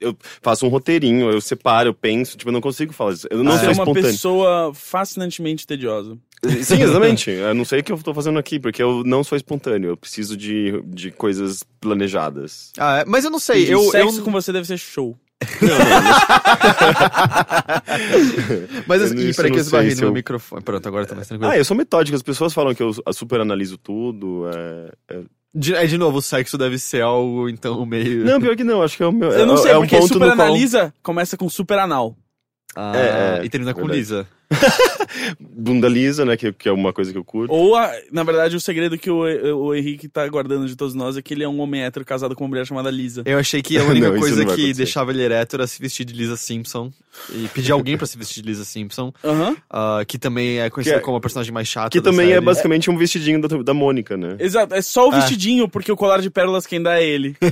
[0.00, 3.28] eu faço um roteirinho, eu separo, eu penso, tipo, eu não consigo falar isso.
[3.30, 4.10] Eu não Você sou é uma espontâneo.
[4.10, 6.16] pessoa fascinantemente tediosa.
[6.62, 7.28] Sim, exatamente.
[7.30, 9.90] Eu não sei o que eu tô fazendo aqui, porque eu não sou espontâneo.
[9.90, 12.72] Eu preciso de, de coisas planejadas.
[12.78, 15.18] Ah, é, mas eu não sei, E eu, sexo eu com você deve ser show.
[18.86, 20.62] mas Eu assim, não- ih, isso peraí que eu não esbarrei no eu- microfone.
[20.62, 21.50] Pronto, agora tá mais tranquilo.
[21.52, 22.16] Ah, eu sou metódico.
[22.16, 24.44] As pessoas falam que eu super analiso tudo.
[24.48, 24.92] É...
[25.16, 25.22] é-
[25.52, 28.24] De, é, de novo, o sexo deve ser algo, então, meio...
[28.24, 28.82] Não, pior que não.
[28.82, 29.30] Acho que é o meu.
[29.32, 31.78] Eu não é, sei, é um porque ponto super no qual- analisa começa com super
[31.78, 32.16] anal.
[32.76, 33.98] Ah, É, é, e termina com verdade.
[33.98, 34.28] Lisa.
[35.38, 36.36] Bunda lisa, né?
[36.36, 37.52] Que, que é uma coisa que eu curto.
[37.52, 39.20] Ou, a- na verdade, o segredo que o,
[39.56, 42.34] o Henrique tá guardando de todos nós é que ele é um homem hétero casado
[42.34, 43.22] com uma mulher chamada Lisa.
[43.24, 44.74] Eu achei que a única Não, coisa que acontecer.
[44.74, 46.92] deixava ele ereto era se vestir de Lisa Simpson.
[47.34, 49.12] E pedir alguém pra se vestir de Lisa Simpson.
[49.24, 49.56] Aham.
[49.68, 52.34] ah, que também é conhecida é- como a personagem mais chata Que da também é
[52.34, 52.44] série.
[52.44, 54.36] basicamente um vestidinho da, da Mônica, né?
[54.38, 55.18] Exato, é só o Ah.
[55.20, 57.36] vestidinho, porque o colar de pérolas quem dá é ele.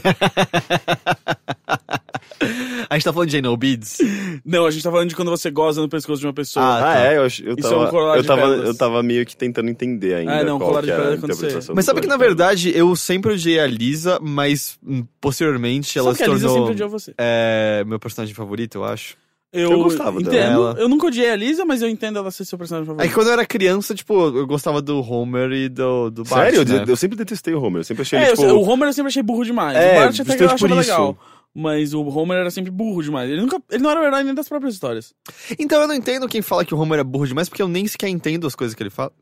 [2.88, 3.98] A gente tá falando de Anal Beads.
[4.44, 6.64] Não, a gente tá falando de quando você goza no pescoço de uma pessoa.
[6.64, 7.00] Ah, Ah, tá.
[7.00, 7.16] é?
[7.16, 8.66] Eu, eu, Isso tava, é um colar eu, de tava, pérolas.
[8.68, 11.20] eu tava meio que tentando entender ainda Ah, não, qual colar que de a quando
[11.20, 14.18] você- interpretação Mas do sabe que, colar na de verdade, eu sempre odiei a Lisa,
[14.22, 16.66] mas hum, posteriormente ela Só que se a Lisa tornou...
[16.66, 17.14] sempre odiou você.
[17.18, 19.16] É, meu personagem favorito, eu acho.
[19.50, 20.30] Eu, Eu gostava entendo.
[20.30, 20.76] dela.
[20.78, 23.14] Eu nunca odiei a Lisa, mas eu entendo ela ser seu personagem É que favorito.
[23.14, 26.70] quando eu era criança, tipo, eu gostava do Homer e do, do Bart, Sério?
[26.70, 26.84] Eu, né?
[26.86, 27.80] eu sempre detestei o Homer.
[27.80, 28.52] Eu sempre achei É, ele, eu- tipo...
[28.52, 29.74] o Homer eu sempre achei burro demais.
[29.74, 30.90] É, o Bart até que eu justamente achava por isso.
[30.90, 31.18] legal.
[31.60, 33.28] Mas o Homer era sempre burro demais.
[33.28, 33.60] Ele nunca.
[33.68, 35.12] Ele não era o herói nem das próprias histórias.
[35.58, 37.84] Então eu não entendo quem fala que o Homer é burro demais, porque eu nem
[37.88, 39.12] sequer entendo as coisas que ele fala.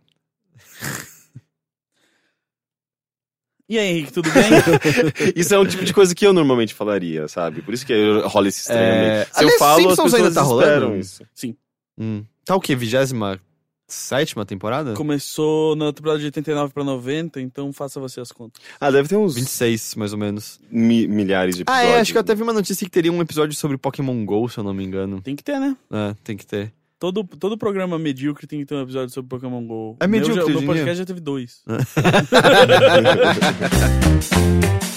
[3.68, 4.44] E aí, Henrique, tudo bem?
[5.34, 7.62] Isso é um tipo de coisa que eu normalmente falaria, sabe?
[7.62, 7.92] Por isso que
[8.24, 9.10] rola esse estranhamento.
[9.10, 10.96] É, Se aliás, eu falo, Simpsons as ainda pessoas tá rolando?
[10.96, 11.24] isso.
[11.98, 12.24] Hum.
[12.44, 12.76] Tá o quê?
[12.76, 13.12] 27
[13.88, 14.94] sétima temporada?
[14.94, 18.60] Começou na temporada de 89 pra 90, então faça você as contas.
[18.80, 20.58] Ah, deve ter uns 26, mais ou menos.
[20.70, 21.96] mi- milhares de Ah, episódios.
[21.96, 24.48] é, acho que eu até vi uma notícia que teria um episódio sobre Pokémon GO,
[24.48, 25.20] se eu não me engano.
[25.22, 25.76] Tem que ter, né?
[25.90, 26.72] É, tem que ter.
[26.98, 29.96] Todo, todo programa medíocre tem que ter um episódio sobre Pokémon GO.
[30.00, 31.62] É meu medíocre, já- meu em podcast já teve dois.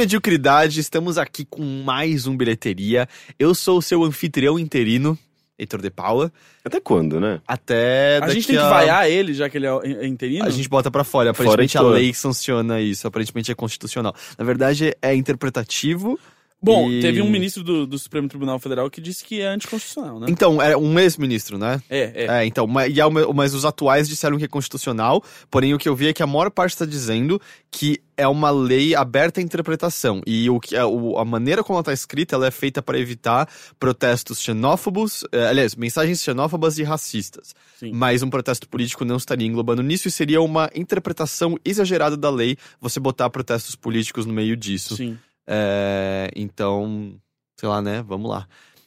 [0.00, 3.06] mediocridade, estamos aqui com mais um Bilheteria.
[3.38, 5.18] Eu sou o seu anfitrião interino,
[5.58, 6.32] Heitor de Paula.
[6.64, 7.38] Até quando, né?
[7.46, 8.70] Até a gente tem que a...
[8.70, 10.46] vaiar ele, já que ele é é interino?
[10.46, 11.34] A gente bota pra fora.
[11.34, 11.92] Fora Aparentemente a Heitor.
[11.92, 13.06] lei sanciona isso.
[13.06, 14.14] Aparentemente é constitucional.
[14.38, 16.18] Na verdade, é interpretativo.
[16.62, 20.20] Bom, E- teve um ministro do, do Supremo Tribunal Federal que disse que é anticonstitucional,
[20.20, 20.26] né?
[20.28, 21.80] Então, é um ex-ministro, né?
[21.88, 22.26] É, é.
[22.42, 23.04] É, então, ma- e é
[23.34, 26.26] mas os atuais disseram que é constitucional, porém o que eu vi é que a
[26.26, 27.40] maior parte está dizendo
[27.70, 30.20] que é uma lei aberta à interpretação.
[30.26, 32.98] E o que, a, o- a maneira como ela está escrita, ela é feita para
[32.98, 33.48] evitar
[33.78, 37.54] protestos xenófobos, eh, aliás, mensagens xenófobas e racistas.
[37.78, 37.92] Sim.
[37.94, 42.58] Mas um protesto político não estaria englobando nisso e seria uma interpretação exagerada da lei
[42.78, 44.94] você botar protestos políticos no meio disso.
[44.96, 45.16] Sim.
[45.52, 47.14] É, então,
[47.58, 48.04] sei lá, né?
[48.06, 48.46] Vamos lá.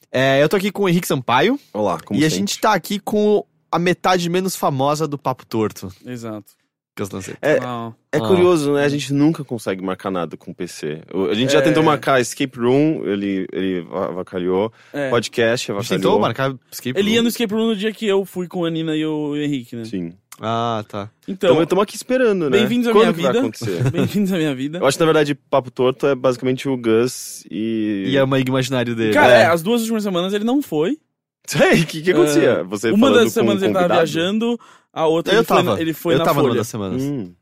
[0.09, 1.59] É, eu tô aqui com o Henrique Sampaio.
[1.74, 5.91] Olá, como e a gente tá aqui com a metade menos famosa do Papo Torto
[6.06, 6.53] Exato.
[6.96, 7.34] que eu lancei.
[7.41, 7.91] É, é Ah.
[8.19, 8.85] curioso, né?
[8.85, 11.02] A gente nunca consegue marcar nada com o PC.
[11.29, 11.62] A gente já É.
[11.63, 14.72] tentou marcar Escape Room, ele, ele avacalhou.
[14.94, 15.09] É.
[15.09, 16.02] Podcast, A gente avacalhou.
[16.02, 17.23] tentou marcar escape Ele ia room?
[17.23, 19.84] no escape room no dia que eu fui com a Nina e o Henrique, né?
[19.85, 20.13] Sim.
[20.45, 21.09] Ah, tá.
[21.25, 22.57] Então, Estamos aqui esperando, né?
[22.57, 23.41] bem-vindos à minha vida.
[23.91, 24.79] Bem-vindos à minha vida.
[24.79, 28.03] Eu acho que, na verdade, Papo Torto é basicamente o Gus e...
[28.07, 29.13] E é o amigo imaginário dele.
[29.13, 29.41] Cara, É.
[29.43, 30.99] é, as duas últimas semanas ele não foi.
[31.47, 32.61] Sei, o que, que acontecia?
[32.65, 34.59] Você Uma das com semanas um ele tava viajando,
[34.91, 35.75] a outra Eu ele, foi tava.
[35.75, 36.55] na, ele foi eu na tava Folha.
[36.55, 37.01] das semanas.
[37.01, 37.33] Hum.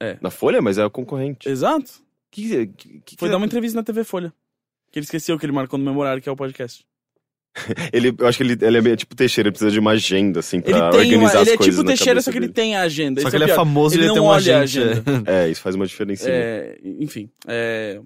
[0.00, 0.18] É.
[0.20, 0.60] Na Folha?
[0.60, 1.48] Mas é o concorrente.
[1.48, 2.02] Exato.
[2.32, 4.32] Que, que, que, Foi dar uma entrevista na TV Folha.
[4.90, 6.84] Que ele esqueceu que ele marcou no memorário, que é o podcast.
[7.92, 10.40] Ele, eu acho que ele, ele é meio tipo Teixeira, ele precisa de uma agenda,
[10.40, 12.48] assim, pra Ele tem organizar uma, as ele é coisas tipo Teixeira, só que ele
[12.48, 13.20] tem a agenda.
[13.20, 14.78] Só que ele é famoso e Ele ele tem não um olha a agente.
[14.90, 15.22] agenda.
[15.30, 16.28] É, isso faz uma diferença.
[16.28, 18.00] É, enfim, é,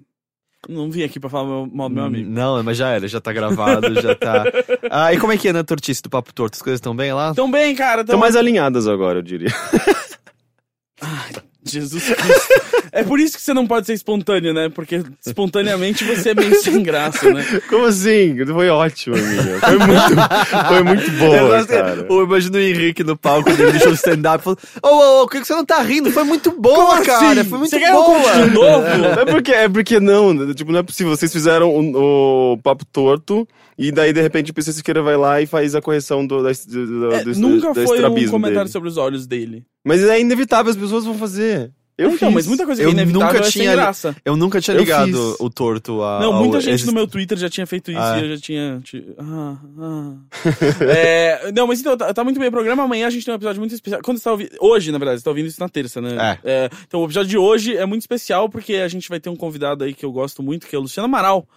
[0.69, 2.29] não vim aqui pra falar mal do meu amigo.
[2.29, 4.45] Não, mas já era, já tá gravado, já tá.
[4.89, 6.55] Ah, e como é que é na tortice do Papo Torto?
[6.55, 7.33] As coisas estão bem lá?
[7.33, 7.97] Tão bem, cara.
[7.97, 8.03] Tão...
[8.03, 9.49] Estão mais alinhadas agora, eu diria.
[11.65, 12.53] Jesus Cristo.
[12.91, 14.69] é por isso que você não pode ser espontâneo, né?
[14.73, 17.43] Porque espontaneamente você é meio sem graça, né?
[17.69, 18.35] Como assim?
[18.45, 19.59] Foi ótimo, amiga.
[19.59, 22.05] Foi muito, foi muito Eu boa, gosto que- cara.
[22.09, 25.31] Eu imagino o Henrique no palco dele do show stand-up falando: Ô, ô, ô, por
[25.31, 26.11] que que você não tá rindo?
[26.11, 27.31] Foi muito boa, Como cara.
[27.41, 27.49] assim?
[27.49, 28.19] Foi muito Você quer eu boa.
[28.21, 28.85] conte de novo?
[29.21, 31.15] É porque, é porque não, tipo, não é possível.
[31.15, 33.47] Vocês fizeram o, o papo torto
[33.77, 36.51] e daí, de repente, o PC Siqueira vai lá e faz a correção do, da,
[36.51, 38.69] do, É, do, nunca do foi um comentário dele.
[38.69, 39.63] sobre os olhos dele.
[39.83, 41.71] Mas é inevitável, as pessoas vão fazer.
[41.95, 42.35] Eu então, fiz.
[42.35, 44.15] mas muita coisa que Eu é inevitável nunca é tinha li- graça.
[44.25, 45.35] Eu nunca tinha Eu ligado fiz.
[45.39, 46.19] o torto a.
[46.21, 48.25] Não, ao muita gente exist- no meu Twitter já tinha feito isso Ah, e é?
[48.25, 48.81] eu já tinha.
[48.83, 50.13] ti- Ah, ah.
[50.81, 52.81] É, não, mas então, tá, tá muito bem o programa.
[52.81, 54.01] Amanhã a gente tem um episódio muito especial.
[54.03, 54.49] Quando você tá ouvindo.
[54.59, 56.39] Hoje, na verdade, você tá ouvindo isso na terça, né?
[56.43, 56.67] É.
[56.87, 59.83] então, o episódio de hoje é muito especial porque a gente vai ter um convidado
[59.83, 61.47] aí que eu gosto muito, que é o Luciano Amaral,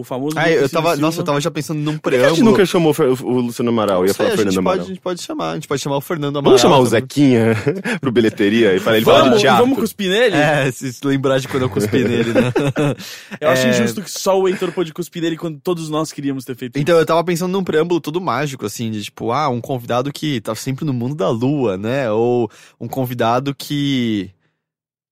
[0.00, 0.38] o famoso.
[0.38, 0.96] Ah, eu tava.
[0.96, 2.44] Nossa, eu tava já pensando num que a gente preâmbulo.
[2.50, 4.02] nunca chamou o Luciano Amaral?
[4.06, 4.84] Ia sei, falar a, Fernando pode, Amaral.
[4.84, 5.50] a gente pode chamar.
[5.50, 6.50] A gente pode chamar o Fernando Amaral.
[6.58, 6.86] Vamos chamar o.
[6.86, 7.56] Zequinha
[8.00, 9.64] pro bilheteria e falar ele Vamos, de teatro.
[9.64, 10.36] vamos cuspir nele?
[10.36, 12.52] É, se se lembrar de quando eu cuspi nele, né?
[13.40, 16.44] Eu acho É, injusto que só o Heitor pôde cuspir nele quando todos nós queríamos
[16.44, 16.82] ter feito isso.
[16.82, 20.40] Então, eu tava pensando num preâmbulo todo mágico, assim, de tipo, ah, um convidado que
[20.40, 22.10] tá sempre no mundo da lua, né?
[22.10, 22.50] Ou
[22.80, 24.30] um convidado que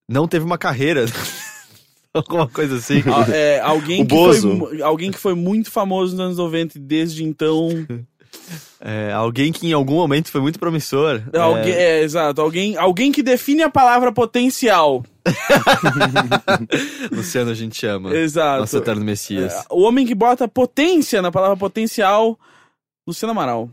[0.09, 1.05] não teve uma carreira.
[2.17, 3.03] Alguma coisa assim.
[3.07, 7.25] Ah, é, alguém, que foi, alguém que foi muito famoso nos anos 90 e desde
[7.25, 7.69] então.
[8.87, 11.23] É, alguém que em algum momento foi muito promissor.
[11.33, 12.43] É, Alguém, é, exato.
[12.43, 15.03] Alguém, alguém que define a palavra potencial.
[15.25, 15.33] É,
[17.11, 18.15] Luciano, a gente ama.
[18.15, 18.61] Exato.
[18.61, 19.55] Nosso eterno Messias.
[19.55, 22.39] É, o homem que bota potência na palavra potencial,
[23.07, 23.71] Luciano Amaral.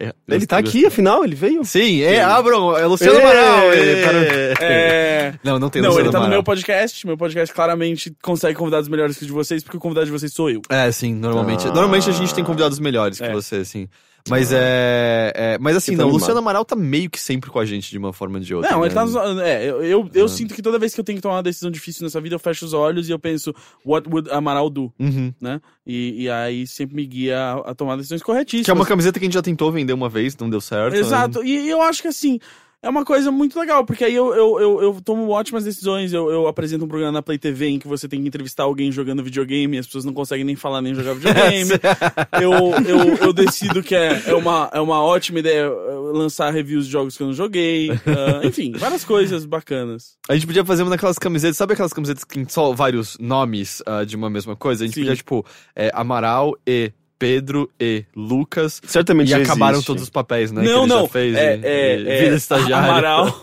[0.00, 1.64] É, Ele tá aqui, afinal, ele veio.
[1.64, 3.72] Sim, é, abram, é Luciano Amaral.
[3.72, 4.54] é.
[4.60, 5.34] É.
[5.42, 6.30] Não, não tem Não, Luciano ele tá no Amaral.
[6.38, 7.06] meu podcast.
[7.06, 10.32] Meu podcast claramente consegue convidados melhores que o de vocês, porque o convidado de vocês
[10.32, 10.62] sou eu.
[10.68, 11.66] É, sim, normalmente.
[11.66, 11.72] Ah.
[11.72, 13.32] Normalmente a gente tem convidados melhores que É.
[13.32, 13.88] você, assim.
[14.30, 16.20] Mas é, é- Mas assim, não, animado.
[16.20, 18.70] Luciano Amaral tá meio que sempre com a gente de uma forma ou de outra.
[18.70, 18.86] Não, né?
[18.86, 19.04] ele tá.
[19.46, 20.28] É, eu, eu, eu Ah.
[20.28, 22.38] sinto que toda vez que eu tenho que tomar uma decisão difícil nessa vida, eu
[22.38, 23.54] fecho os olhos e eu penso,
[23.84, 24.92] what would Amaral do?
[24.98, 25.32] Uhum.
[25.40, 25.60] Né?
[25.86, 28.64] E, e aí sempre me guia a, a tomar decisões corretíssimas.
[28.66, 30.92] Que é uma camiseta que a gente já tentou vender uma vez, não deu certo.
[30.94, 31.00] né?
[31.00, 31.44] Exato.
[31.44, 32.38] E eu acho que assim.
[32.80, 36.12] É uma coisa muito legal, porque aí eu, eu, eu, eu tomo ótimas decisões.
[36.12, 38.92] Eu, eu apresento um programa na Play TV em que você tem que entrevistar alguém
[38.92, 41.72] jogando videogame e as pessoas não conseguem nem falar nem jogar videogame.
[42.40, 42.52] eu,
[42.86, 46.92] eu, eu decido que é, é, uma, é uma ótima ideia uh, lançar reviews de
[46.92, 47.90] jogos que eu não joguei.
[47.90, 50.16] Uh, enfim, várias coisas bacanas.
[50.28, 53.82] A gente podia fazer uma daquelas camisetas, sabe aquelas camisetas que tem só vários nomes
[53.86, 54.84] ah, de uma mesma coisa?
[54.84, 55.00] A gente Sim.
[55.00, 55.44] podia, tipo,
[55.74, 58.80] é, Amaral e Pedro e Lucas.
[58.86, 59.86] Certamente E já acabaram existe.
[59.86, 60.62] todos os papéis, né?
[60.62, 61.02] que não, ele não.
[61.02, 62.88] Já fez, é, e- é, e é, Vida estagiária.
[62.90, 63.40] Amaral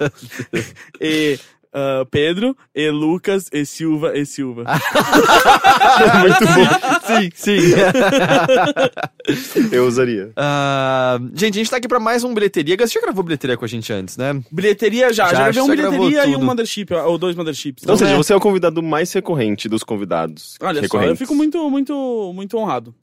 [1.01, 1.37] e
[1.73, 4.63] uh, Pedro e Lucas e Silva e Silva.
[6.19, 6.65] Muito bom.
[7.05, 7.59] sim, sim.
[9.71, 10.31] Eu usaria.
[10.35, 12.75] Ah, gente, a gente tá aqui pra mais um bilheteria.
[12.77, 14.39] Você já gravou bilheteria com a gente antes, né?
[14.51, 16.43] Bilheteria já, Já, já, gravei um bilheteria e um.
[16.43, 17.83] Mothership, ou dois Motherships.
[17.83, 20.55] Então, ou seja, é- você é o convidado mais recorrente dos convidados.
[20.61, 22.93] Olha só, eu fico muito, muito, muito honrado.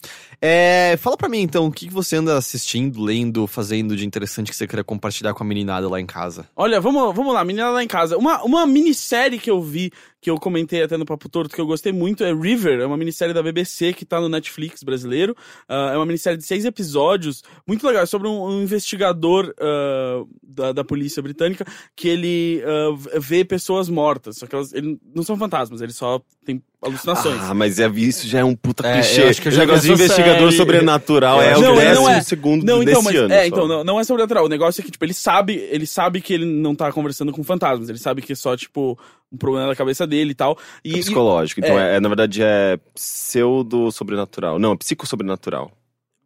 [0.45, 4.57] É, fala pra mim então, o que você anda assistindo, lendo, fazendo de interessante que
[4.57, 6.49] você queria compartilhar com a meninada lá em casa?
[6.57, 8.19] Olha, vamos, vamos lá, menina lá em casa.
[8.19, 9.93] Uma, uma minissérie que eu vi,
[10.23, 12.79] que eu comentei até no Papo Torto, que eu gostei muito, é River.
[12.81, 15.37] É uma minissérie da BBC que tá no Netflix brasileiro.
[15.69, 17.43] Ah, é uma minissérie de seis episódios.
[17.67, 18.05] Muito legal.
[18.05, 21.67] É sobre um, um investigador ah, da, da polícia britânica
[21.97, 22.63] que ele
[22.97, 24.37] v- vê pessoas mortas.
[24.39, 27.41] Só que elas ele, não são fantasmas, ele só tem alucinações.
[27.43, 29.23] Ah, mas é, isso já é um puta É, clichê.
[29.25, 30.57] acho que eu já o negócio de investigador série.
[30.57, 32.21] sobrenatural é o que Não, ele décimo não é.
[32.23, 33.35] segundo Não, então, desse mas, ano.
[33.35, 33.47] é, só.
[33.47, 34.45] então, não, não é sobrenatural.
[34.45, 37.43] O negócio é que, tipo, ele sabe, ele sabe que ele não tá conversando com
[37.43, 37.89] fantasmas.
[37.89, 38.97] Ele sabe que é só, tipo,
[39.33, 40.59] um problema da cabeça dele e tal.
[40.85, 41.61] E, É e- psicológico.
[41.61, 41.97] Então, é.
[41.97, 44.59] é, na verdade, é pseudo-sobrenatural.
[44.59, 45.71] Não, é psico-sobrenatural.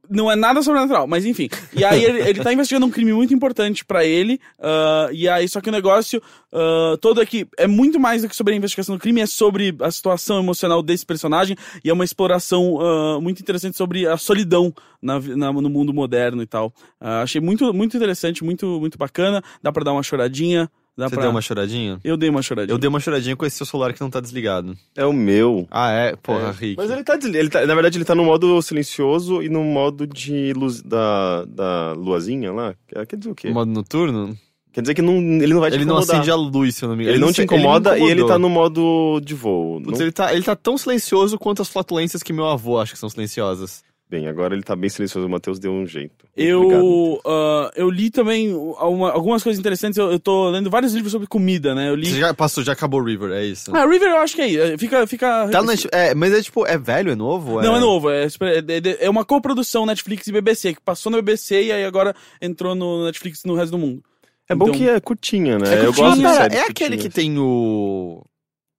[0.08, 1.48] não é nada sobrenatural, mas enfim.
[1.74, 4.40] E aí ele, ele tá investigando um crime muito importante pra ele.
[4.60, 6.22] ah, e aí, só que o negócio
[6.52, 9.74] ah, todo aqui é muito mais do que sobre a investigação do crime, é sobre
[9.80, 11.56] a situação emocional desse personagem.
[11.84, 14.72] E é uma exploração ah, muito interessante sobre a solidão
[15.02, 16.72] na, na- no mundo moderno e tal.
[17.00, 19.42] Achei muito, muito interessante, muito, muito bacana.
[19.62, 20.70] Dá pra dar uma choradinha.
[20.96, 21.22] Dá Você pra...
[21.24, 22.00] deu uma choradinha?
[22.02, 22.72] Eu dei uma choradinha.
[22.74, 24.74] Eu dei uma choradinha com esse seu celular que não tá desligado.
[24.96, 25.66] É o meu.
[25.70, 26.16] Ah, é?
[26.16, 26.50] Porra, É.
[26.52, 26.76] Rick.
[26.78, 29.62] Mas ele tá, desli- ele tá- Na verdade, ele tá no modo silencioso e no
[29.62, 32.74] modo de luz da, da luazinha lá.
[33.06, 33.50] Quer dizer o quê?
[33.50, 34.36] Modo noturno?
[34.72, 36.16] Quer dizer que não, ele não vai te Ele não incomodar.
[36.16, 37.16] acende a luz, se eu não me engano.
[37.18, 39.80] Ele não te incomoda e ele tá no modo de voo.
[39.80, 42.92] Putz, Não- ele, tá, ele tá tão silencioso quanto as flatulências que meu avô acha
[42.92, 43.82] que são silenciosas.
[44.08, 45.26] Bem, agora ele tá bem silencioso.
[45.26, 46.26] O Matheus deu um jeito.
[46.32, 46.80] Obrigado.
[46.80, 49.98] Eu, ah, eu li também uma- algumas coisas interessantes.
[49.98, 51.88] Eu, eu tô lendo vários livros sobre comida, né?
[51.90, 52.06] Eu li.
[52.06, 53.74] Você já passou, já acabou o River, é isso.
[53.74, 54.78] Ah, River eu acho que é aí.
[54.78, 55.04] Fica.
[55.08, 55.48] fica...
[55.48, 57.60] Tá no é, mas é tipo, é velho, é novo?
[57.60, 58.08] Não, é novo.
[58.08, 61.72] É, super- é- é- é uma coprodução Netflix e BBC, que passou no BBC e
[61.72, 64.04] aí agora entrou no Netflix no resto do mundo.
[64.48, 65.68] É bom Então- que é curtinha, né?
[65.68, 66.08] É eu curtinha.
[66.10, 68.24] gosto de séries é aquele que tem o...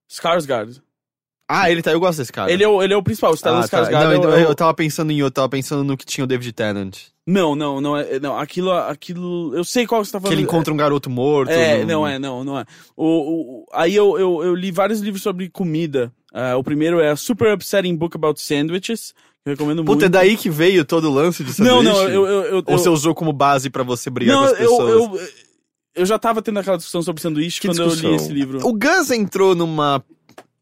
[0.09, 0.81] Skarsgård.
[1.49, 2.51] Ah, ele tá, eu gosto desse cara.
[2.51, 3.83] Ele é, o, ele é o principal, o Stellan ah, tá.
[3.83, 3.91] Skarsgård.
[4.03, 6.05] Não, é o- então, é eu tava pensando em outro, eu tava pensando no que
[6.05, 6.97] tinha o David Tennant.
[7.25, 8.19] Não, não, não é.
[8.19, 8.71] Não, aquilo.
[8.71, 10.37] aquilo eu sei qual você tá Que falando.
[10.39, 11.49] ele encontra um garoto morto.
[11.51, 12.65] É, no- não é, não, não é.
[12.95, 13.05] O,
[13.61, 16.11] o- aí eu, eu, eu li vários livros sobre comida.
[16.33, 19.13] Ah, o primeiro é a Super Upsetting Book About Sandwiches,
[19.43, 19.87] que eu recomendo muito.
[19.93, 21.83] Puta, é daí que veio todo o lance de sanduíche?
[21.83, 22.25] Não, não, eu.
[22.27, 24.69] eu, eu Ou eu, você usou como base pra você brigar não, com as eu,
[24.69, 24.91] pessoas?
[25.21, 25.29] eu,
[25.95, 28.15] eu já tava tendo aquela discussão sobre sanduíche Que quando eu li discussão?
[28.17, 28.59] esse livro.
[28.67, 30.03] O Gus entrou numa.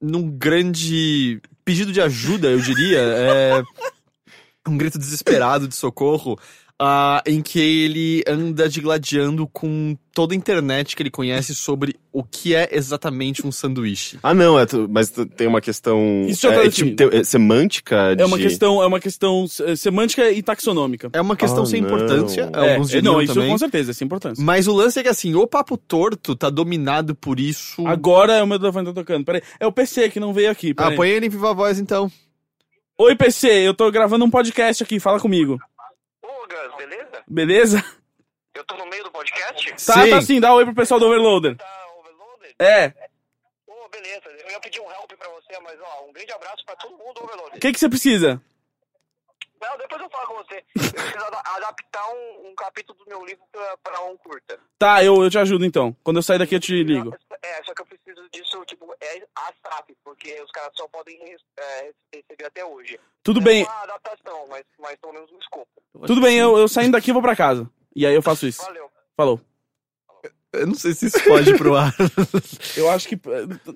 [0.06, 3.00] Num grande pedido de ajuda, eu diria.
[3.00, 3.64] é,
[4.68, 6.40] um grito desesperado de socorro.
[6.80, 12.22] Ah, em que ele anda digladiando com toda a internet que ele conhece sobre o
[12.24, 14.20] que é exatamente um sanduíche.
[14.22, 16.26] Ah, não, é tu- mas tu- tem uma questão.
[16.28, 16.96] Isso já tá é, definido.
[16.98, 18.22] tipo, tem- é semântica de...
[18.22, 19.46] É uma questão, é uma questão
[19.78, 21.10] semântica e taxonômica.
[21.14, 21.88] É uma questão Ah, sem não.
[21.90, 23.50] importância, É, alguns é, diriam não, isso também.
[23.52, 24.42] com certeza, é importante.
[24.42, 27.86] Mas o lance é que assim, o papo torto tá dominado por isso.
[27.88, 29.24] Agora é o meu telefone tá tocando.
[29.24, 29.42] Peraí.
[29.60, 30.72] É o PC que não veio aqui.
[30.72, 30.96] Ah, Peraí.
[30.98, 32.12] põe ele em viva voz então.
[32.98, 35.58] Oi, PC, eu tô gravando um podcast aqui, fala comigo.
[36.68, 37.24] Gus, beleza?
[37.28, 37.86] Beleza?
[38.54, 39.70] Eu tô no meio do podcast?
[39.72, 40.10] Tá, Sim.
[40.10, 41.58] tá sim, dá oi pro pessoal do Overloader.
[41.58, 42.56] Tá overloaded?
[42.60, 42.94] É.
[43.68, 44.30] Ô, beleza.
[44.30, 47.14] Eu ia pedir um help pra você, mas ó, um grande abraço pra todo mundo
[47.16, 47.60] do O overloaded.
[47.60, 48.42] que que você precisa?
[49.70, 50.58] Não, depois eu falo com você.
[50.76, 54.60] Eu preciso ada- adaptar um, um capítulo do meu livro pra, pra um curta.
[54.78, 55.96] Tá, eu, eu te ajudo então.
[56.04, 57.16] Quando eu sair daqui eu te ligo.
[57.42, 61.20] É, só que eu preciso disso, tipo, é a SAP, porque os caras só podem
[61.58, 63.00] é, receber até hoje.
[63.24, 65.70] Tudo é bem, uma adaptação, mas, mas pelo menos um escopo.
[66.06, 67.70] tudo bem, eu, eu saindo daqui eu vou pra casa.
[67.96, 68.62] E aí eu faço isso.
[68.62, 68.92] Valeu.
[69.16, 69.42] Falou.
[70.60, 71.94] Eu não sei se isso pode pro ar.
[72.76, 73.16] Eu acho que.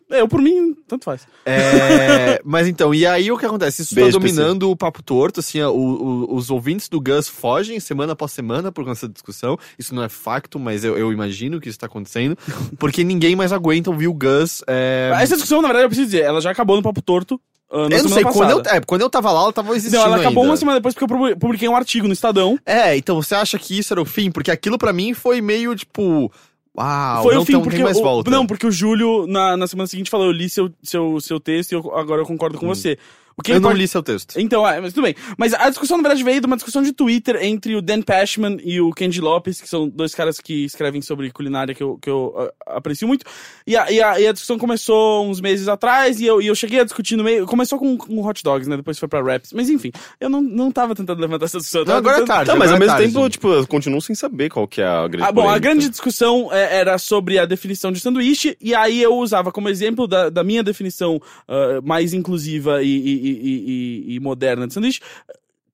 [0.09, 1.27] é, Eu, por mim, tanto faz.
[1.45, 3.81] É, mas então, e aí o que acontece?
[3.81, 7.79] Isso Beijo, tá dominando o papo torto, assim, o- o- os ouvintes do Gus fogem
[7.79, 9.57] semana após semana por conta dessa discussão.
[9.77, 12.38] Isso não é facto, mas eu, eu imagino que isso tá acontecendo.
[12.77, 14.63] Porque ninguém mais aguenta ouvir o Gus.
[14.67, 15.12] É...
[15.21, 17.39] Essa discussão, na verdade, eu preciso dizer, ela já acabou no Papo Torto.
[17.71, 18.53] na Eu não sei, passada.
[18.53, 20.51] quando eu, é, quando eu tava lá, ela tava existindo Não, ela acabou ainda.
[20.53, 22.57] uma semana depois porque eu publi- publiquei um artigo no Estadão.
[22.65, 24.31] É, então você acha que isso era o fim?
[24.31, 26.31] Porque aquilo pra mim foi meio, tipo...
[26.77, 27.83] Uau, Foi não o fim, tem, porque.
[27.83, 28.29] mais o- volta.
[28.31, 31.71] Não, porque o Júlio, na, na semana seguinte, falou: eu li seu, seu, seu texto
[31.71, 32.97] e eu- agora eu concordo com você.
[33.39, 33.55] O que Hum.
[33.55, 34.38] eu não li seu texto.
[34.39, 35.15] Então, é, mas tudo bem.
[35.38, 38.58] Mas a discussão, na verdade, veio de uma discussão de Twitter entre o Dan Pashman
[38.63, 42.10] e o Kenji Lopes, que são dois caras que escrevem sobre culinária que eu, que
[42.10, 42.34] eu
[42.67, 43.25] ah, aprecio muito.
[43.65, 46.55] E a, e, a, e a discussão começou uns meses atrás e eu, e eu
[46.55, 47.46] cheguei a discutir no meio.
[47.46, 48.75] Começou com, com hot dogs, né?
[48.77, 49.53] Depois foi pra raps.
[49.53, 51.86] Mas enfim, eu não, não tava tentando levantar essa discussão.
[51.86, 52.51] Não, agora é tentando- tarde.
[52.51, 53.13] Tá, mas ao agora mesmo é tarde.
[53.13, 55.88] tempo, tipo, eu continuo sem saber qual que é a grande Ah, bom, a grande
[55.89, 60.29] discussão é, era sobre a definição de sanduíche, e aí eu usava como exemplo da,
[60.29, 65.00] da minha definição ah, mais inclusiva e, e- e- e- e moderna de sanduíche,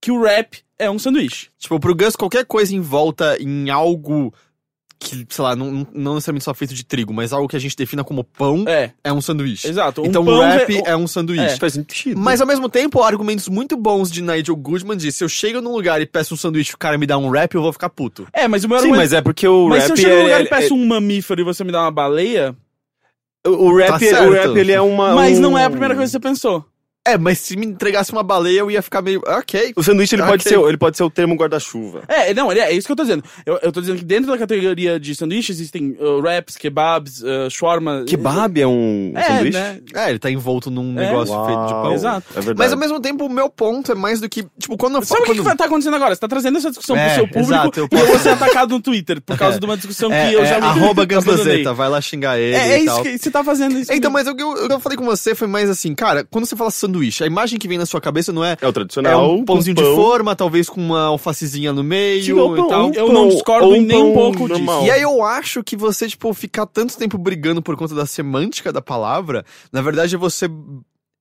[0.01, 1.50] que o rap é um sanduíche.
[1.57, 4.33] Tipo, pro Gus, qualquer coisa em volta em algo
[4.97, 7.75] que, sei lá, não, não necessariamente só feito de trigo, mas algo que a gente
[7.75, 9.67] defina como pão, É, é um sanduíche.
[9.67, 10.01] exato.
[10.01, 11.43] Um então pão rap ve- é um sanduíche.
[11.55, 11.57] É.
[11.57, 12.19] Faz sentido.
[12.19, 15.74] Mas ao mesmo tempo, argumentos muito bons de Nigel Goodman diz: se eu chego num
[15.74, 17.89] lugar e peço um sanduíche e o cara me dá um rap, eu vou ficar
[17.89, 18.25] puto.
[18.31, 19.01] É, mas o meu Sim, argumento...
[19.03, 20.74] mas é porque o Mas se rap eu chego num é- lugar e é- peço
[20.74, 22.55] um mamífero e você me dá uma baleia,
[23.45, 25.13] O o rap, Tá o rap ele é uma.
[25.13, 26.65] mas um- não é a primeira coisa que você pensou.
[27.05, 29.21] É, mas se me entregasse uma baleia, eu ia ficar meio.
[29.27, 29.74] Ok.
[29.75, 30.51] O sanduíche ele, pode Ok.
[30.51, 32.01] ser, ele pode ser o termo guarda-chuva.
[32.07, 33.24] É, não, ele é, é isso que eu tô dizendo.
[33.45, 37.50] Eu, eu tô dizendo que dentro da categoria de sanduíche existem uh, wraps, kebabs, uh,
[37.50, 38.03] shawarma...
[38.07, 39.57] Kebab é um É, sanduíche?
[39.57, 39.79] né?
[39.93, 41.05] É, ele tá envolto num É.
[41.05, 41.93] negócio feito de pão.
[41.93, 42.25] Exato.
[42.31, 42.57] É verdade.
[42.57, 44.43] Mas ao mesmo tempo, o meu ponto é mais do que.
[44.59, 45.35] Tipo, quando eu Sabe o falo.
[45.35, 45.51] que, quando...
[45.51, 46.15] que tá acontecendo agora?
[46.15, 48.19] Você tá trazendo essa discussão É, pro seu público exato, eu e eu posso- vou
[48.19, 50.65] ser atacado no Twitter por causa de uma discussão É, que eu é, já me
[50.65, 51.05] arroba.
[51.05, 53.93] Gambazeta, vai lá xingar ele É, é isso que você tá fazendo isso.
[53.93, 56.24] Então, mas o que eu, o que eu falei com você foi mais assim, cara,
[56.29, 58.57] quando você fala sanduíche, a imagem que vem na sua cabeça não é.
[58.61, 59.33] É o É tradicional.
[59.33, 59.95] um pãozinho de pão.
[59.95, 62.85] forma, talvez com uma alfacezinha no meio Sim, pão, e tal.
[62.87, 64.49] um Eu pão, não discordo um nem um pouco disso.
[64.59, 64.85] normal.
[64.85, 68.71] E aí eu acho que você, tipo, ficar tanto tempo brigando por conta da semântica
[68.71, 70.47] da palavra, na verdade é você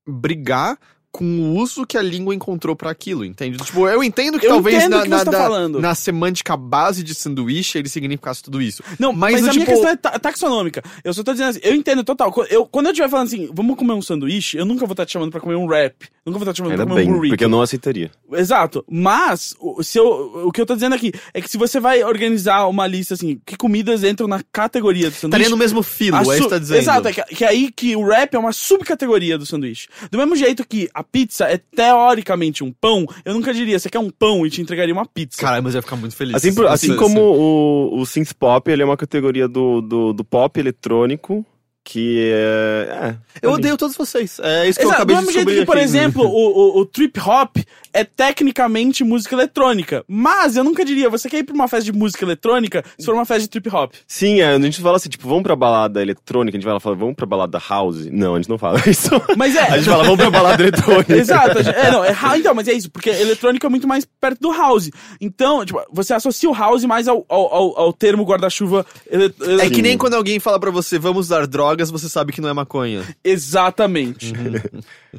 [0.07, 0.79] brigar
[1.15, 3.57] com o uso que a língua encontrou pra aquilo, entende?
[3.59, 5.81] Tipo, eu entendo que Eu talvez entendo na, que na, tá falando.
[5.81, 8.83] na semântica base de sanduíche ele significasse tudo isso.
[8.99, 10.83] Não, Mas mas, a minha tipo- questão é ta- taxonômica.
[11.05, 12.35] Eu só tô dizendo assim, eu entendo total.
[12.51, 15.13] Eu, quando eu estiver falando assim, vamos comer um sanduíche, eu nunca vou estar te
[15.13, 15.95] chamando pra comer um wrap.
[16.27, 17.33] Nunca vou estar te chamando Ainda pra comer bem, um burrito.
[17.35, 18.11] porque eu não aceitaria.
[18.33, 18.85] Exato.
[18.91, 22.03] Mas, o, se eu, o que eu tô dizendo aqui é que se você vai
[22.03, 25.27] organizar uma lista assim, que comidas entram na categoria do sanduíche.
[25.43, 26.79] Estaria no mesmo filo, é isso que tá dizendo.
[26.79, 29.87] Exato, é que, que aí que o wrap é uma subcategoria do sanduíche.
[30.11, 33.99] Do mesmo jeito que a pizza é teoricamente um pão, eu nunca diria, você quer
[33.99, 35.41] um pão e te entregaria uma pizza.
[35.41, 36.35] Caralho, mas eu ia ficar muito feliz.
[36.35, 40.59] Assim, assim como o, o synth pop, ele é uma categoria do, do, do pop
[40.59, 41.45] eletrônico,
[41.85, 42.89] que é...
[43.11, 43.59] é Eu ali.
[43.61, 44.41] odeio todos vocês.
[44.43, 45.85] É isso que eu Exato, acabei do de mesmo jeito que, por aqui.
[45.85, 47.59] exemplo, o, o, o trip hop
[47.93, 50.05] é tecnicamente música eletrônica.
[50.09, 53.15] Mas eu nunca diria, você quer ir pra uma festa de música eletrônica se for
[53.15, 53.93] uma festa de trip hop.
[54.07, 56.79] Sim, é, a gente fala assim, tipo, vamos pra balada eletrônica, a gente vai lá
[56.79, 58.07] e fala, vamos pra balada house.
[58.11, 59.11] Não, a gente não fala isso.
[59.37, 59.63] Mas é.
[59.71, 61.15] A gente fala, vamos pra balada eletrônica.
[61.15, 64.41] Exato, gente- é, não, é, então, mas é isso, porque eletrônica é muito mais perto
[64.41, 64.91] do house.
[65.21, 68.85] Então, tipo, você associa o house mais ao, ao, ao, ao termo guarda-chuva.
[69.09, 72.33] ele- ele- É que nem quando alguém fala pra você, vamos usar drogas, você sabe
[72.33, 73.03] que não é maconha.
[73.25, 74.33] Exatamente.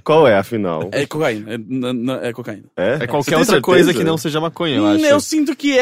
[0.03, 0.89] Qual é, afinal?
[0.91, 1.53] É cocaína.
[1.53, 2.63] É, n- n- é cocaína.
[2.75, 3.61] É, É Você qualquer tem outra certeza?
[3.61, 5.05] coisa que não seja maconha, eu Hum, acho.
[5.05, 5.81] eu sinto que é,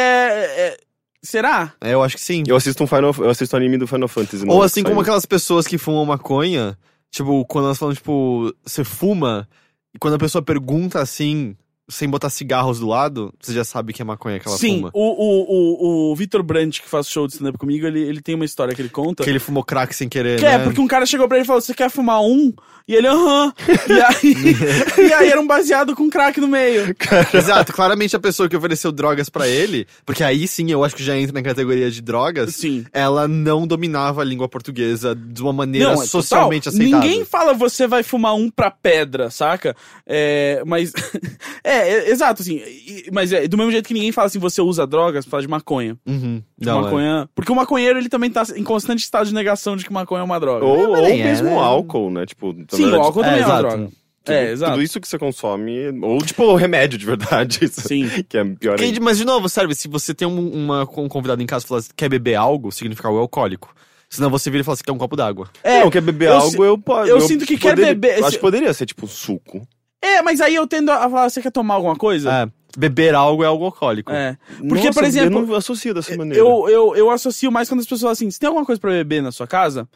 [0.70, 0.77] é-
[1.22, 1.74] Será?
[1.80, 2.44] É, eu acho que sim.
[2.46, 4.44] Eu assisto um Final, eu assisto anime do Final Fantasy.
[4.44, 5.01] Ou novo assim que como saiu.
[5.03, 6.77] aquelas pessoas que fumam maconha,
[7.10, 9.48] tipo, quando elas falam, tipo, você fuma,
[9.96, 11.56] e quando a pessoa pergunta assim,
[11.90, 14.92] sem botar cigarros do lado, você já sabe que é maconha que ela Sim, fuma.
[14.94, 18.36] o, o, o, o Vitor Brandt, que faz show de stand-up comigo, ele, ele tem
[18.36, 19.24] uma história que ele conta.
[19.24, 20.54] Que ele fumou crack sem querer, Que né?
[20.56, 22.54] é, porque um cara chegou pra ele e falou: Você quer fumar um?
[22.88, 23.54] E ele, aham.
[23.88, 26.94] E aí, e aí era um baseado com crack no meio.
[27.34, 31.04] Exato, claramente a pessoa que ofereceu drogas pra ele, porque aí sim eu acho que
[31.04, 32.86] já entra na categoria de drogas, Sim.
[32.92, 36.80] ela não dominava a língua portuguesa de uma maneira Não, é socialmente total.
[36.80, 37.08] aceitável.
[37.10, 39.75] Ninguém fala você vai fumar um pra pedra, saca?
[40.06, 40.92] É, mas.
[41.63, 42.56] é, é, exato, assim.
[42.56, 45.48] e- Mas é do mesmo jeito que ninguém fala assim, você usa drogas, fala de
[45.48, 45.98] maconha.
[46.06, 46.42] Uhum.
[46.60, 46.82] Não, é.
[46.84, 47.30] maconha.
[47.36, 50.24] Porque o maconheiro, ele também tá em constante estado de negação de que maconha é
[50.24, 50.65] uma droga.
[50.65, 51.58] Ou, ou é, mesmo né?
[51.58, 52.25] álcool, né?
[52.25, 53.62] Tipo, Sim, o verdade, álcool é, também é, uma exato.
[53.77, 53.92] droga.
[54.24, 54.72] tudo, é, exato.
[54.74, 57.68] tudo isso que você consome, ou tipo remédio de verdade.
[57.70, 58.08] Sim.
[58.30, 59.00] Que é pior Quem- ainda.
[59.01, 61.80] mas de novo, serve, se você tem um, uma, um convidado em casa e fala
[61.82, 63.74] assim, quer beber algo, significa algo alcoólico.
[64.10, 65.50] Senão você vira e fala assim, quer um copo d'água.
[65.63, 67.10] É, não, quer beber eu algo, eu posso.
[67.10, 69.68] eu sinto que quer beber- Acho que poderia ser tipo suco.
[70.04, 72.30] É, mas aí eu tendo a falar, você quer tomar alguma coisa?
[72.30, 74.12] É, beber algo é algo alcoólico.
[74.12, 74.38] É.
[74.58, 76.38] Porque, Nossa, por exemplo, Eu não associo dessa maneira.
[76.38, 78.92] eu, eu, eu associo mais quando as pessoas falam assim: se tem alguma coisa pra
[78.92, 79.88] beber na sua casa,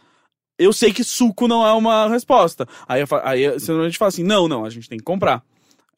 [0.57, 2.65] eu sei que suco não é uma resposta.
[2.87, 5.43] Aí, eu, aí você normalmente fala assim: não, não, a gente tem que comprar.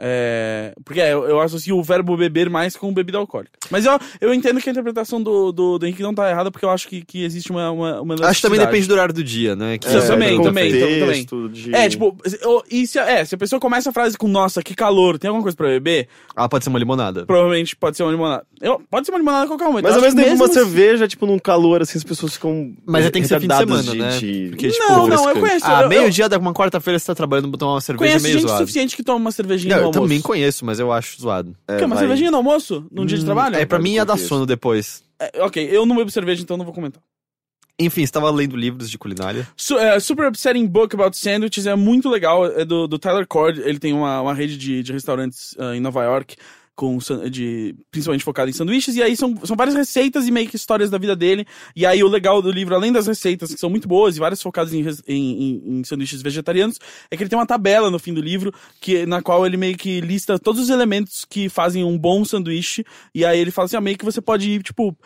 [0.02, 3.52] É, porque é, eu, eu associo o verbo beber mais com bebida alcoólica.
[3.70, 6.64] Mas eu, eu entendo que a interpretação do, do, do Henrique não tá errada, porque
[6.66, 9.24] eu acho que, que existe uma, uma, uma Acho que também depende do horário do
[9.24, 9.78] dia, né?
[9.78, 11.00] Que É, também, do também, também.
[11.02, 14.28] contexto, de- É, tipo, eu- e se, é, se a pessoa começa a frase com
[14.30, 16.08] nossa, que calor, tem alguma coisa pra beber?
[16.36, 17.26] Ela pode ser uma limonada.
[17.26, 18.46] Provavelmente pode ser uma limonada.
[18.62, 19.84] Eu, pode ser uma limonada a qualquer momento.
[19.84, 22.74] Mas Eu ao mesmo tempo, uma se- cerveja, tipo, num calor, assim, as pessoas ficam.
[22.86, 24.18] Mas aí tem que ser fim de semana, né?
[24.18, 25.66] de- Porque, tipo, Não, não, eu conheço.
[25.66, 28.40] Ah, eu- eu meio-dia da uma quarta-feira você tá trabalhando, botar uma cerveja Conheço meio
[28.40, 28.62] gente zoado.
[28.64, 30.08] suficiente que toma uma cervejinha eu almoço.
[30.08, 31.56] também conheço, mas eu acho zoado.
[31.68, 32.04] É, Quer uma vai.
[32.04, 32.86] cervejinha no almoço?
[32.92, 33.56] Num dia de trabalho?
[33.56, 34.30] É, pra mim ia dar contexto.
[34.30, 35.04] sono depois.
[35.20, 37.02] É, ok, eu não bebo cerveja, então não vou comentar.
[37.80, 39.48] Enfim, você tava lendo livros de culinária.
[39.56, 42.46] Su é, Super Upsetting Book About Sandwiches é muito legal.
[42.46, 43.62] É do, do Tyler Cord.
[43.62, 46.36] Ele tem uma, uma rede de, de restaurantes ah, em Nova York.
[46.80, 46.98] Com,
[47.30, 50.90] de, principalmente focado em sanduíches, e aí são, são várias receitas e meio que histórias
[50.90, 51.46] da vida dele.
[51.76, 54.42] E aí o legal do livro, além das receitas, que são muito boas e várias
[54.42, 56.80] focadas em, em- em sanduíches vegetarianos,
[57.12, 59.76] é que ele tem uma tabela no fim do livro, que, na qual ele meio
[59.78, 62.86] que lista todos os elementos que fazem um bom sanduíche.
[63.14, 64.98] E aí ele fala assim: ah, meio que você pode ir, tipo,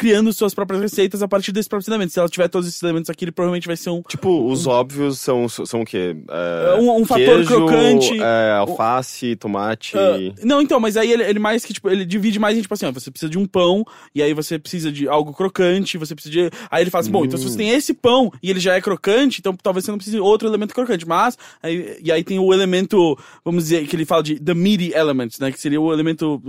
[0.00, 2.14] criando suas próprias receitas a partir desses próprios elementos.
[2.14, 5.18] Se ela tiver todos esses elementos aqui, ele provavelmente vai ser um, Tipo, os óbvios
[5.18, 6.16] são, são o quê?
[6.30, 8.18] É, Um- um fator queijo, crocante.
[8.18, 9.94] É, alface, tomate.
[9.98, 12.72] Ah, não, então, mas aí ele, ele mais que, tipo, ele divide mais em, tipo
[12.72, 13.84] assim, ó, você precisa de um pão,
[14.14, 16.50] e aí você precisa de algo crocante, você precisa de...
[16.70, 18.80] Aí ele fala assim, bom, então se você tem esse pão, e ele já é
[18.80, 21.36] crocante, então talvez você não precise de outro elemento crocante, mas...
[21.62, 25.38] Aí, e aí tem o elemento, vamos dizer, que ele fala de the meaty elements,
[25.38, 26.40] né, que seria o elemento...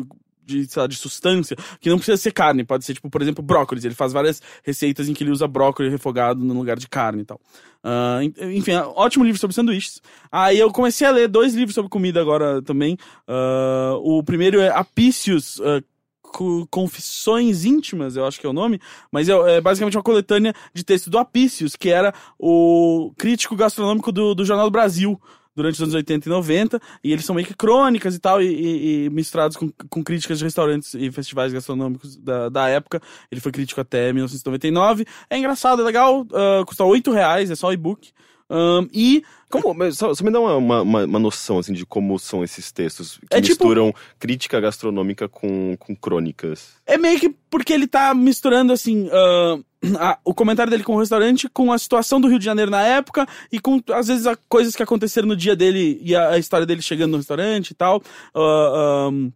[0.43, 3.43] De, sei lá, de substância, que não precisa ser carne, pode ser, tipo, por exemplo,
[3.43, 3.85] brócolis.
[3.85, 7.25] Ele faz várias receitas em que ele usa brócolis refogado no lugar de carne e
[7.25, 7.39] tal.
[7.83, 10.01] Ah, en- enfim, um ótimo livro sobre sanduíches.
[10.31, 12.97] Aí eu comecei a ler dois livros sobre comida agora também.
[13.27, 15.61] Ah, o primeiro é Apicius.
[15.63, 15.81] ah,
[16.23, 18.79] Co- Confissões Íntimas, eu acho que é o nome,
[19.11, 24.13] mas é, é basicamente uma coletânea de texto do Apicius, que era o crítico gastronômico
[24.13, 25.19] do, do Jornal do Brasil
[25.55, 28.45] durante os anos 80 e 90, e eles são meio que crônicas e tal, e,
[28.47, 33.01] e- e misturados com, com críticas de restaurantes e festivais gastronômicos da, da época.
[33.31, 35.05] Ele foi crítico até 1999.
[35.29, 38.11] É engraçado, é legal, ah, custa 8 reais, é só e-book.
[38.53, 42.43] Ahn, e Como, só, só me dá uma, uma, uma- noção, assim, de como são
[42.43, 46.73] esses textos que É tipo- misturam crítica gastronômica com, com crônicas.
[46.85, 49.57] É meio que porque ele tá misturando, assim, ah,
[49.99, 52.81] a- o comentário dele com o restaurante com a situação do Rio de Janeiro na
[52.81, 56.37] época e com, às vezes, a, coisas que aconteceram no dia dele e a, a
[56.37, 58.01] história dele chegando no restaurante e tal.
[58.33, 59.31] Ah, ahn,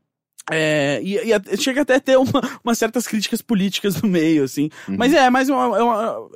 [0.52, 4.70] é, e, e chega até a ter uma, umas certas críticas políticas no meio, assim.
[4.88, 6.30] Mas é, mais uma, é uma-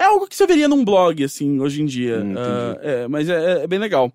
[0.00, 2.22] é algo que você veria num blog, assim, hoje em dia.
[2.24, 2.34] Hum.
[2.36, 4.10] Ah, é, mas é, é bem legal.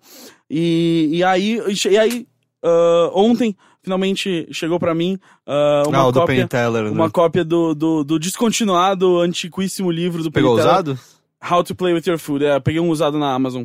[0.50, 2.26] E, e aí, e aí
[2.62, 6.90] ah, ontem, finalmente, chegou pra mim ah, uma ah, do cópia Penn Teller, né?
[6.90, 10.98] uma cópia do, do, do descontinuado, antiquíssimo livro do Pegou Penn usado?
[11.48, 12.44] How to Play with Your Food.
[12.44, 13.64] É, peguei um usado na Amazon.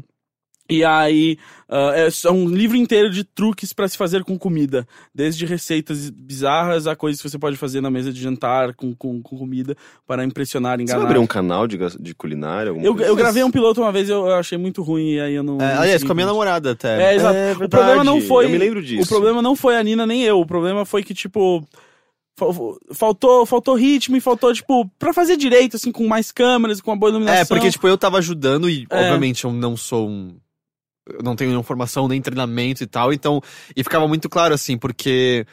[0.72, 4.88] E aí, ah, é um livro inteiro de truques pra se fazer com comida.
[5.14, 9.22] Desde receitas bizarras a coisas que você pode fazer na mesa de jantar com, com,
[9.22, 9.76] com comida
[10.08, 11.00] para impressionar, Você enganar.
[11.00, 12.70] vai abrir um canal de, de culinária?
[12.70, 13.22] alguma eu, coisa eu assim?
[13.24, 15.56] gravei um piloto uma vez eu, eu achei muito ruim e aí eu não.
[15.62, 17.12] É, não aliás, com a minha namorada até.
[17.12, 17.36] É, exato.
[17.36, 18.46] É o problema não foi.
[18.46, 19.04] eu me lembro disso.
[19.04, 20.40] O problema não foi a Nina nem eu.
[20.40, 21.68] O problema foi que, tipo.
[22.38, 26.92] fal- Faltou, faltou ritmo e faltou, tipo, pra fazer direito, assim, com mais câmeras, com
[26.92, 27.42] uma boa iluminação.
[27.42, 28.98] É, porque, tipo, eu tava ajudando e, É.
[29.00, 30.36] obviamente, eu não sou um.
[31.24, 33.42] Não tenho nenhuma formação, nem treinamento e tal, então.
[33.76, 35.46] E ficava muito claro, assim, porque.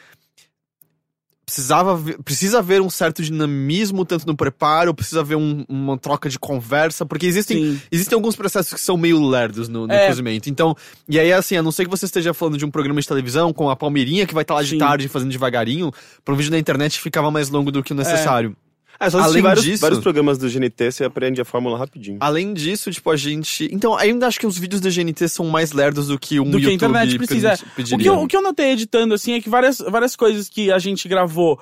[1.45, 6.29] precisava ver- precisa haver um certo dinamismo tanto no preparo, precisa haver um- uma troca
[6.29, 7.81] de conversa, porque existem Sim.
[7.91, 10.07] existem alguns processos que são meio lerdos no, no É.
[10.07, 10.47] cozimento.
[10.47, 10.75] Então,
[11.07, 13.51] e aí assim, a não ser que você esteja falando de um programa de televisão
[13.51, 14.77] com a Palmeirinha que vai estar lá de Sim.
[14.77, 15.91] tarde fazendo devagarinho,
[16.23, 18.55] para um vídeo na internet ficava mais longo do que o necessário.
[18.55, 18.68] É,
[19.09, 22.17] só Além vários, disso- vários programas do GNT, você aprende a fórmula rapidinho.
[22.19, 23.69] Além disso, tipo, a gente.
[23.71, 26.59] Então, ainda acho que os vídeos da GNT são mais lerdos do que um do
[26.59, 27.53] que a internet precisa.
[27.93, 30.71] O que, eu, o que eu notei editando, assim, é que várias, várias coisas que
[30.71, 31.59] a gente gravou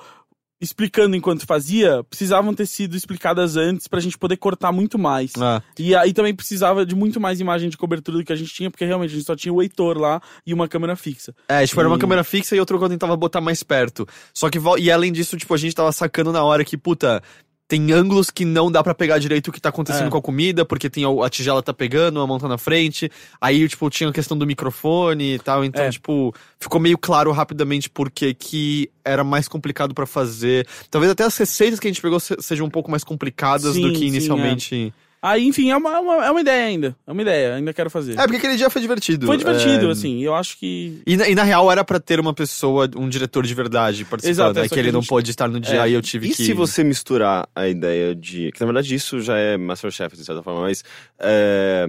[0.59, 5.31] explicando enquanto fazia, precisavam ter sido explicadas antes pra gente poder cortar muito mais.
[5.39, 8.53] Ah, E aí também precisava de muito mais imagem de cobertura do que a gente
[8.53, 11.33] tinha, porque realmente a gente só tinha o Heitor lá e uma câmera fixa.
[11.47, 14.07] É, tipo, era uma E- câmera fixa e outro que eu tentava botar mais perto.
[14.33, 17.21] Só que, e além disso, tipo, a gente tava sacando na hora que, puta,
[17.67, 20.09] tem ângulos que não dá pra pegar direito o que tá acontecendo É.
[20.09, 23.11] com a comida, porque tem a, a tigela tá pegando, a mão tá na frente.
[23.41, 25.65] Aí, tipo, tinha a questão do microfone e tal.
[25.65, 25.89] Então, É.
[25.89, 30.65] tipo, ficou meio claro rapidamente porque que era mais complicado pra fazer.
[30.89, 33.81] Talvez até as receitas que a gente pegou se- sejam um pouco mais complicadas Sim,
[33.81, 34.93] do que sim, inicialmente.
[35.29, 36.95] Aí, enfim, é uma, uma- é uma ideia ainda.
[37.05, 38.13] É uma ideia, ainda quero fazer.
[38.13, 39.25] É, porque aquele dia foi divertido.
[39.25, 40.21] Foi divertido, É, assim.
[40.23, 41.01] Eu acho que.
[41.05, 44.31] E na, e na real era pra ter uma pessoa, um diretor de verdade participando.
[44.31, 45.89] Exato, é é só que que ele a não gente- pôde estar no dia É.
[45.89, 46.43] e eu tive E que.
[46.43, 48.51] se você misturar a ideia de.
[48.51, 50.83] Que na verdade isso já é Masterchef, de certa forma, mas.
[51.19, 51.85] é,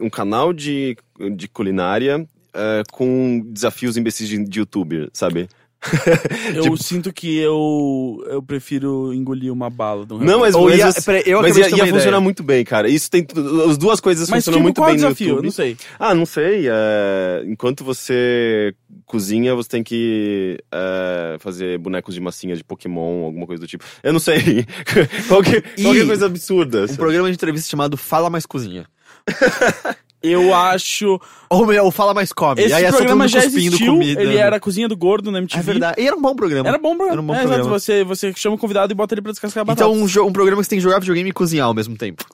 [0.00, 0.96] um canal de,
[1.36, 5.48] de culinária é, com desafios imbecis de, de youtuber, sabe?
[6.54, 10.04] Eu Tipo- sinto que eu, eu prefiro engolir uma bala.
[10.06, 12.42] de um Não, mas, Ou mas, ia- peraí, eu mas ia, ter ia funcionar muito
[12.42, 12.88] bem, cara.
[12.88, 13.24] Isso tem.
[13.68, 15.26] As duas coisas Mas funcionam tipo, muito qual é o bem no desafio?
[15.26, 15.44] Eu YouTube.
[15.44, 15.76] não sei.
[15.98, 16.66] Ah, não sei.
[16.68, 23.46] é, Enquanto você cozinha, você tem que é, fazer bonecos de massinha de Pokémon, alguma
[23.46, 23.84] coisa do tipo.
[24.02, 24.66] Eu não sei.
[25.28, 26.86] qualquer, qualquer coisa absurda.
[26.90, 28.86] Um programa de entrevista chamado Fala Mais Cozinha.
[30.26, 31.20] Eu acho.
[31.50, 32.60] Ou, ou Fala Mais Come.
[32.60, 33.92] Esse e aí é programa já existiu.
[33.94, 34.22] comida.
[34.22, 35.60] Ele era a cozinha do gordo na MTV.
[35.60, 36.00] É verdade.
[36.00, 36.68] E era um bom programa.
[36.68, 37.12] Era bom programa.
[37.12, 37.62] Era um bom é, programa.
[37.62, 39.88] Exato, você, você chama o convidado e bota ele pra descascar a batata.
[39.90, 42.24] Então, um, um programa que você tem que jogar videogame e cozinhar ao mesmo tempo.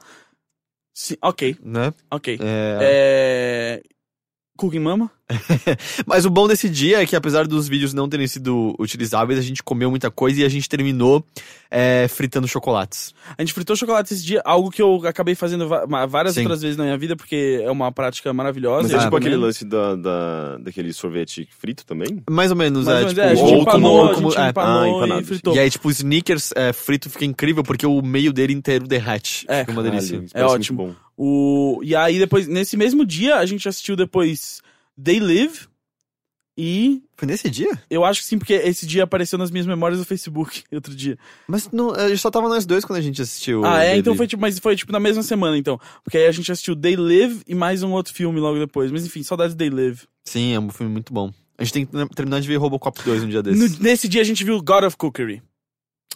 [0.95, 1.93] Sim, ok, Né?
[2.11, 2.39] ok.
[2.41, 3.81] É...
[3.81, 3.83] É...
[4.57, 5.11] Cooking Mama?
[6.07, 9.43] Mas o bom desse dia é que, apesar dos vídeos não terem sido utilizáveis, a
[9.43, 11.25] gente comeu muita coisa e a gente terminou
[11.71, 13.15] é, fritando chocolates.
[13.37, 15.67] A gente fritou chocolate esse dia, algo que eu acabei fazendo
[16.09, 16.41] várias Sim.
[16.41, 18.83] outras vezes na minha vida, porque é uma prática maravilhosa.
[18.83, 22.23] Mas é tipo aquele lance da, da, daquele sorvete frito também?
[22.31, 23.03] Mais ou menos, Mais é.
[23.03, 24.49] ou tipo, é, a gente ou empanou, como- a como- gente é.
[24.51, 25.55] empanou Ah, e empanado, fritou.
[25.55, 29.47] E aí, tipo, o sneakers é, frito fica incrível porque o meio dele inteiro derrete.
[29.49, 29.61] É.
[29.61, 30.23] Fica uma delícia.
[30.35, 30.89] É ótimo.
[30.89, 30.95] bom.
[31.17, 31.81] O...
[31.85, 34.61] E aí depois, nesse mesmo dia, a gente assistiu depois
[35.03, 35.69] They Live
[36.57, 37.03] e...
[37.17, 37.71] Foi nesse dia?
[37.89, 41.19] Eu acho que sim, porque esse dia apareceu nas minhas memórias do Facebook, outro dia.
[41.49, 43.65] Mas não, a gente só tava nós dois quando a gente assistiu.
[43.65, 43.97] ah, é?
[43.97, 45.81] Então foi tipo, mas foi tipo na mesma semana, então.
[46.05, 48.91] Porque aí a gente assistiu They Live e mais um outro filme logo depois.
[48.93, 50.03] Mas enfim, saudades de They Live.
[50.27, 51.33] Sim, é um filme muito bom.
[51.57, 53.79] A gente tem que terminar de ver Robocop 2 um dia No- desses.
[53.79, 55.43] nesse dia a gente viu God of Cookery.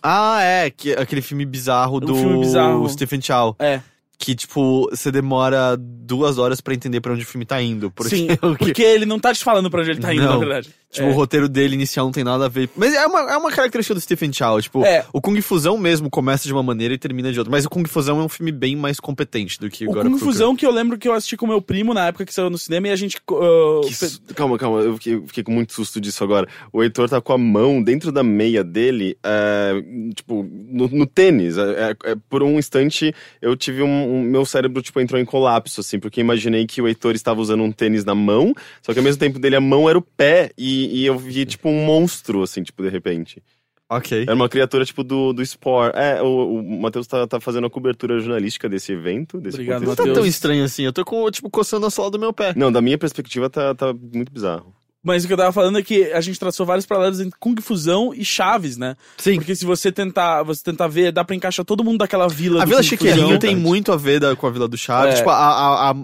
[0.02, 2.88] Ah, é, que, aquele filme bizarro do filme bizarro.
[2.88, 3.56] Stephen Chow.
[3.58, 3.80] É.
[4.18, 7.90] Que, tipo, você demora duas horas pra entender pra onde o filme tá indo.
[7.90, 8.26] Porque Sim,
[8.56, 10.32] que- porque ele não tá te falando pra onde ele tá indo, Não.
[10.32, 10.70] na verdade.
[10.90, 11.10] Tipo, É.
[11.10, 12.70] o roteiro dele inicial não tem nada a ver.
[12.76, 14.62] Mas é uma, é uma característica do Stephen Chow.
[14.62, 15.04] Tipo, É.
[15.12, 17.50] o Kung Fusão mesmo começa de uma maneira e termina de outra.
[17.50, 20.16] Mas o Kung Fusão é um filme bem mais competente do que O Kung.
[20.18, 22.56] Fusão que eu lembro que eu assisti com meu primo na época que saiu no
[22.56, 23.18] cinema e a gente.
[23.30, 26.48] uh, su- Calma, calma, eu fiquei, fiquei com muito susto disso agora.
[26.72, 29.72] O Heitor tá com a mão dentro da meia dele, é,
[30.14, 31.58] tipo, no, no tênis.
[31.58, 35.80] É- é, por um instante, eu tive um, um- Meu cérebro, tipo, entrou em colapso,
[35.80, 38.98] assim, porque eu imaginei que o Heitor estava usando um tênis na mão, só que
[38.98, 41.84] ao mesmo tempo dele a mão era o pé, e, e eu vi, tipo, um
[41.84, 43.42] monstro, assim, tipo, de repente.
[43.88, 44.22] Ok.
[44.22, 45.92] Era uma criatura, tipo, do, do Spore.
[45.94, 49.94] É, o, o Matheus tá, tá fazendo a cobertura jornalística desse evento, desse Obrigado, Não
[49.94, 50.82] tá tão estranho assim.
[50.82, 52.52] Eu tô com, tipo, coçando a sola do meu pé.
[52.56, 54.74] Não, da minha perspectiva tá, tá muito bizarro.
[55.06, 57.54] Mas o que eu tava falando é que a gente traçou vários paralelos entre Kung
[57.62, 58.96] Fusão e Chaves, né?
[59.16, 59.36] Sim.
[59.36, 62.64] Porque se você tentar, você tentar ver, dá pra encaixar todo mundo daquela vila A
[62.64, 63.38] do Vila Kung Chiqueirinho Fusão.
[63.38, 65.14] tem muito a ver da- com a Vila do Chaves.
[65.14, 65.18] É.
[65.18, 65.94] Tipo, a, a, a,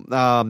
[0.40, 0.44] a,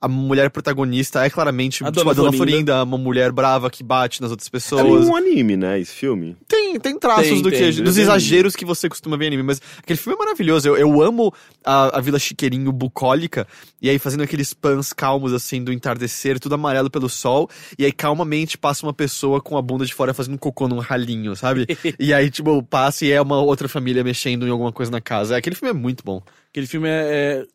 [0.00, 2.72] a mulher protagonista é claramente A tipo, Dona a Dona Florinda.
[2.74, 4.82] Florinda, uma mulher brava que bate nas outras É pessoas.
[4.84, 6.36] meio um anime, né, esse filme?
[6.46, 7.58] Tem, tem traços Tem, do tem.
[7.72, 8.02] que, dos Tem.
[8.02, 10.68] exageros que você costuma ver em anime, mas aquele filme é maravilhoso.
[10.68, 11.32] Eu, eu amo
[11.64, 13.46] a, a Vila Chiqueirinho bucólica,
[13.80, 17.92] e aí fazendo aqueles pans calmos assim do entardecer, tudo amarelo pelo sol, e aí
[17.92, 21.66] calmamente passa uma pessoa com a bunda de fora fazendo cocô num ralinho, sabe?
[21.98, 25.36] e aí, tipo, passa e é uma outra família mexendo em alguma coisa na casa.
[25.36, 26.22] Aquele filme é muito bom.
[26.50, 26.92] Aquele filme é,
[27.42, 27.46] é-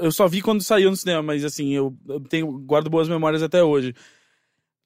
[0.00, 3.42] Eu só vi quando saiu no cinema, mas assim, eu, eu tenho, guardo boas memórias
[3.42, 3.94] até hoje.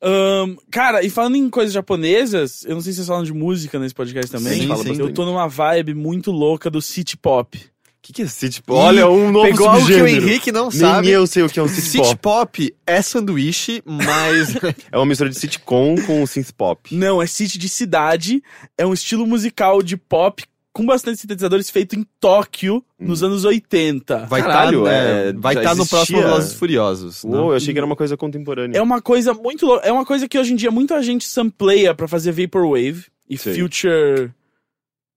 [0.02, 3.78] Ahn, cara, e falando em coisas japonesas, eu não sei se vocês falam de música
[3.78, 4.52] nesse podcast também.
[4.52, 4.68] Sim, sim.
[4.68, 5.00] bastante.
[5.00, 7.58] Eu tô numa vibe muito louca do city pop.
[8.02, 8.78] que, que é city pop?
[8.78, 10.26] Olha, um novo Pegou algo que o subgênero.
[10.26, 11.08] Henrique não Nem sabe.
[11.08, 12.50] eu sei o que é um city, City pop.
[12.52, 14.54] pop é sanduíche, mas
[14.92, 16.94] É uma mistura de sitcom com synth pop.
[16.94, 18.42] Não, é City de cidade.
[18.76, 20.44] É um estilo musical de pop
[20.74, 24.26] com bastante sintetizadores feito em Tóquio nos anos 80.
[24.26, 27.24] vai estar Caralho, né, é, vai tá no próximo Velozes Furiosos.
[27.24, 27.38] né?
[27.38, 28.76] Eu achei que era uma coisa contemporânea.
[28.76, 29.86] É uma coisa muito louca.
[29.86, 33.54] É uma coisa que hoje em dia muita gente sampleia pra fazer Vaporwave e Sim.
[33.54, 34.32] Future.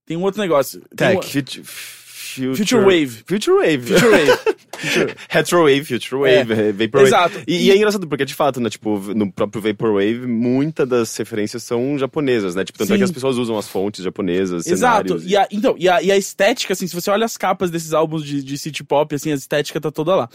[0.06, 0.82] Tem um outro negócio.
[0.96, 1.16] Tech.
[1.28, 2.56] Fut- future...
[2.56, 3.24] Future Wave.
[3.26, 3.94] Future Wave.
[3.94, 4.40] Future Wave.
[5.30, 6.72] Retrowave, Future Wave, é.
[6.72, 7.08] Vaporwave.
[7.08, 7.42] Exato.
[7.48, 11.64] E, e é engraçado, porque de fato, né, tipo, no próprio Vaporwave, muitas das referências
[11.64, 12.64] são japonesas, né?
[12.64, 12.98] Tipo, tanto é Sim.
[13.00, 15.08] que as pessoas usam as fontes japonesas, Exato.
[15.10, 15.30] cenários.
[15.30, 17.94] E a, então, e a, e a estética, assim, se você olha as capas desses
[17.94, 20.30] álbuns de, de city pop, assim, a estética tá toda lá.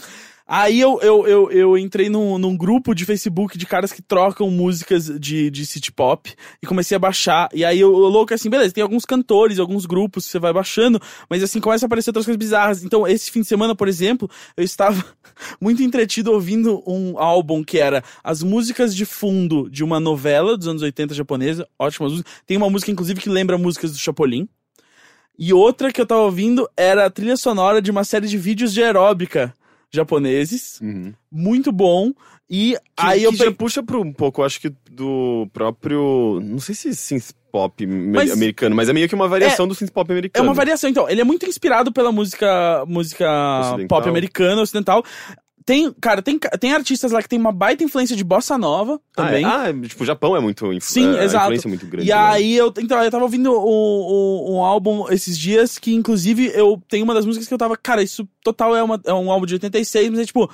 [0.45, 4.51] Aí eu, eu, eu, eu entrei num, num grupo de Facebook de caras que trocam
[4.51, 7.47] músicas de, de city pop e comecei a baixar.
[7.53, 10.51] E aí eu, eu louco assim, beleza, tem alguns cantores, alguns grupos que você vai
[10.51, 12.83] baixando, mas assim, começa a aparecer outras coisas bizarras.
[12.83, 15.03] Então, esse fim de semana, por exemplo, eu estava
[15.61, 20.67] muito entretido ouvindo um álbum que era as músicas de fundo de uma novela dos
[20.67, 22.33] anos 80 japonesa, ótimas músicas.
[22.45, 24.49] Tem uma música, inclusive, que lembra músicas do Chapolin.
[25.39, 28.73] E outra que eu tava ouvindo era a trilha sonora de uma série de vídeos
[28.73, 29.53] de aeróbica
[29.93, 30.79] japoneses.
[30.81, 31.13] Uhum.
[31.31, 32.11] Muito bom.
[32.49, 36.39] E Que, aí eu já puxa pro um pouco, acho que do próprio.
[36.43, 39.91] Não sei se synth pop Mas- americano, mas é meio que uma variação do synth
[39.91, 40.47] pop É americano.
[40.47, 41.07] uma variação, então.
[41.09, 43.27] Ele é muito inspirado pela música, música
[43.61, 43.87] Ocidental.
[43.87, 45.03] pop americana, ocidental.
[45.65, 49.23] Tem, cara, tem, tem artistas lá que tem uma baita influência de bossa nova Ah,
[49.25, 49.45] também.
[49.45, 49.47] é?
[49.47, 50.65] Ah, tipo, o Japão é muito.
[50.73, 50.81] Influ...
[50.81, 51.45] Sim, é, exato.
[51.45, 52.07] influência é muito grande.
[52.07, 52.15] E né?
[52.15, 56.81] aí eu, então, eu tava ouvindo um, um, um álbum esses dias que, inclusive, eu
[56.89, 59.45] tenho uma das músicas que eu tava, cara, isso total é, uma, é um álbum
[59.45, 60.49] de 86, mas é tipo.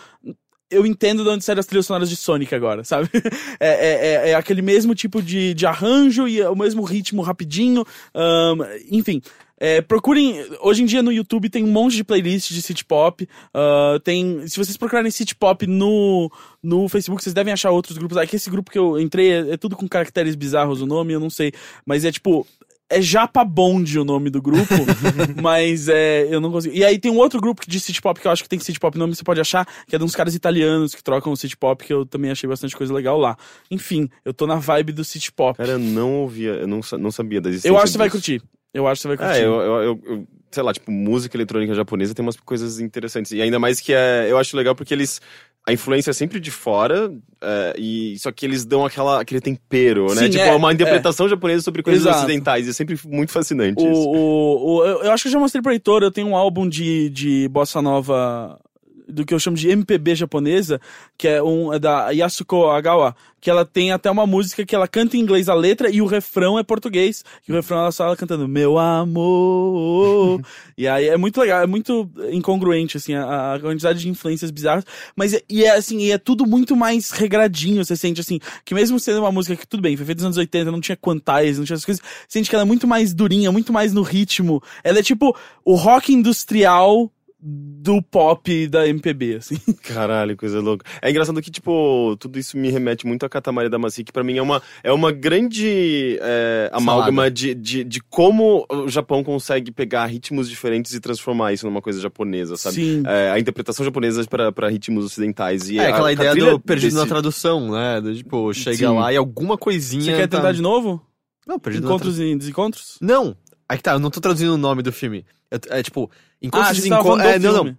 [0.71, 3.09] Eu entendo de onde saíram as trilhas sonoras de Sonic agora, sabe?
[3.59, 7.23] É, é, é, é aquele mesmo tipo de, de arranjo e é o mesmo ritmo
[7.23, 7.83] rapidinho.
[8.13, 8.59] ahn,
[8.91, 9.19] enfim.
[9.59, 10.35] É, procurem.
[10.61, 13.27] Hoje em dia no YouTube tem um monte de playlists de city pop.
[13.53, 14.47] ah, tem.
[14.47, 16.31] Se vocês procurarem city pop no,
[16.63, 18.17] no Facebook, vocês devem achar outros grupos.
[18.17, 21.19] Aqui esse grupo que eu entrei é, é tudo com caracteres bizarros o nome, eu
[21.19, 21.51] não sei.
[21.85, 22.47] Mas é tipo.
[22.91, 24.73] É Japa Bond o nome do grupo,
[25.39, 26.73] mas é, eu não consigo.
[26.73, 28.79] E aí tem um outro grupo de city pop que eu acho que tem city
[28.79, 31.55] pop nome, você pode achar, que é de uns caras italianos que trocam o city
[31.55, 33.37] pop, que eu também achei bastante coisa legal lá.
[33.69, 35.55] Enfim, eu tô na vibe do city pop.
[35.55, 37.71] Cara, eu não ouvia, eu não, não sabia da existência.
[37.71, 38.41] eu acho que você vai curtir.
[38.73, 39.41] Eu acho que você vai curtir.
[39.41, 43.31] É, eu, eu, eu- eu- sei lá, tipo, música eletrônica japonesa tem umas coisas interessantes.
[43.31, 45.21] E ainda mais que é, eu acho legal porque eles.
[45.67, 50.07] A influência é sempre de fora, é, e só que eles dão aquela, aquele tempero,
[50.15, 50.23] né?
[50.23, 52.19] Sim, Tipo, é, uma interpretação japonesa sobre coisas Exato.
[52.25, 52.65] ocidentais.
[52.65, 54.07] E é sempre muito fascinante O, isso.
[54.09, 57.09] o, o- eu acho que eu já mostrei pro Heitor, eu tenho um álbum de,
[57.11, 58.59] de bossa nova
[59.09, 60.79] do que eu chamo de MPB japonesa,
[61.17, 64.87] que é um é da Yasuko Agawa, que ela tem até uma música que ela
[64.87, 67.23] canta em inglês a letra e o refrão é português.
[67.47, 70.41] E o refrão ela só ela cantando Meu amor.
[70.77, 74.85] e aí é muito legal, é muito incongruente assim a, a quantidade de influências bizarras,
[75.15, 78.73] mas é, e é assim, e é tudo muito mais regradinho, você sente assim, que
[78.73, 81.57] mesmo sendo uma música que tudo bem, foi feita nos anos 80, não tinha quantais,
[81.57, 84.61] não tinha essas coisas, sente que ela é muito mais durinha, muito mais no ritmo.
[84.83, 89.55] Ela é tipo o rock industrial do pop da MPB, assim.
[89.83, 90.85] Caralho, coisa louca.
[91.01, 94.37] É engraçado que, tipo, tudo isso me remete muito a Katamari Damacy, que pra mim
[94.37, 100.05] é uma, é uma grande é, amálgama de, de, de como o Japão consegue pegar
[100.07, 102.75] ritmos diferentes e transformar isso numa coisa japonesa, sabe?
[102.75, 103.03] Sim.
[103.05, 105.69] É, a interpretação japonesa para para ritmos ocidentais.
[105.69, 108.01] E É a- aquela a ideia trilha do perdido na desse- tradução, né?
[108.01, 108.95] Do, tipo, chega Sim.
[108.97, 110.03] lá e alguma coisinha.
[110.03, 111.01] Você quer tá- tentar de novo?
[111.47, 112.97] Não, perdido na Encontros e desencontros?
[113.01, 113.35] Não,
[113.69, 115.25] aí que tá, eu não tô traduzindo o nome do filme.
[115.51, 116.09] Eu- É, tipo,
[116.41, 117.05] encontros Ah, e desencontros.
[117.07, 117.77] falando É, não, não.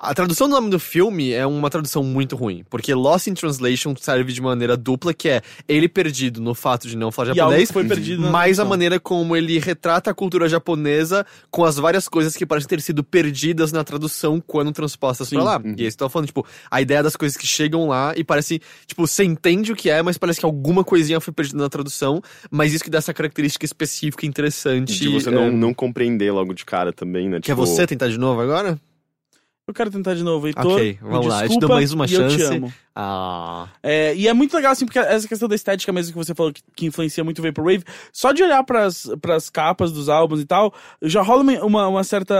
[0.00, 3.94] A tradução do nome do filme é uma tradução muito ruim, porque Lost in Translation
[3.96, 7.70] serve de maneira dupla, que é ele perdido no fato de não falar E japonês,
[7.70, 12.36] foi perdido mas a maneira como ele retrata a cultura japonesa com as várias coisas
[12.36, 15.44] que parecem ter sido perdidas na tradução quando transpostas pra Sim.
[15.44, 15.56] lá.
[15.58, 15.74] Uhum.
[15.76, 18.60] E aí você tá falando, tipo, a ideia das coisas que chegam lá e parece,
[18.86, 22.20] tipo, você entende o que é, mas parece que alguma coisinha foi perdida na tradução,
[22.50, 24.98] mas isso que dá essa característica específica interessante.
[24.98, 27.40] De você é, não, não compreender logo de cara também, né?
[27.40, 28.78] Quer Tipo, você tentar de novo agora?
[29.68, 30.72] Eu quero tentar de novo, Heitor.
[30.72, 32.56] Ok, vamos lá, eu te desculpa dou mais uma e Eu te chance.
[32.56, 32.72] amo.
[32.96, 33.68] Ah.
[33.82, 36.52] É, e é muito legal, assim, porque essa questão da estética mesmo que você falou
[36.54, 40.46] que, que influencia muito o Vaporwave, só de olhar pras, pras capas dos álbuns e
[40.46, 42.34] tal, já rola uma, uma, uma certa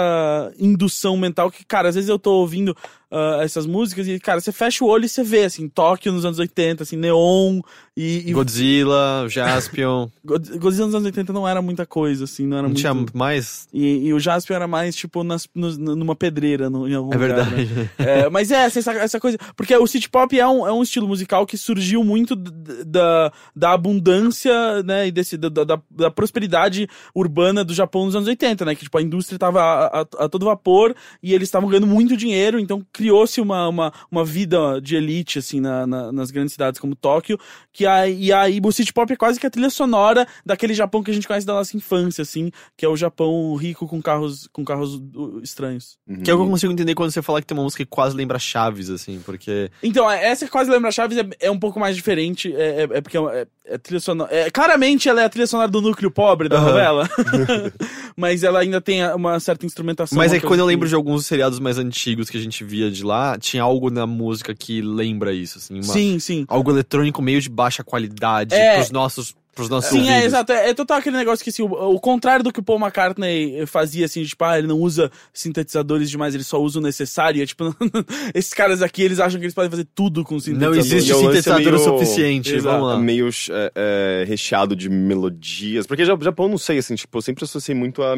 [0.59, 2.75] indução mental que, cara, às vezes eu tô ouvindo
[3.11, 6.25] ah, essas músicas e, cara, você fecha o olho e você vê, assim, Tóquio nos
[6.25, 7.61] anos 80, assim, neon
[7.97, 8.29] e...
[8.29, 10.09] e Godzilla, Jaspion.
[10.25, 12.81] God- Godzilla nos anos 80 não era muita coisa, assim, não era Não muito...
[12.81, 13.67] tinha mais.
[13.73, 17.29] E, e o Jaspion era mais, tipo, nas, numa pedreira, no, em algum É lugar,
[17.45, 17.67] verdade.
[17.75, 17.91] né?
[17.99, 19.39] É, mas é, essa, essa coisa.
[19.57, 23.73] Porque o City Pop é um, é um estilo musical que surgiu muito da, da
[23.73, 25.09] abundância, né?
[25.09, 28.75] E desse, da, da, da prosperidade urbana do Japão nos anos 80, né?
[28.75, 32.17] Que tipo, a indústria tava a, a, a todo vapor e eles estavam ganhando muito
[32.17, 36.81] dinheiro, então criou-se uma, uma, uma vida de elite, assim, na, na- nas grandes cidades
[36.81, 37.39] como Tóquio.
[37.73, 41.01] Que aí, e aí o City Pop é quase que a trilha sonora daquele Japão
[41.01, 44.49] que a gente conhece da nossa infância, assim, que é o Japão rico com carros,
[44.53, 45.97] com carros uh, estranhos.
[46.09, 46.17] Uhum.
[46.23, 47.91] Que é o que eu consigo entender quando você fala que tem uma música que
[47.91, 49.71] quase lembra Chaves, assim, porque.
[49.81, 52.89] Então, é- essa que quase lembra Chaves é, é um pouco mais diferente, é, é-
[52.99, 54.35] é porque é, é- é trilha sonora.
[54.35, 56.67] é- claramente ela é a trilha sonora do núcleo pobre da Aham.
[56.67, 57.09] novela,
[58.17, 60.17] mas ela ainda tem uma certa instrumentação.
[60.17, 62.88] Mas é que quando eu lembro de alguns seriados mais antigos que a gente via
[62.91, 65.75] de lá, tinha algo na música que lembra isso, assim.
[65.75, 66.45] uma- Sim, sim.
[66.49, 68.77] Algo eletrônico meio de baixa qualidade É.
[68.77, 70.25] pros nossos, pros nossos Sim, é ouvidos.
[70.27, 70.53] exato.
[70.53, 73.67] É, é total aquele negócio que, assim, o, o contrário do que o Paul McCartney
[73.67, 77.43] fazia, assim, tipo, ah, ele não usa sintetizadores demais, ele só usa o necessário.
[77.43, 77.65] É, tipo,
[78.35, 80.79] esses caras aqui, eles acham que eles podem fazer tudo com Não sintetizador.
[80.79, 82.77] existe E o lance é sintetizador o meio- suficiente, Exato.
[82.77, 82.99] vamos lá.
[83.01, 85.87] meio é, é, recheado de melodias.
[85.89, 88.15] Porque Ja- Japão, não sei, assim, tipo, eu sempre associei muito a.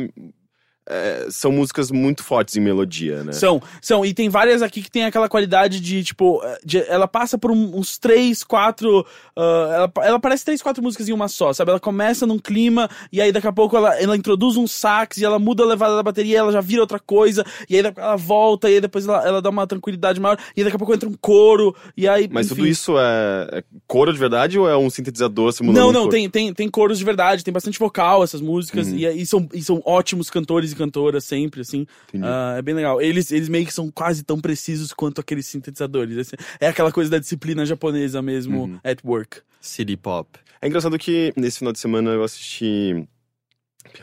[0.88, 3.33] é, são músicas muito fortes em melodia, né?
[3.33, 4.05] São, são.
[4.05, 7.77] E tem várias aqui que tem aquela qualidade de, tipo, de- ela passa por um-
[7.79, 9.07] uns três, quatro.
[9.37, 11.71] ah, ela, ela parece três, quatro músicas em uma só, sabe?
[11.71, 15.25] Ela começa num clima, e aí daqui a pouco ela, ela introduz um sax, e
[15.25, 18.69] ela muda a levada da bateria, ela já vira outra coisa, e aí ela volta,
[18.69, 21.14] e aí depois ela, ela dá uma tranquilidade maior, e daqui a pouco entra um
[21.21, 22.29] coro, e aí.
[22.31, 22.55] Mas enfim.
[22.57, 26.01] tudo isso é, é coro de verdade ou é um sintetizador simulando Não, um não,
[26.03, 26.11] coro?
[26.12, 28.97] tem, tem, tem coros de verdade, tem bastante vocal essas músicas, Uhum.
[28.97, 31.87] e, e são, e são ótimos cantores e cantoras sempre, assim.
[32.23, 33.01] Ah, é bem legal.
[33.01, 36.16] Eles, eles meio que são quase tão precisos quanto aqueles sintetizadores.
[36.19, 36.37] assim.
[36.59, 38.81] É aquela coisa da disciplina japonesa mesmo, Uhum.
[38.83, 39.38] at work.
[39.61, 40.29] City Pop.
[40.62, 43.07] É engraçado que nesse final de semana eu assisti.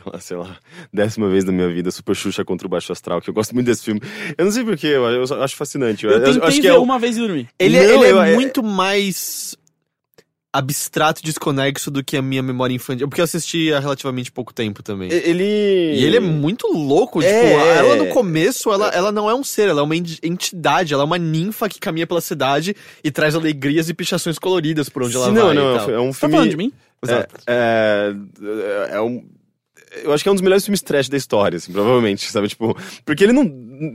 [0.04, 0.58] Pela, sei lá,
[0.92, 3.66] décima vez da minha vida, Super Xuxa contra o Baixo Astral, que eu gosto muito
[3.66, 4.00] desse filme.
[4.36, 6.04] Eu não sei porquê, eu, eu acho fascinante.
[6.04, 7.48] Eu tentei acho que ver é o- uma vez e dormir.
[7.58, 9.56] Ele, Não, ele é eu- é- muito mais
[10.52, 13.06] abstrato e desconexo do que a minha memória infantil.
[13.08, 15.10] Porque eu assisti há relativamente pouco tempo também.
[15.12, 15.44] Ele.
[15.44, 17.76] E ele é muito louco, É, tipo, é.
[17.78, 21.02] ela no começo, ela, ela não é um ser, ela é uma en- entidade, ela
[21.02, 25.16] é uma ninfa que caminha pela cidade e traz alegrias e pichações coloridas por onde
[25.16, 25.90] ela Sim, vai não, e não, tal.
[25.90, 26.34] é um Você tá filme.
[26.34, 26.72] falando de mim?
[27.04, 27.34] Exato.
[27.46, 28.14] É,
[28.90, 29.24] é, é um.
[30.02, 32.48] Eu acho que é um dos melhores filmes trash da história, assim, provavelmente, sabe?
[32.48, 33.44] Tipo, porque ele não.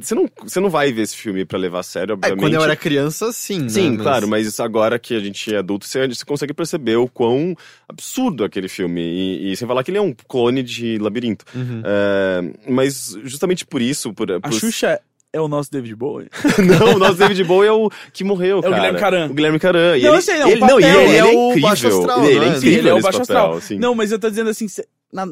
[0.01, 2.39] Você não, você não vai ver esse filme pra levar a sério, É, obviamente.
[2.39, 5.57] quando eu era criança, sim, Sim, né, mas- claro, mas agora que a gente é
[5.57, 7.55] adulto, você, você consegue perceber o quão
[7.87, 9.01] absurdo aquele filme.
[9.01, 11.43] E, e sem falar que ele é um clone de Labirinto.
[11.53, 11.81] Uhum.
[11.85, 14.99] É, mas justamente por isso, por, A por- Xuxa
[15.33, 16.27] é o nosso David Bowie.
[16.79, 18.75] não, o nosso David Bowie é o que morreu, É o cara.
[18.75, 19.25] Guilherme Caran.
[19.29, 19.97] O Guilherme Caran.
[19.97, 21.23] E Não, ele, eu sei, não, o ele, papel, e ele, ele ele é é
[21.25, 21.69] o incrível.
[21.69, 22.57] Baixo Astral, ele não é é?
[22.57, 23.57] incrível ele é o Baixo papel, Astral.
[23.57, 23.77] assim.
[23.79, 24.67] Não, mas eu tô dizendo assim,
[25.11, 25.27] na-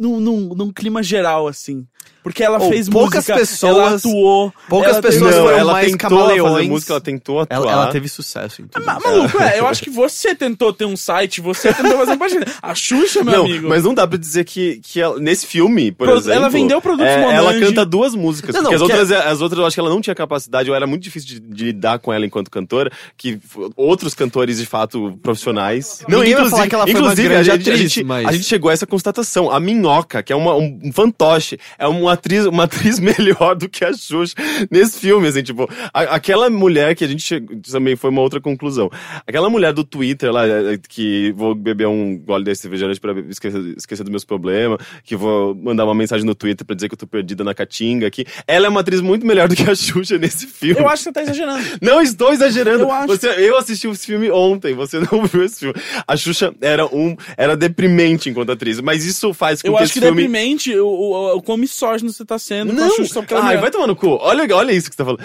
[0.00, 1.86] num, num, num clima geral, assim.
[2.22, 4.52] Porque ela Ou fez poucas música, pessoas- ela atuou.
[4.68, 7.56] poucas ela pessoas não, foram ela mais tentou fazer música, ela tentou atuar.
[7.56, 8.84] Ela, ela teve sucesso em tudo.
[8.84, 12.18] Ma- Maluco, é, eu acho que você tentou ter um site, você tentou fazer uma
[12.18, 12.44] página.
[12.62, 13.68] A Xuxa, meu não, amigo.
[13.68, 16.32] mas não dá pra dizer que, que ela- nesse filme, por Pro- exemplo...
[16.38, 19.40] ela vendeu produtos é, Ela canta duas músicas, Não, não, porque as que outras, as
[19.40, 21.98] outras eu acho que ela não tinha capacidade, ou era muito difícil de, de lidar
[22.00, 23.38] com ela enquanto cantora, que
[23.76, 26.04] outros cantores, de fato, profissionais...
[26.08, 28.26] Ninguém vai falar que ela foi uma inclusive, grande a gente, a atriz, gente- mas-
[28.26, 29.50] a gente chegou a essa constatação.
[29.50, 33.68] A Minhoca, que é uma, um, um fantoche, é uma atriz, uma atriz melhor do
[33.68, 34.34] que a Xuxa
[34.70, 38.40] nesse filme, assim, tipo, a- aquela mulher que a gente chegou, também foi uma outra
[38.40, 38.90] conclusão.
[39.26, 43.74] Aquela mulher do Twitter lá, eh, que vou beber um gole desse refrigerante pra esquecer,
[43.76, 46.98] esquecer dos meus problemas, que vou mandar uma mensagem no Twitter pra dizer que eu
[46.98, 48.24] tô perdida na caatinga aqui.
[48.46, 50.80] Ela é uma atriz muito melhor do que a Xuxa nesse filme.
[50.80, 51.64] Eu acho que você tá exagerando.
[51.80, 52.84] Não estou exagerando.
[52.84, 53.06] Eu acho.
[53.08, 55.74] Você, eu assisti esse filme ontem, você não viu esse filme.
[56.06, 59.84] A Xuxa era um, era deprimente enquanto atriz, mas isso faz com Eu que acho
[59.84, 61.56] esse que filme deprimente o, o, o quão
[62.04, 64.18] misógino você tá sendo com a não, Xuxa é ai, vai tomar no cu.
[64.20, 65.22] Olha, olha isso que você tá falando.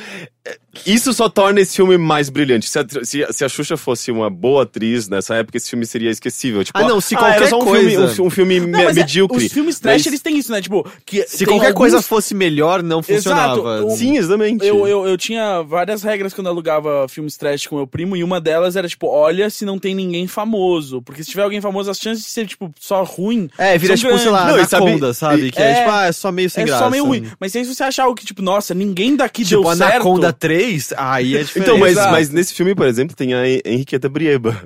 [0.47, 2.69] É, Isso só torna esse filme mais brilhante.
[2.69, 6.09] Se a, se, se a Xuxa fosse uma boa atriz nessa época, esse filme seria
[6.11, 6.63] esquecível.
[6.63, 8.83] Tipo, Ah, não, se era qualquer só um coisa- filme, um, um filme me- Não,
[8.83, 9.45] mas é, medíocre.
[9.45, 10.61] os filmes trash, mas- eles têm isso, né?
[10.61, 13.53] Tipo, que Se qualquer alguns- coisa fosse melhor, não funcionava.
[13.59, 14.65] Exato, o- Sim, exatamente.
[14.65, 18.39] Eu, eu, eu tinha várias regras quando alugava filmes trash com meu primo, e uma
[18.39, 21.01] delas era, tipo, olha se não tem ninguém famoso.
[21.01, 23.49] Porque se tiver alguém famoso, as chances de ser, tipo, só ruim.
[23.57, 25.45] É, vira tipo, sei lá, Não, sabe- Anaconda, sabe?
[25.47, 26.83] e- Que é, é- tipo, ah, é só meio sem é graça.
[26.83, 27.25] só meio ruim.
[27.39, 30.37] Mas se aí você achar algo que, tipo, nossa, ninguém daqui Tipo, deu Anaconda certo.
[30.39, 31.67] 3, aí é diferente.
[31.69, 32.11] Então, mas, Exato.
[32.11, 34.61] mas nesse filme, por exemplo, tem a Hen- Henriqueta Brieba.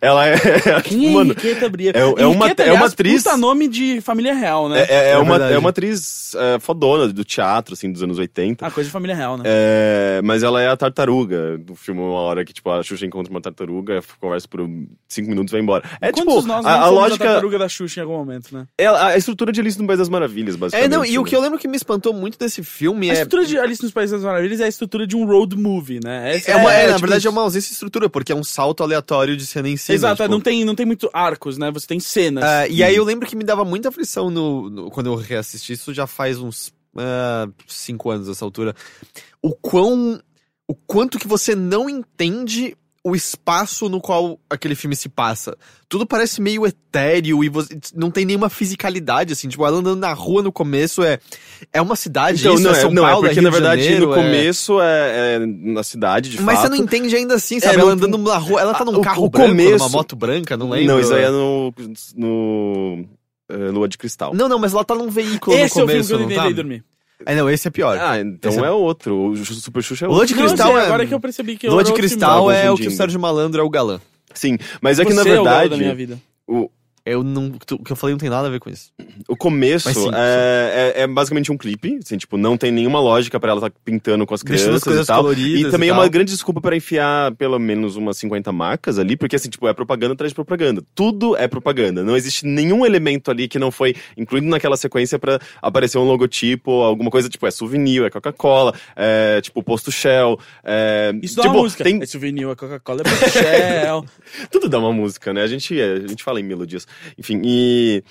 [0.00, 0.36] Ela é.
[0.84, 1.90] Quem é mano, Henriqueta Bria?
[1.94, 4.82] é- é uma- Henriqueta, é uma aliás, atriz- Puta nome de família real, né?
[4.82, 5.54] é, é, É uma, verdade.
[5.54, 8.66] é uma atriz é, fodona do teatro, assim, dos anos 80.
[8.66, 9.44] Ah, coisa de família real, né?
[9.46, 13.30] É, mas ela é a tartaruga do filme, uma hora que, tipo, a Xuxa encontra
[13.30, 14.60] uma tartaruga, conversa por
[15.08, 15.84] cinco minutos e vai embora.
[16.00, 17.24] É Quantos tipo, nós a, a lógica.
[17.24, 18.66] tartaruga da Xuxa em algum momento, né?
[18.78, 20.90] É a, a estrutura de Alice no País das Maravilhas, É, basicamente.
[20.90, 21.28] não, e o né?
[21.28, 23.16] que eu lembro que me espantou muito desse filme A é.
[23.16, 26.36] estrutura de Alice nos Países das Maravilhas é a estrutura de um road movie, né?
[26.36, 28.34] Essa É uma, é, é, na tipo verdade, é uma ausência de estrutura, porque é
[28.34, 29.96] um salto aleatório de cena em cena.
[29.96, 31.70] Exato, é, tipo, não, tem, não tem muito arcos, né?
[31.70, 32.44] Você tem cenas.
[32.44, 35.72] Ah, e aí eu lembro que me dava muita aflição no, no- quando eu reassisti
[35.72, 38.74] isso, já faz uns ah, cinco anos essa altura.
[39.42, 40.20] O quão.
[40.68, 45.56] O quanto que você não entende o espaço no qual aquele filme se passa.
[45.88, 49.48] Tudo parece meio etéreo e você, não tem nenhuma fisicalidade, assim.
[49.48, 51.18] Tipo, ela andando na rua no começo é.
[51.72, 53.48] É uma cidade, Então, isso, não, é é, São não, Paulo, é porque Rio na
[53.50, 56.68] de verdade Janeiro, no é- começo é, é na cidade, de Mas fato.
[56.70, 57.76] você não entende ainda assim, sabe?
[57.76, 59.88] É, ela no- andando na rua, ela tá num o- carro o branco, começo- numa
[59.88, 60.86] moto branca, não lembro.
[60.94, 61.74] Não, isso aí é no.
[62.16, 63.04] no
[63.50, 64.32] é, Lua de Cristal.
[64.34, 66.20] Não, não, mas ela tá num veículo Esse no é o filme começo, que eu
[66.20, 66.50] não tá?
[66.50, 66.84] dormir.
[67.26, 67.98] É, não, esse é pior.
[68.00, 69.30] Ah, então Esse é- é outro.
[69.30, 70.34] O Super Xuxa é O Lua outro.
[70.34, 72.70] de Não, Cristal sei, é- agora que eu percebi que Lua de outro Cristal é
[72.70, 72.90] o que o.
[72.90, 74.00] Sérgio Malandro é o galã.
[74.34, 75.82] Sim, mas é que na Você é o galo da verdade.
[75.82, 76.18] minha vida.
[76.48, 76.70] o,
[77.04, 78.92] Eu não, o que eu falei não tem nada a ver com isso.
[79.28, 83.40] o começo sim, é, é, é basicamente um clipe, assim, tipo, não tem nenhuma lógica
[83.40, 85.22] pra ela estar pintando com as Deixando crianças as coisas e tal.
[85.22, 88.98] coloridas E também e é uma grande desculpa pra enfiar pelo menos umas 50 marcas
[88.98, 90.82] ali, porque assim, tipo, é propaganda atrás de propaganda.
[90.94, 92.04] Tudo é propaganda.
[92.04, 96.70] Não existe nenhum elemento ali que não foi incluído naquela sequência pra aparecer um logotipo,
[96.82, 100.38] alguma coisa, tipo, é souvenir, é Coca-Cola, é tipo, posto Shell.
[100.62, 101.82] É, Isso dá tipo, uma música.
[101.82, 104.04] Tem, É souvenir, a Coca-Cola é pro Shell.
[104.50, 105.42] tudo dá uma música, né?
[105.42, 106.86] A gente, a gente fala em melodias.
[107.18, 108.02] Enfim, e.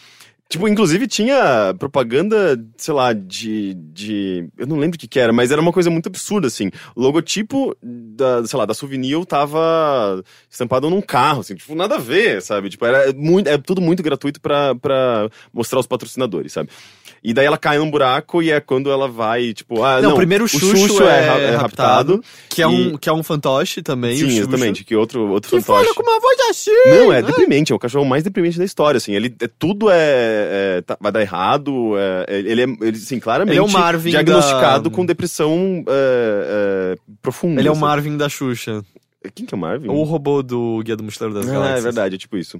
[0.51, 3.73] Tipo, inclusive tinha propaganda, sei lá, de.
[3.73, 6.69] de eu não lembro o que, que era, mas era uma coisa muito absurda, assim.
[6.93, 11.99] O logotipo da, sei lá, da Souvenir tava estampado num carro, assim, tipo, nada a
[11.99, 12.69] ver, sabe?
[12.69, 16.69] Tipo, era muito, é tudo muito gratuito pra, pra mostrar os patrocinadores, sabe?
[17.23, 20.17] E daí ela cai num buraco e é quando ela vai, tipo, ah, não, não,
[20.17, 23.13] primeiro o o Xuxo, é, é, ra- é raptado, que é, um, e- que é
[23.13, 24.17] um fantoche também.
[24.17, 25.83] Sim, exatamente, que outro, outro Que fantoche.
[25.85, 26.71] fala com uma voz assim!
[26.89, 29.13] Não, é deprimente, é o cachorro mais deprimente da história, assim.
[29.13, 30.40] Ele é, tudo é,
[30.77, 33.69] é, tá- vai dar errado, é, é- ele é, ele, assim, claramente Ele é o
[33.69, 37.59] Marvin diagnosticado da- com depressão é, é, profunda.
[37.61, 37.81] Ele é o assim.
[37.81, 38.83] Marvin da Xuxa.
[39.35, 39.87] Quem que é o Marvin?
[39.87, 41.79] Ou o robô do Guia do Mochileiro das Galáxias.
[41.79, 42.57] é verdade, é tipo isso.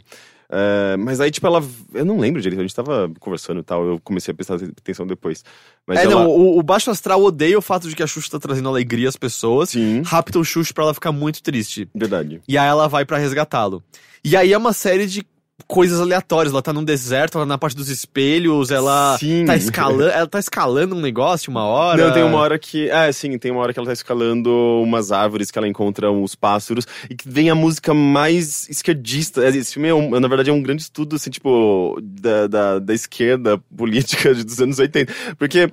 [0.54, 1.64] É, mas aí, tipo, ela.
[1.94, 5.08] Eu não lembro direito, a gente tava conversando e tal, eu comecei a prestar atenção
[5.08, 5.44] depois.
[5.88, 6.16] Mas É, ela.
[6.24, 9.08] não, o, o Baixo Astral odeia o fato de que a Xuxa tá trazendo alegria
[9.08, 9.70] às pessoas.
[9.70, 11.88] Sim, Rapta o Xuxa pra ela ficar muito triste.
[11.96, 12.42] verdade.
[12.48, 13.82] E aí ela vai pra resgatá-lo.
[14.24, 15.26] E aí é uma série de
[15.68, 16.54] coisas aleatórias.
[16.54, 19.46] Ela tá num deserto, ela na parte dos espelhos, ela Sim.
[19.46, 20.10] tá escalando.
[20.12, 22.08] Ela tá escalando um negócio uma hora.
[22.08, 22.90] Não, tem uma hora que.
[22.90, 24.50] É, sim, tem uma hora que ela tá escalando
[24.84, 29.46] umas árvores que ela encontra uns pássaros e que vem a música mais esquerdista.
[29.48, 32.94] Esse filme, é um- na verdade, é um grande estudo, assim, tipo, da, da, da
[32.94, 35.14] esquerda política dos anos 80.
[35.38, 35.70] Porque.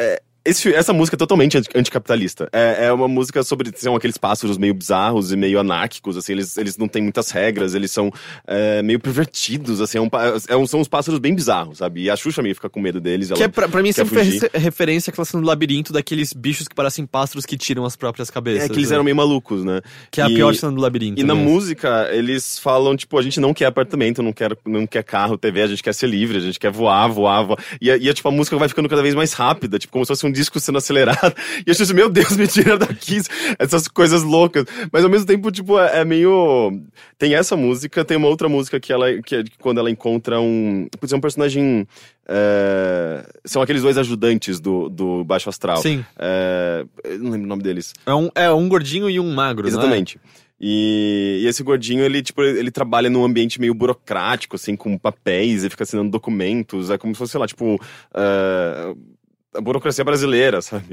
[0.00, 2.48] é, esse essa música é totalmente anti- anticapitalista.
[2.52, 3.70] É, é uma música sobre.
[3.76, 7.74] São aqueles pássaros meio bizarros e meio anárquicos, assim, eles, eles não têm muitas regras,
[7.74, 8.10] eles são
[8.46, 10.08] é, meio pervertidos, assim, é um
[10.48, 12.02] é um- são uns pássaros bem bizarros, sabe?
[12.02, 13.30] E a Xuxa meio fica com medo deles.
[13.32, 14.40] Que é pra, pra mim sempre foi fugir.
[14.42, 18.30] refe- referência àquela cena do labirinto daqueles bichos que parecem pássaros que tiram as próprias
[18.30, 18.64] cabeças.
[18.64, 18.94] É que eles né?
[18.96, 19.80] eram meio malucos, né?
[20.10, 21.20] Que é a e- pior cena do labirinto.
[21.20, 21.42] E na né?
[21.42, 25.62] música, eles falam, tipo, a gente não quer apartamento, não quer, não quer carro, TV,
[25.62, 27.58] a gente quer ser livre, a gente quer voar, voar, voar.
[27.80, 30.08] E, a- e tipo, a música vai ficando cada vez mais rápida, tipo, como se
[30.08, 31.34] fosse um disco sendo acelerado.
[31.58, 33.20] E eu acho assim, meu Deus, me tira daqui,
[33.58, 34.64] essas coisas loucas.
[34.92, 36.80] Mas ao mesmo tempo, tipo, é, é meio...
[37.18, 40.40] Tem essa música, tem uma outra música que ela, que é de quando ela encontra
[40.40, 40.86] um...
[40.98, 41.86] Putz, é um personagem...
[42.28, 45.78] é, São aqueles dois ajudantes do, do Baixo Astral.
[45.78, 46.04] Sim.
[46.18, 46.84] É,
[47.18, 47.92] não lembro o nome deles.
[48.06, 49.70] É um, é um gordinho e um magro, é?
[49.70, 50.20] Exatamente.
[50.60, 55.62] E, e esse gordinho, ele, tipo, ele trabalha num ambiente meio burocrático, assim, com papéis,
[55.62, 57.80] e fica assinando documentos, é como se fosse, sei lá, tipo,
[58.14, 58.94] eh,
[59.58, 60.86] a burocracia brasileira, sabe?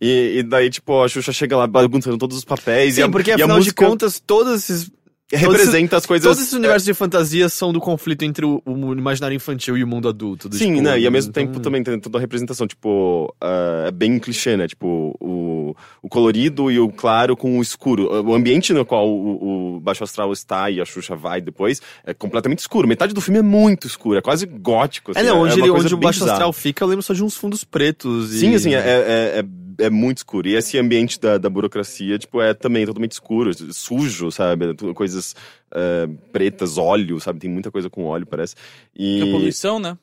[0.00, 2.94] E, e daí, tipo, a Xuxa chega lá bagunçando todos os papéis.
[2.94, 4.90] e Sim, a, porque e a afinal música de contas, todos esses
[5.32, 6.24] representa as coisas...
[6.26, 9.86] Todos esses universos de fantasia são do conflito entre o, o imaginário infantil e o
[9.86, 10.48] mundo adulto.
[10.48, 10.98] do, Sim, tipo, né?
[11.00, 14.56] E ao mesmo então- tempo também tem toda a representação, tipo, ah, é bem clichê,
[14.56, 14.66] né?
[14.68, 18.08] Tipo, o, o colorido e o claro com o escuro.
[18.24, 22.12] O ambiente no qual o, o Baixo Astral está e a Xuxa vai depois é
[22.14, 22.86] completamente escuro.
[22.86, 25.12] Metade do filme é muito escuro, é quase gótico.
[25.14, 26.32] É, assim, não, onde, uma ele, onde o Baixo bizarra.
[26.32, 28.34] Astral fica, eu lembro só de uns fundos pretos.
[28.34, 29.44] e- Sim, assim, é, é, é,
[29.78, 30.48] é muito escuro.
[30.48, 34.74] E esse ambiente da, da burocracia, tipo, é também totalmente escuro, sujo, sabe?
[34.94, 35.34] Coisas
[35.74, 37.38] é, pretas, óleo, sabe?
[37.40, 38.54] Tem muita coisa com óleo, parece.
[38.94, 39.32] Que é E...
[39.32, 39.96] poluição, né?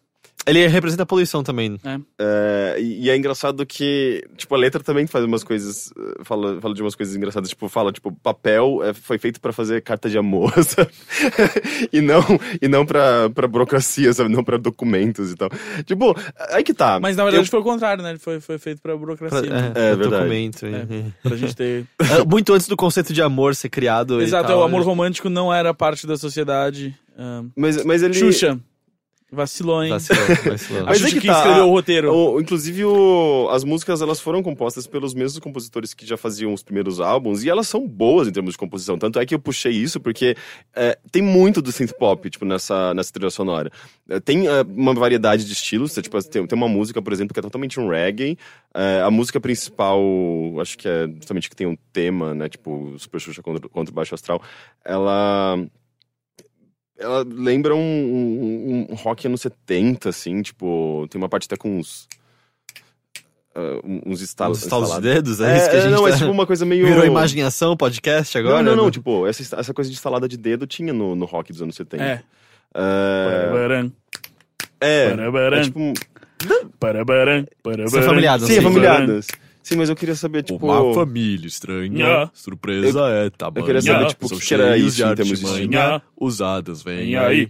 [0.48, 1.80] Ele representa a poluição também.
[2.18, 6.60] É, e e é engraçado que, tipo, a letra também faz umas coisas, eh, fala,
[6.60, 10.10] fala de umas coisas engraçadas, tipo, fala, tipo, papel é, foi feito pra fazer carta
[10.10, 10.90] de amor, sabe?
[11.94, 12.22] e não,
[12.62, 14.30] e não pra, pra burocracia, sabe?
[14.32, 15.50] Não pra documentos e tal.
[15.86, 16.16] Tipo,
[16.52, 17.00] aí que tá.
[17.00, 18.12] Mas na verdade Eu- foi o contrário, né?
[18.12, 19.42] Ele foi, foi feito pra burocracia.
[19.42, 19.72] Pra- né?
[19.76, 20.10] É, o verdade.
[20.24, 20.66] documento.
[20.66, 20.70] É.
[20.72, 21.04] é.
[21.22, 21.86] Pra gente ter.
[22.00, 24.20] É, Muito antes do conceito de amor ser criado.
[24.20, 24.86] e Exato, tal, o amor né?
[24.86, 26.96] romântico não era parte da sociedade.
[27.18, 28.14] Ah, Mas, mas ele...
[28.14, 28.60] Xuxa.
[29.32, 29.92] Vacilou, hein?
[29.92, 30.82] Vacilou, vacilou.
[30.84, 32.12] A Mas é que tá, escreveu o roteiro.
[32.12, 36.64] O- inclusive, o- as músicas elas foram compostas pelos mesmos compositores que já faziam os
[36.64, 38.98] primeiros álbuns e elas são boas em termos de composição.
[38.98, 40.36] Tanto é que eu puxei isso porque
[40.76, 43.72] é, tem muito do synth pop tipo, nessa, nessa trilha sonora.
[44.10, 45.94] É, tem é, uma variedade de estilos.
[45.94, 48.38] Tipo, tem, tem uma música, por exemplo, que é totalmente um reggae.
[48.74, 50.02] É, a música principal,
[50.60, 52.50] acho que é justamente que tem um tema, né?
[52.50, 54.42] Tipo, Super Xuxa contra, contra o Baixo Astral.
[54.84, 55.60] Ela
[57.00, 61.78] ela lembra um, um, um rock anos 70, assim, tipo, tem uma parte até com
[61.80, 62.08] uns.
[63.56, 64.60] ah, uns estalos.
[64.60, 66.18] Os estalos de dedos, é, isso que a É, gente não, é tá...
[66.18, 66.86] tipo uma coisa meio.
[66.86, 68.58] Virou imaginação, podcast agora?
[68.62, 68.92] Não, não, não, né?
[68.92, 72.04] tipo, essa, essa coisa de instalada de dedo tinha no, no rock dos anos 70.
[72.04, 72.24] É.
[74.82, 75.94] É, Parabaram, é, é tipo.
[76.80, 77.90] parabaram, parabaram.
[77.90, 78.62] São familiares, Sim, é
[79.64, 80.66] sim, mas eu queria saber, tipo.
[80.66, 82.32] Uma família estranha, Nha.
[82.34, 83.62] surpresa é tamanha.
[83.62, 84.08] eu queria saber, Nha.
[84.08, 86.02] tipo, o que que era isso em termos de estilo.
[86.20, 87.50] Usadas, vem aí.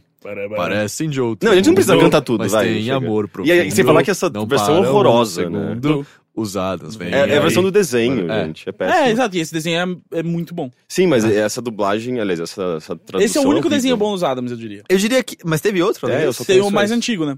[0.56, 2.96] Parecem de outro Não, a gente não precisa mundo, cantar tudo, mas vai, tem chega.
[2.98, 5.70] amor E sem falar que essa não versão param um horrorosa, né?
[5.70, 6.06] segundo.
[6.36, 8.46] Usadas, vem É, é a versão do desenho, É.
[8.46, 8.68] gente.
[8.68, 8.98] É péssimo.
[8.98, 10.70] É, exato, e esse desenho é, é muito bom.
[10.88, 13.26] Sim, mas essa dublagem, aliás, essa, essa tradução.
[13.26, 13.78] Esse é o único horrível.
[13.78, 14.84] desenho bom dos Adams, eu diria.
[14.90, 15.38] Eu diria que...
[15.44, 17.38] Mas teve outro, É, além eu só Tem o mais antigo, né?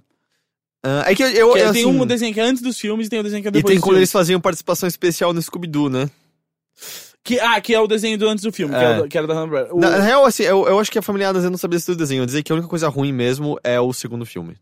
[0.83, 2.79] Ah, é que eu, eu Que é- assim, tem um desenho que é antes dos
[2.79, 4.23] filmes e tem o desenho que é E depois tem dos quando eles filmes.
[4.25, 6.09] faziam participação especial no Scooby-Doo, né?
[7.23, 8.99] Que, ah, que é o desenho do antes do filme, que, É.
[9.01, 9.75] é que era da Hanna-Barbera.
[9.75, 11.77] O- Na na real, assim, eu, eu acho que a Família Adams eu não sabia
[11.79, 12.23] se do desenho.
[12.23, 14.57] Eu dizer que a única coisa ruim mesmo é o segundo filme.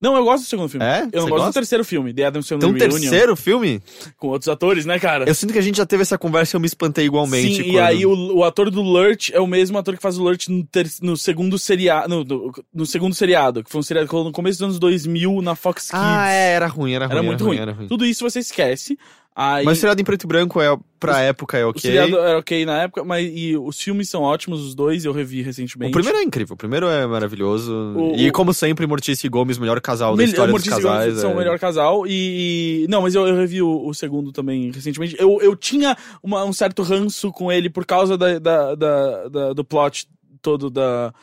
[0.00, 0.86] Não, eu gosto do segundo filme.
[0.86, 1.00] É?
[1.00, 1.50] Eu não Você gosto gosta?
[1.50, 3.82] do terceiro filme, The Adams Family Tem um Reunion, terceiro filme?
[4.16, 5.24] com outros atores, né, cara?
[5.28, 7.56] Eu sinto que a gente já teve essa conversa e eu me espantei igualmente.
[7.56, 10.16] Sim, e quando- aí o, o ator do Lurch é o mesmo ator que faz
[10.16, 13.82] o Lurch no, ter- no segundo seriado, no, no, no segundo seriado, que foi um
[13.82, 16.00] seriado que rolou no começo dos anos 2000 na Fox Kids.
[16.00, 17.14] Ah, é, era ruim, era ruim.
[17.16, 17.56] Era muito ruim.
[17.58, 17.88] Era ruim.
[17.88, 18.96] Tudo isso você esquece.
[19.40, 21.80] Aí, Mas o seriado em preto e branco é, pra época é o ok.
[21.80, 25.42] seriado era ok na época, mas e os filmes são ótimos, os dois, eu revi
[25.42, 25.90] recentemente.
[25.90, 27.72] O primeiro é incrível, o primeiro é maravilhoso.
[27.72, 30.82] O- e o- como sempre, Mortícia e Gomes, melhor casal da história dos Mortícia e
[30.82, 31.20] Gomes casais.
[31.20, 31.34] são é.
[31.34, 35.14] o melhor casal e, e- não, mas eu, eu revi o, o segundo também recentemente.
[35.20, 39.52] Eu, eu tinha uma- um certo ranço com ele por causa da, da, da- da-
[39.52, 40.08] do plot
[40.42, 41.14] todo da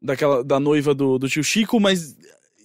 [0.00, 2.16] daquela da noiva do, do tio Chico, mas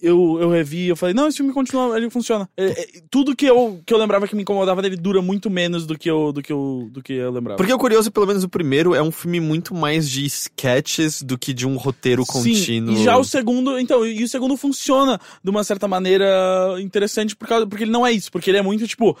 [0.02, 2.48] eu, eu revi, eu falei, não, esse filme continua, ele funciona.
[2.56, 5.86] É, é, tudo que eu, que eu lembrava que me incomodava dele dura muito menos
[5.86, 7.56] do que eu, do que eu, do que eu lembrava.
[7.56, 11.38] Porque o curioso, pelo menos o primeiro, é um filme muito mais de sketches do
[11.38, 12.96] que de um roteiro contínuo.
[12.96, 16.26] Sim, e já o segundo, então, e o segundo funciona de uma certa maneira
[16.80, 19.16] interessante por causa, porque ele não é isso, porque ele é muito tipo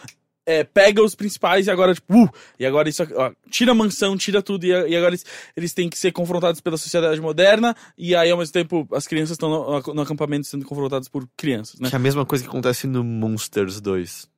[0.46, 4.16] é, pega os principais e agora, tipo, uh, e agora isso, ó, tira a mansão,
[4.16, 5.24] tira tudo, e, e agora eles,
[5.56, 9.32] eles têm que ser confrontados pela sociedade moderna, e aí ao mesmo tempo as crianças
[9.32, 11.88] estão no, no acampamento sendo confrontadas por crianças, né?
[11.88, 14.30] Que é a mesma coisa que acontece no Monsters 2.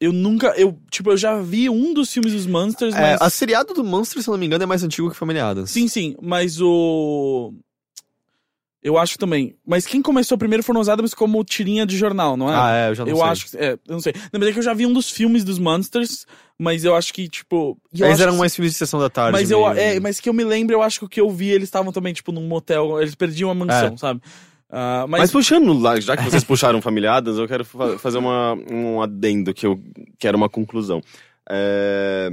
[0.00, 3.20] Eu nunca, eu, tipo, eu já vi um dos filmes dos Monsters, É, mas...
[3.20, 5.70] a seriado do Monsters, se eu não me engano, é mais antigo que Família Adams.
[5.70, 7.52] Sim, sim, mas o.
[8.82, 9.54] Eu acho também.
[9.66, 12.56] Mas quem começou primeiro foram os Adams como tirinha de jornal, não é?
[12.56, 13.26] Ah, é, eu já não eu sei.
[13.26, 13.56] acho que.
[13.58, 14.12] É, eu não sei.
[14.14, 16.26] Na verdade, é que eu já vi um dos filmes dos Monsters,
[16.58, 17.76] mas eu acho que, tipo.
[17.92, 19.32] e Eles eram que- mais filmes de sessão da tarde.
[19.32, 19.60] Mas eu.
[19.68, 21.64] meio- É, mas que eu me lembro, eu acho que o que eu vi, eles
[21.68, 23.00] estavam também, tipo, num motel.
[23.02, 23.96] Eles perdiam a mansão, É.
[23.98, 24.20] sabe?
[24.72, 25.30] Ah, Mas, mas.
[25.32, 29.66] puxando lá, já que vocês puxaram familiadas, eu quero fa- fazer uma, um adendo que
[29.66, 29.78] eu
[30.18, 31.02] quero uma conclusão.
[31.50, 32.30] É,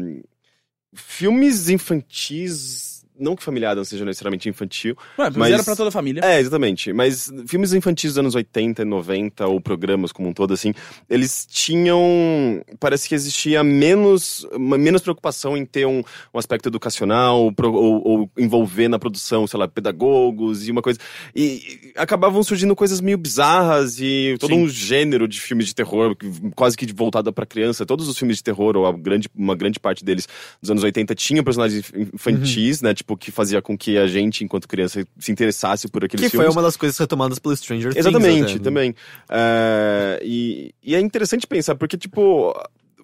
[0.96, 2.97] Filmes infantis.
[3.20, 4.96] Não que familiada não seja necessariamente infantil.
[5.18, 6.22] Ué, mas, era pra toda a família.
[6.24, 6.92] É, exatamente.
[6.94, 10.74] Mas filmes infantis dos anos 80, 90, ou programas como um todo, assim,
[11.10, 12.62] eles tinham.
[12.80, 16.04] Parece que existia menos, menos preocupação em ter um,
[16.34, 21.00] um aspecto educacional, pro- ou, ou envolver na produção, sei lá, pedagogos e uma coisa.
[21.36, 24.64] E, e acabavam surgindo coisas meio bizarras e todo Sim.
[24.64, 26.16] um gênero de filmes de terror,
[26.56, 27.86] quase que de voltada pra criança.
[27.86, 30.28] Todos os filmes de terror, ou a grande, uma grande parte deles
[30.62, 32.94] dos anos 80, tinham personagens infantis, né?
[32.94, 36.40] Tipo, que fazia com que a gente, enquanto criança, se interessasse por aqueles Que foi
[36.40, 36.56] filmes.
[36.56, 38.06] uma das coisas retomadas pelo Stranger Things.
[38.06, 38.60] Exatamente, até, né?
[38.60, 38.96] também.
[39.30, 42.54] É, e, e é interessante pensar, porque, tipo,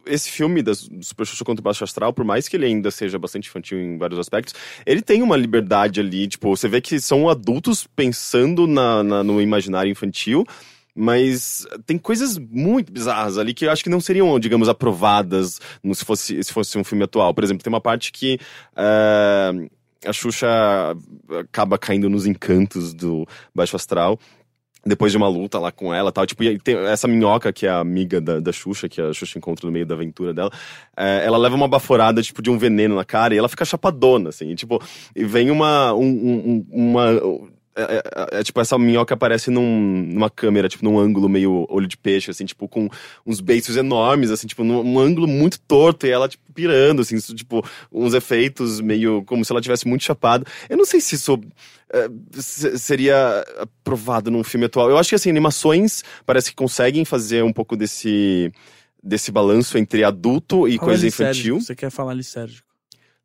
[0.05, 3.17] esse filme da Super Xuxa contra o Baixo Astral, por mais que ele ainda seja
[3.17, 4.53] bastante infantil em vários aspectos,
[4.85, 9.41] ele tem uma liberdade ali, tipo, você vê que são adultos pensando na, na- no
[9.41, 10.43] imaginário infantil,
[10.95, 15.95] mas tem coisas muito bizarras ali que eu acho que não seriam, digamos, aprovadas no-
[15.95, 17.33] se, fosse, se fosse um filme atual.
[17.33, 18.37] Por exemplo, tem uma parte que
[18.75, 19.51] é,
[20.05, 20.47] a Xuxa
[21.39, 24.19] acaba caindo nos encantos do Baixo Astral.
[24.85, 26.25] depois de uma luta lá com ela tal.
[26.25, 26.43] Tipo,
[26.91, 29.85] essa minhoca que é a amiga da, da Xuxa, que a Xuxa encontra no meio
[29.85, 30.51] da aventura dela.
[30.97, 34.29] é, ela leva uma baforada, tipo, de um veneno na cara e ela fica chapadona,
[34.29, 34.49] assim.
[34.49, 34.81] E, tipo,
[35.15, 35.93] e vem uma.
[35.93, 37.09] Um, um- uma
[37.75, 38.03] é,
[38.35, 41.97] é- é, tipo, essa minhoca aparece num- numa câmera, tipo, num ângulo meio olho de
[41.97, 42.87] peixe, assim, tipo, com
[43.25, 47.15] uns beiços enormes, assim, tipo, num, num ângulo muito torto, e ela, tipo, pirando, assim,
[47.15, 50.45] isso, tipo, uns efeitos meio como se ela tivesse muito chapada.
[50.69, 51.39] Eu não sei se isso
[51.91, 52.09] é,
[52.39, 54.89] se- seria aprovado num filme atual.
[54.89, 58.51] Eu acho que, assim, animações parece que conseguem fazer um pouco desse,
[59.03, 61.59] desse balanço entre adulto e Fala coisa infantil.
[61.59, 62.72] Você quer falar lisérgico.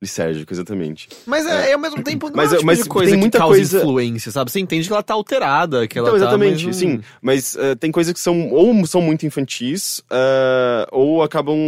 [0.01, 1.09] Lisérgico, exatamente.
[1.27, 3.41] Mas é, é ao mesmo tempo não Mas- é tipo mas de coisa tem muita
[3.41, 4.51] coisa- influência, sabe?
[4.51, 6.25] Você entende que ela tá alterada, que ela então, tá...
[6.25, 7.01] exatamente, mas sim.
[7.21, 11.59] Mas eh, tem coisas que são ou são muito infantis, eh, ou acabam.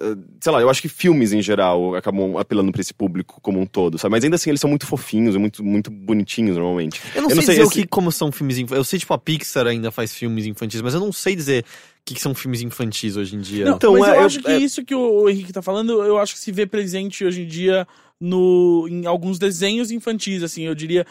[0.00, 3.58] eh, sei lá, eu acho que filmes em geral acabam apelando pra esse público como
[3.60, 4.12] um todo, sabe?
[4.12, 7.00] Mas ainda assim eles são muito fofinhos e muito, muito bonitinhos normalmente.
[7.12, 8.76] Eu não Eu sei não sei, dizer esse- o que, como são filmes infantis.
[8.78, 11.64] Eu sei, tipo, a Pixar ainda faz filmes infantis, mas eu não sei dizer
[12.08, 13.64] que, que são filmes infantis hoje em dia.
[13.66, 16.02] Não, Então, mas é- eu é- acho que é- isso que o Henrique tá falando,
[16.04, 17.86] eu acho que se vê presente hoje em dia
[18.20, 21.06] no, em alguns desenhos infantis, assim, eu diria,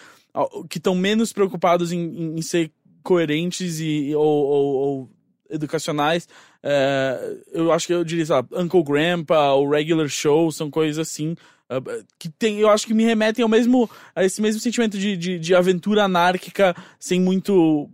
[0.70, 2.72] que estão menos preocupados em, em- em ser
[3.04, 5.10] coerentes e, ou, ou- ou
[5.50, 6.28] educacionais.
[6.62, 10.98] É, eu acho que eu diria, sei lá, Uncle Grandpa, o Regular Show, são coisas
[11.00, 11.36] assim.
[11.70, 11.82] ah,
[12.20, 15.40] Que tem, eu acho que me remetem ao mesmo, a esse mesmo sentimento de, de,
[15.40, 17.90] de aventura anárquica, sem muito.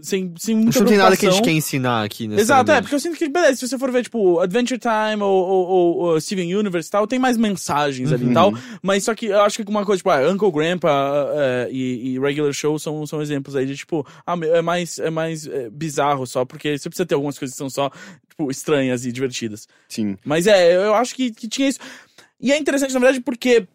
[0.00, 2.72] Sem, sem A muita gente não tem nada que a gente quer ensinar aqui, Exato,
[2.72, 5.66] é, porque eu sinto que, beleza, se você for ver, tipo, Adventure Time ou, ou,
[5.66, 9.26] ou- ou Steven Universe e tal, tem mais mensagens ali e tal, mas só que
[9.26, 13.06] eu acho que uma coisa, tipo, ah, Uncle Grandpa ah, e, e Regular Show são,
[13.06, 16.88] são exemplos aí de, tipo, ah, é mais, é mais é, bizarro só, porque você
[16.88, 17.90] precisa ter algumas coisas que são só,
[18.30, 19.68] tipo, estranhas e divertidas.
[19.88, 20.16] Sim.
[20.24, 21.80] Mas é, eu acho que, que tinha isso.
[22.40, 23.66] E é interessante, na verdade, porque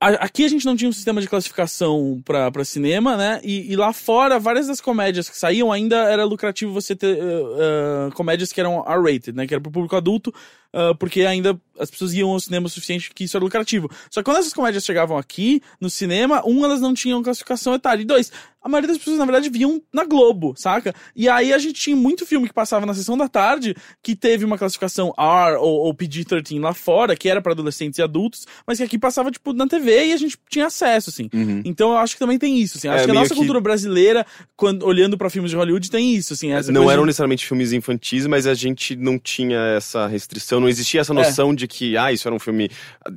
[0.00, 3.40] a- aqui a gente não tinha um sistema de classificação pra cinema, né?
[3.42, 7.20] E, e lá fora, várias das comédias que saíam ainda era lucrativo você ter eh,
[7.20, 9.46] eh, comédias que eram R-rated, né?
[9.46, 10.32] Que era pro público adulto,
[10.76, 13.90] ah, porque ainda as pessoas iam ao cinema o suficiente que isso era lucrativo.
[14.10, 18.00] Só que quando essas comédias chegavam aqui, no cinema, um, elas não tinham classificação etária.
[18.00, 20.94] E dois, a maioria das pessoas, na verdade, viam na Globo, saca?
[21.14, 24.42] E aí a gente tinha muito filme que passava na sessão da tarde que teve
[24.42, 28.78] uma classificação R ou, ou PG-13 lá fora, que era pra adolescentes e adultos, mas
[28.78, 31.28] que aqui passava, tipo, na TV e a gente tinha acesso, assim.
[31.34, 31.60] Uhum.
[31.62, 32.88] Então eu acho que também tem isso, assim.
[32.88, 34.24] Acho É, que a nossa que- cultura brasileira,
[34.56, 36.48] quando, olhando pra filmes de Hollywood, tem isso, assim.
[36.72, 41.00] Não eram de- necessariamente filmes infantis, mas a gente não tinha essa restrição, não existia
[41.00, 42.70] essa noção de que, ah, isso era um filme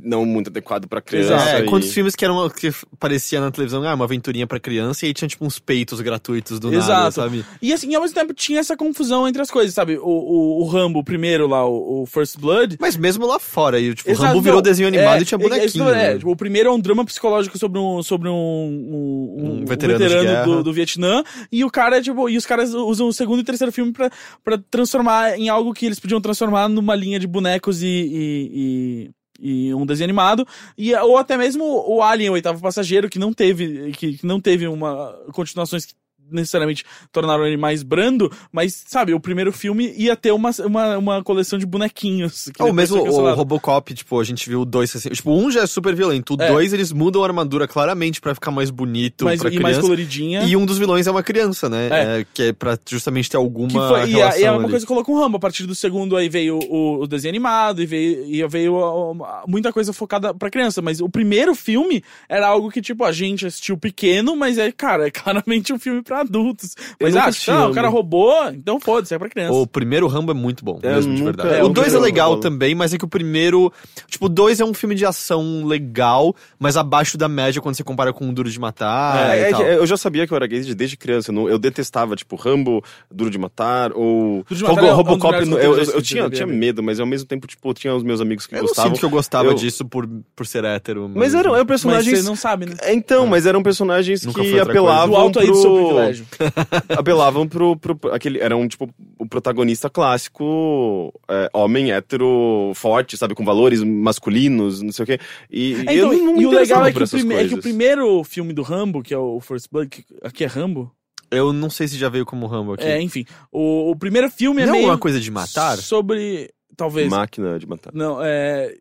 [0.04, 1.34] não muito adequado pra criança.
[1.34, 1.50] Exato.
[1.50, 5.06] É, e- quantos filmes que eram que parecia na televisão, ah, uma aventurinha pra criança,
[5.06, 7.16] e aí tinha tipo uns peitos gratuitos do nada, Exato.
[7.16, 7.45] sabe?
[7.62, 9.97] E assim, ao mesmo tempo tinha essa confusão entre as coisas, sabe?
[9.97, 12.78] O, o, o Rambo, o primeiro lá, o, o First Blood.
[12.80, 15.26] Mas mesmo lá fora, e, tipo, o Exato, Rambo virou não, desenho animado é, e
[15.26, 15.89] tinha é, é, bonequinho.
[15.89, 16.18] é, né?
[16.18, 20.43] tipo, o primeiro é um drama psicológico sobre um, sobre um, um, Um veterano guerra.
[20.45, 21.24] do, do Vietnã.
[21.52, 25.38] E o cara, tipo, e os caras usam o segundo e terceiro filme pra transformar
[25.38, 27.88] em algo que eles podiam transformar numa linha de bonecos e.
[27.88, 29.11] e, e
[29.41, 30.45] e um desenho animado,
[30.77, 34.41] e, ou até mesmo o Alien, o oitavo passageiro, que não teve, que, que não
[34.41, 35.93] teve uma continuações que
[36.32, 41.23] necessariamente tornaram ele mais brando, mas, sabe, o primeiro filme ia ter uma, uma, uma
[41.23, 42.49] coleção de bonequinhos.
[42.53, 43.34] que Ou mesmo o.
[43.34, 45.09] Robocop, tipo, a gente viu o 2 assim.
[45.09, 46.36] Tipo, um já é super violento.
[46.36, 46.47] O É.
[46.51, 49.82] 2 eles mudam a armadura claramente pra ficar mais bonito mais, pra e mais criança.
[49.82, 50.43] coloridinha.
[50.43, 51.88] E um dos vilões é uma criança, né?
[51.91, 52.19] É.
[52.19, 54.69] É, que é pra justamente ter alguma Que foi, e, a- e é uma ali.
[54.69, 55.38] coisa que colocou um Rambo.
[55.38, 58.77] A partir do segundo aí veio o, o desenho animado e veio, e veio
[59.23, 60.82] a- a- muita coisa focada pra criança.
[60.82, 65.07] Mas o primeiro filme era algo que, tipo, a gente assistiu pequeno, mas é, cara,
[65.07, 66.76] é claramente um filme pra adultos.
[66.99, 67.76] Mas, nunca ah, assisti não, o Rambo.
[67.76, 69.53] cara roubou, então foda-se, é pra criança.
[69.53, 71.59] O primeiro Rambo é muito bom, É, mesmo, de nunca- verdade.
[71.59, 73.72] é, o eu 2 é nunca- legal eu- também, mas é que o primeiro.
[74.07, 77.84] Tipo, o 2 é um filme de ação legal, mas abaixo da média quando você
[77.84, 79.36] compara com o Duro de Matar.
[79.36, 81.32] É, é eu já sabia que eu era gay desde criança.
[81.32, 84.43] Eu, não- eu detestava, tipo, Rambo, Duro de Matar, ou.
[84.43, 85.45] Duro de Robo- Matar é dos Robocop.
[85.45, 86.57] no- eu, eu, eu tinha, tinha vida.
[86.57, 88.91] medo, mas ao mesmo tempo, tipo, tinha os meus amigos que Eu gostavam.
[88.91, 91.09] sinto que eu gostava Eu- disso por, por ser hétero.
[91.13, 92.20] Mas eram, eram mas personagens.
[92.20, 92.76] você não sabe, né?
[92.82, 95.95] É, Então, mas eram personagens Nunca que apelavam Do alto aí do seu pro...
[96.10, 96.26] privilégio.
[96.97, 103.36] apelavam pro, pro, pro- aquele eram tipo o protagonista clássico é, homem hétero forte sabe
[103.36, 106.45] com valores masculinos não sei o quê e, É, eu então, não, não me e
[106.45, 109.39] o legal é que prime- é que o primeiro filme do Rambo, que é o
[109.39, 110.91] First Blood, que aqui é Rambo,
[111.32, 112.84] Eu não sei se já veio como Rambo aqui.
[112.86, 115.78] é, enfim, o, o primeiro filme é não é meio uma coisa de matar?
[115.78, 118.74] sobre, talvez, máquina de matar Não, é.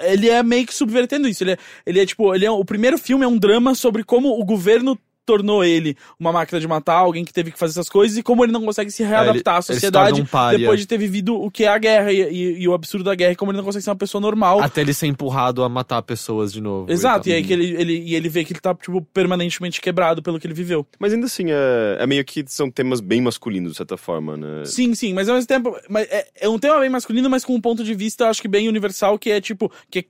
[0.00, 1.42] Ele é meio que subvertendo isso.
[1.42, 4.38] Ele é, ele é tipo, ele é, o primeiro filme é um drama sobre como
[4.38, 4.98] o governo
[5.30, 8.44] tornou ele uma máquina de matar, alguém que teve que fazer essas coisas, e como
[8.44, 10.26] ele não consegue se readaptar à ele se sociedade um
[10.58, 13.14] depois de ter vivido o que é a guerra e, e- e o absurdo da
[13.14, 14.60] guerra, e como ele não consegue ser uma pessoa normal.
[14.60, 16.90] Até ele ser empurrado a matar pessoas de novo.
[16.90, 17.36] Exato, e tal.
[17.38, 20.46] aí que ele, ele, e ele vê que ele tá, tipo, permanentemente quebrado pelo que
[20.48, 20.84] ele viveu.
[20.98, 24.64] Mas ainda assim, é, é meio que são temas bem masculinos, de certa forma, né?
[24.64, 25.76] Sim, sim, mas ao mesmo tempo.
[25.88, 28.48] Mas é, é um tema bem masculino, mas com um ponto de vista, acho que
[28.48, 29.70] bem universal, que é tipo.
[29.90, 30.04] Que é,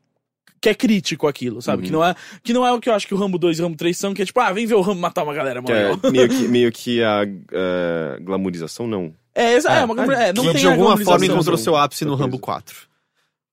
[0.61, 1.79] que é crítico aquilo, sabe?
[1.83, 1.87] Uhum.
[1.87, 3.63] Que, não é, que não é o que eu acho que o Rambo 2 e
[3.63, 5.63] o Rambo 3 são, que é tipo, ah, vem ver o Rambo matar uma galera,
[5.63, 5.99] mano.
[6.03, 9.15] é meio que, meio que a é, glamorização, não.
[9.35, 12.15] É, exa- é, uma, é, não que tem de alguma forma encontrou seu ápice no
[12.15, 12.61] Rambo coisa.
[12.63, 12.91] 4.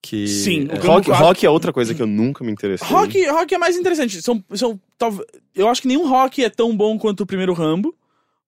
[0.01, 1.25] Que Sim, o é, Rambo Rock, 4.
[1.25, 2.87] rock é outra coisa que eu nunca me interessei.
[2.87, 4.21] Rock, rock é mais interessante.
[4.21, 4.79] São, são,
[5.55, 7.95] eu acho que nenhum rock é tão bom quanto o primeiro Rambo,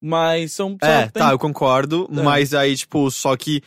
[0.02, 0.78] mas são.
[0.82, 2.22] são- É, tem- tá, eu concordo, É.
[2.22, 3.62] mas aí, tipo, só que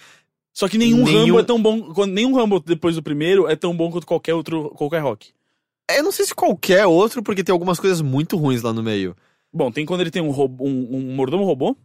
[0.52, 2.06] Só que nenhum, nenhum- Rambo é tão bom.
[2.06, 4.70] Nenhum Rambo depois do primeiro é tão bom quanto qualquer outro.
[4.70, 5.30] qualquer rock.
[5.90, 9.14] eu não sei se qualquer outro, porque tem algumas coisas muito ruins lá no meio.
[9.52, 11.76] Bom, tem quando ele tem um, robô, um, um mordomo robô.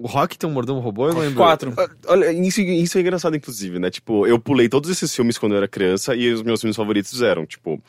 [0.00, 1.36] O Rock tem um mordomo robô, eu não lembro.
[1.38, 1.74] Quatro.
[1.76, 3.90] Ah, Olha, isso, isso é engraçado, inclusive, né?
[3.90, 7.20] Tipo, eu pulei todos esses filmes quando eu era criança e os meus filmes favoritos
[7.20, 7.82] eram, tipo,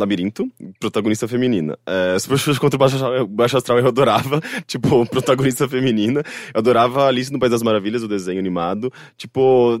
[0.00, 0.48] Labirinto,
[0.80, 1.78] protagonista feminina.
[1.86, 6.22] É, Super Xuxa contra o Baixo Astral, Baixo Astral eu adorava, tipo, protagonista feminina.
[6.52, 8.92] Eu adorava Alice no País das Maravilhas, o desenho animado.
[9.16, 9.80] Tipo.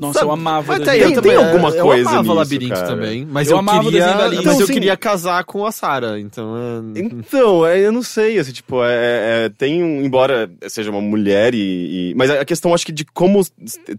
[0.00, 0.26] Nossa, sabe?
[0.30, 0.66] eu amava.
[0.68, 1.02] Mas o desenho.
[1.02, 2.86] eu Tem- também, tem alguma eu coisa amava nisso, Labirinto cara.
[2.86, 4.44] também, mas Eu eu, amava o queria, desenho da Alice.
[4.46, 4.72] mas eu Sim.
[4.72, 6.54] queria casar com a Sarah, então...
[6.94, 11.00] é- Então, é, eu não sei, assim, tipo, é, é- tem um, embora seja uma
[11.00, 13.50] mulher e, e- Mas a questão, acho que de como os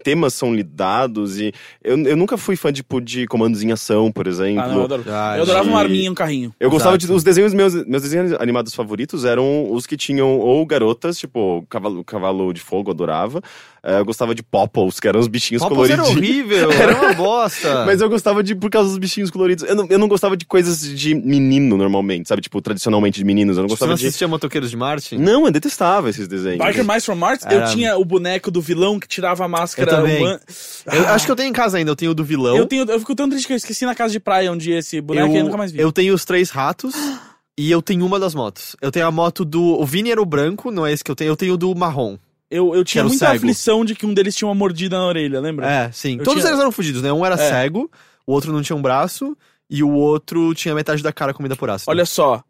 [0.03, 1.51] temas são lidados e...
[1.83, 4.61] Eu, eu nunca fui fã, tipo, de comandos em ação, por exemplo.
[4.63, 5.03] Ah, não, eu, adoro.
[5.07, 6.53] Ah, eu adorava de- uma arminha e um carrinho.
[6.59, 7.11] Eu gostava de.
[7.11, 12.03] Os desenhos, meus, meus desenhos animados favoritos eram os que tinham ou garotas, tipo, cavalo,
[12.03, 13.41] cavalo de fogo, eu adorava.
[13.83, 16.35] Eh, eu gostava de Popples, que eram os bichinhos Popos era coloridinhos.
[16.35, 17.83] horrível, era uma bosta.
[17.85, 19.63] Mas eu gostava de, por causa dos bichinhos coloridos.
[19.67, 22.43] Eu não, eu não gostava de coisas de menino, normalmente, sabe?
[22.43, 23.57] Tipo, tradicionalmente de meninos.
[23.57, 24.05] Eu não Você gostava não de.
[24.05, 25.17] assistia Motoqueiros de Marte?
[25.17, 26.63] Não, eu detestava esses desenhos.
[26.63, 29.91] Biker Mice from Mars, eu Era- tinha o boneco do vilão que tirava a máscara
[29.91, 30.17] Eu também.
[30.21, 30.39] humana.
[30.85, 32.55] Eu acho que eu tenho em casa ainda, eu tenho o do vilão.
[32.55, 34.77] Eu, tenho, eu fico tão triste que eu esqueci na casa de praia um dia
[34.77, 35.79] esse boneco e eu nunca mais vi.
[35.79, 36.93] eu tenho os três ratos
[37.57, 38.75] e eu tenho uma das motos.
[38.79, 39.59] Eu tenho a moto do.
[39.81, 41.29] O Vini era o branco, não é esse que eu tenho.
[41.29, 42.15] Eu tenho o do marrom.
[42.51, 43.35] Eu, eu tinha muita cego.
[43.37, 45.65] aflição de que um deles tinha uma mordida na orelha, lembra?
[45.71, 46.17] É, sim.
[46.17, 47.11] Eu Todos tinha- eles eram fudidos, né?
[47.13, 47.49] Um era É.
[47.49, 47.89] cego,
[48.27, 49.35] o outro não tinha um braço
[49.69, 51.89] e o outro tinha metade da cara comida por ácido.
[51.89, 52.43] Olha só.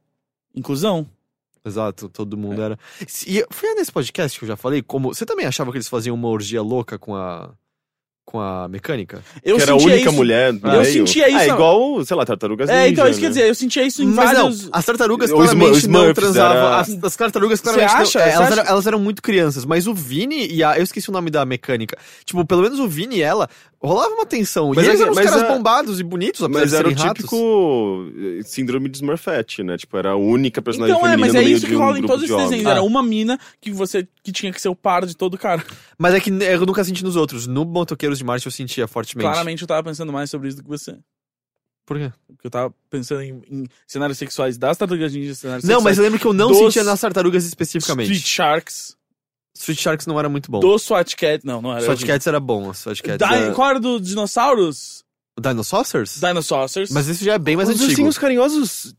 [0.55, 1.07] Inclusão.
[1.63, 2.39] Exato, todo É.
[2.39, 2.79] mundo era.
[3.27, 5.13] E foi nesse podcast que eu já falei, como.
[5.13, 7.51] Você também achava que eles faziam uma orgia louca com a.
[8.25, 9.21] com a mecânica?
[9.43, 12.25] Eu que era a única isso- mulher do Eu sentia isso- É igual, sei lá,
[12.25, 13.29] tartarugas É, então, Ninja, isso quer né?
[13.33, 14.61] dizer, eu sentia isso em Mas vários.
[14.63, 16.57] não, as tartarugas Os claramente Smur- não transavam.
[16.57, 18.19] era- As, as tartarugas Você claramente acha?
[18.19, 18.25] não.
[18.25, 18.59] é, Você elas, acha?
[18.61, 20.77] eram, elas eram muito crianças, mas o Vini e a.
[20.77, 21.97] Eu esqueci o nome da mecânica.
[22.23, 23.49] Tipo, pelo menos o Vini e ela
[23.81, 24.71] rolava uma tensão.
[24.75, 26.75] Mas e eles é- eram os mas caras é- bombados e bonitos, apesar Mas de
[26.75, 27.07] era o ratos.
[27.23, 29.77] típico eh, síndrome de Smurfette, né?
[29.77, 31.91] Tipo, era a única personagem Então é, feminina mas no é isso que um rola
[31.97, 32.49] em grupo todos de esses homens.
[32.51, 32.69] desenhos.
[32.71, 32.83] Era Ah.
[32.83, 35.63] uma mina que você que tinha que ser o par de todo cara.
[35.97, 37.47] Mas é que eu nunca senti nos outros.
[37.47, 39.25] No Motoqueiros de Marte eu sentia fortemente.
[39.25, 40.97] Claramente eu tava pensando mais sobre isso do que você.
[41.83, 42.11] Por quê?
[42.27, 46.03] Porque eu tava pensando em, em cenários sexuais das tartarugas ninjas, cenários Não, mas eu
[46.03, 48.11] lembro que eu não sentia nas tartarugas especificamente.
[48.13, 48.95] Street Sharks,
[49.55, 50.59] Street Sharks não era muito bom.
[50.59, 51.45] do SWAT Cat.
[51.45, 51.81] Não, não era.
[51.85, 52.73] SWAT Cats era bom.
[52.73, 53.53] SWAT Cats Di- era...
[53.53, 55.03] Qual era do Dinossauros?
[55.39, 56.19] Dinosaurs?
[56.19, 56.89] Dinosaurs.
[56.91, 57.89] Mas esse já é bem mais Os antigo.
[57.91, 58.93] ursinhos carinhosos.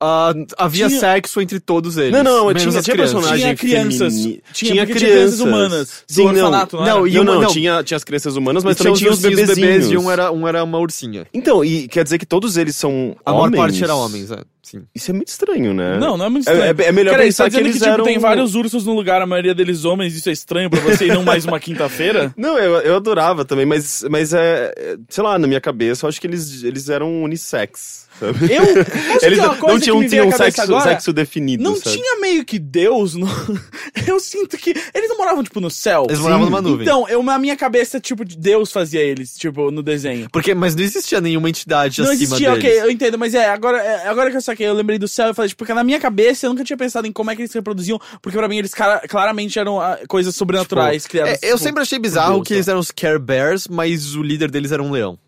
[0.00, 2.12] Ah, havia Tinha- sexo entre todos eles.
[2.12, 4.14] Não, não, menos tinha, tinha personagem Tinha crianças.
[4.14, 5.40] Tinha, tinha crianças crianças.
[5.40, 6.04] humanas.
[6.08, 6.30] Do Sim, não.
[6.34, 7.08] orfanato, não, Não, era?
[7.08, 7.48] e não, uma- não, não.
[7.50, 10.46] Tinha, tinha as crianças humanas, mas E também tinha os bebês e um era, um
[10.46, 11.26] era uma ursinha.
[11.34, 13.58] Então, e quer dizer que todos eles são A maior homens?
[13.60, 14.38] parte era homens, é.
[14.62, 14.82] Sim.
[14.94, 15.96] Isso é muito estranho, né?
[15.98, 16.76] Não, não é muito É, estranho.
[16.78, 18.04] é- é melhor Peraí, você pensar tá que eles que, tipo, eram...
[18.04, 21.08] tem vários ursos no lugar, a maioria deles homens, isso é estranho pra você e
[21.08, 22.34] não mais uma quinta-feira?
[22.36, 26.08] Não, eu, eu adorava também, mas, mas é, é, sei lá, na minha cabeça, eu
[26.10, 28.52] acho que eles, eles eram unissex, sabe?
[28.52, 28.62] Eu.
[29.22, 30.82] Eles não, não tinham, à cabeça sexo, agora?
[30.90, 31.96] sexo definido, Não sabe?
[31.96, 33.26] tinha meio que Deus no...
[34.06, 34.70] Eu sinto que.
[34.94, 36.06] Eles não moravam, tipo, no céu.
[36.08, 36.82] Eles moravam numa nuvem.
[36.86, 40.28] Então, eu, na minha cabeça, tipo, de Deus fazia eles, tipo, no desenho.
[40.32, 42.64] Porque, mas não existia nenhuma entidade Não acima existia, deles.
[42.64, 45.28] ok, eu entendo, mas é, agora, é, agora que eu saquei, eu lembrei do céu,
[45.28, 47.42] eu falei, tipo, porque na minha cabeça eu nunca tinha pensado em como é que
[47.42, 51.34] eles se reproduziam, porque pra mim eles cara- claramente eram ah, coisas sobrenaturais criadas.
[51.42, 54.22] É, eu tipo, sempre achei bizarro Deus, que eles eram os Care Bears, mas o
[54.22, 55.18] líder deles era um leão.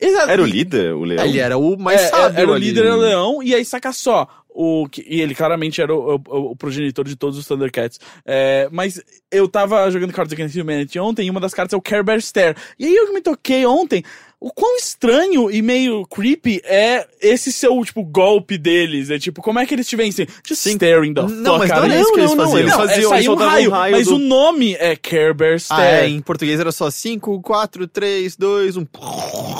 [0.00, 0.30] Exato.
[0.30, 1.24] Era o líder, o leão?
[1.24, 2.66] Ele era o mais É, sábio Era o ali.
[2.66, 4.26] líder, era o leão, e aí saca só.
[4.56, 7.98] O, que- e ele claramente era o, o- o progenitor de todos os Thundercats.
[8.24, 11.82] É, mas eu tava jogando Cards Against Humanity ontem, e uma das cartas é o
[11.82, 12.56] Care Bear Stare.
[12.78, 14.04] E aí eu me toquei ontem,
[14.46, 19.08] o quão estranho e meio creepy é esse seu, tipo, golpe deles.
[19.08, 20.26] É tipo, como é que eles te vencem?
[20.46, 20.72] Just Sim.
[20.72, 22.02] staring the Não, fuck out não é you.
[22.02, 22.58] isso que eles faziam.
[22.58, 25.32] eles Não, faziam, é eles um raio, um raio mas do- o nome é Care
[25.32, 26.04] Bear Ah, Stare.
[26.04, 28.86] é, em português era só 5, 4, 3, 2, 1.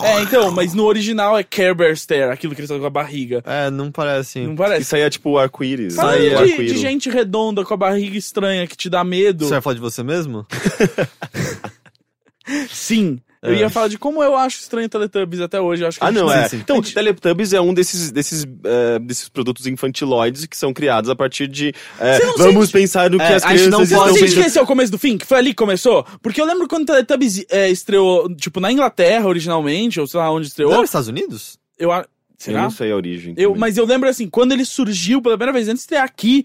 [0.05, 2.91] É, então, mas no original é Care Bear Stare, aquilo que eles fazem com a
[2.91, 3.43] barriga.
[3.47, 4.41] É, não parece.
[4.41, 4.83] Não parece.
[4.83, 5.95] e saía tipo o arco-íris.
[5.95, 6.73] Saía o de, arco-íris.
[6.75, 9.47] de gente redonda com a barriga estranha que te dá medo.
[9.47, 10.47] Você vai falar de você mesmo?
[12.69, 13.21] Sim.
[13.45, 13.59] Eu É.
[13.59, 15.83] ia falar de como eu acho estranho Teletubbies até hoje.
[15.85, 16.49] Eu acho que Ah, gente não, não- é.
[16.49, 16.57] sim.
[16.57, 21.47] Então, Teletubbies é um desses, desses, é, desses produtos infantiloides que são criados a partir
[21.47, 21.73] de.
[22.01, 24.05] é, Você não vamos pensar no que É, as gente crianças não Você estão não
[24.07, 24.43] pode- sente pensando.
[24.43, 25.19] que esse é o começo do fim?
[25.19, 26.05] Que foi ali que começou?
[26.23, 30.45] Porque eu lembro quando Teletubbies é, estreou, tipo, na Inglaterra originalmente, ou sei lá onde
[30.45, 30.71] Não estreou.
[30.73, 31.59] era nos Estados Unidos?
[31.79, 32.07] Eu, a- Eu
[32.39, 32.63] será?
[32.63, 33.35] não sei a origem.
[33.37, 33.61] Eu, também.
[33.61, 36.45] mas eu lembro assim, quando ele surgiu pela primeira vez, antes de ter aqui,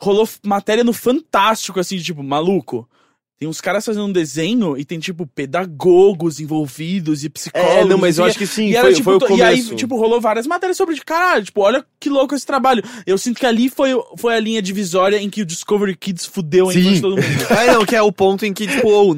[0.00, 2.88] rolou matéria no Fantástico, assim, de, tipo, maluco.
[3.38, 7.76] Tem uns caras fazendo um desenho e tem, tipo, pedagogos envolvidos e psicólogos.
[7.76, 9.40] É, não, mas eu e- acho que sim, e era, foi, tipo, foi o começo.
[9.40, 12.82] E aí, tipo, rolou várias matérias sobre, de caralho, tipo, olha que louco esse trabalho.
[13.06, 16.66] Eu sinto que ali foi, foi a linha divisória em que o Discovery Kids fudeu
[16.72, 17.22] de todo mundo.
[17.50, 19.14] É, não, que é o ponto em que, tipo, oh,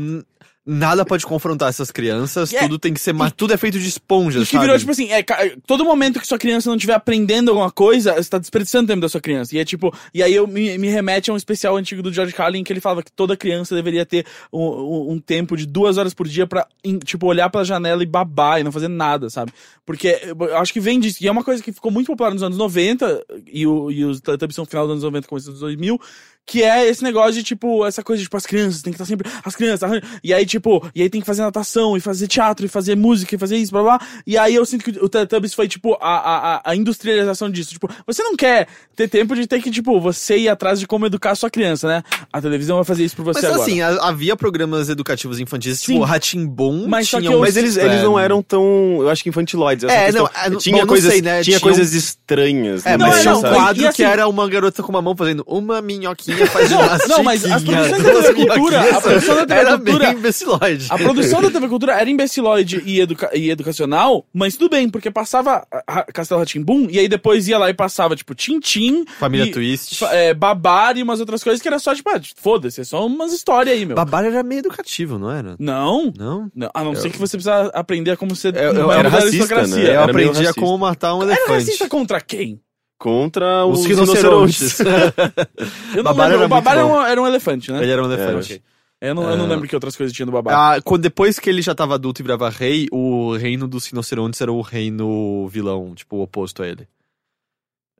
[0.66, 4.40] nada pode confrontar essas crianças, tudo tem que ser, ma- tudo é feito de esponja,
[4.40, 4.64] E que sabe?
[4.64, 5.22] virou, tipo assim, é,
[5.66, 9.08] todo momento que sua criança não estiver aprendendo alguma coisa, você tá desperdiçando tempo da
[9.08, 9.56] sua criança.
[9.56, 12.32] E é tipo, e aí eu me, me remete a um especial antigo do George
[12.34, 16.12] Carlin que ele falava que toda criança deveria ter um, um- tempo de duas horas
[16.14, 19.52] por dia pra, em- tipo, olhar pela janela e babar e não fazer nada, sabe?
[19.86, 21.18] Porque eu acho que vem disso.
[21.22, 24.20] E é uma coisa que ficou muito popular nos anos 90, e, o, e os
[24.20, 25.98] Teletubbies são final dos anos 90, começo dos 2000,
[26.46, 29.04] que é esse negócio de, tipo, essa coisa de, tipo, as crianças tem que estar
[29.04, 29.30] sempre.
[29.44, 29.88] As crianças.
[30.24, 33.34] E aí, tipo, e aí tem que fazer natação, e fazer teatro, e fazer música,
[33.34, 34.00] e fazer isso, blá blá.
[34.26, 37.70] E aí eu sinto que o Teletubbies foi, tipo, a, a, a- industrialização disso.
[37.70, 38.66] Tipo, você não quer
[38.96, 41.86] ter tempo de ter que, tipo, você ir atrás de como educar a sua criança,
[41.86, 42.02] né?
[42.32, 43.62] A televisão vai fazer isso por você Mas agora.
[43.62, 45.92] assim, havia programas educativos infantis, Sim.
[45.92, 48.62] tipo Ratimbum, Mas tinha um- Mas eles, eles é, não eram tão.
[49.00, 49.84] Eu acho que infantiloides.
[49.84, 50.24] essa É, questão.
[50.24, 51.30] não, é, não- tinha bom, não coisas, sei, né?
[51.42, 52.84] tinha Tinha um- coisas estranhas.
[52.84, 54.48] É, no mas Não, é, tinha um não, e- quadro e assim- que era uma
[54.48, 58.34] garota com uma mão fazendo uma minhoquinha faz Não, não, mas as produções da TV
[58.46, 60.86] Cultura, a produção da TV era Cultura- bem imbecilóide.
[60.90, 65.10] A produção da TV Cultura era imbecilóide e, educa- e educacional, mas tudo bem, porque
[65.10, 69.04] passava a- a Castelo Ratimbum e aí depois ia lá e passava, tipo, Tintim.
[69.18, 70.04] Família e, Twist.
[70.06, 73.32] É, Babar e umas outras coisas que era só, tipo, ah, foda-se, é só umas
[73.32, 73.96] histórias aí, meu.
[73.96, 75.56] Babar era meio educativo, não era?
[75.58, 76.12] Não.
[76.16, 76.50] Não?
[76.54, 79.02] Não, a não ser que você precisa aprender a como ser Eu- eu membro era
[79.10, 79.76] da racista, aristocracia.
[79.76, 79.82] né?
[79.82, 80.60] Eu Era meio aprendi a racista.
[80.60, 81.52] como matar um Era elefante.
[81.52, 82.60] racista contra quem?
[83.00, 84.78] Contra os, Os rinocerontes.
[84.78, 85.14] rinocerontes.
[85.96, 86.36] Eu não Babar lembro.
[86.36, 87.82] era O Babar era um, era um elefante, né?
[87.82, 88.62] Ele era um elefante.
[89.00, 89.48] Eu, não, eu não É.
[89.48, 90.54] lembro que outras coisas tinha do Babar.
[90.76, 94.38] Ah, quando, depois que ele já tava adulto e virava rei, o reino dos rinocerontes
[94.42, 96.86] era o reino vilão, tipo, o oposto a ele.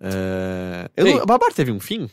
[0.03, 0.91] É...
[0.99, 2.09] não- Babar teve um fim?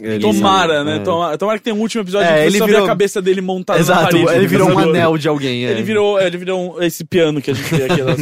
[0.00, 0.96] Eles- Tomara, né?
[0.96, 0.98] é.
[1.00, 3.84] Tomara, tomara que tenha um último episódio É, ele virou- a cabeça dele montada na
[3.84, 4.30] Exato, parede.
[4.32, 5.66] ele no virou um anel de alguém.
[5.66, 5.70] é.
[5.72, 8.14] Ele virou, ele virou um- esse piano que a gente vê aqui na.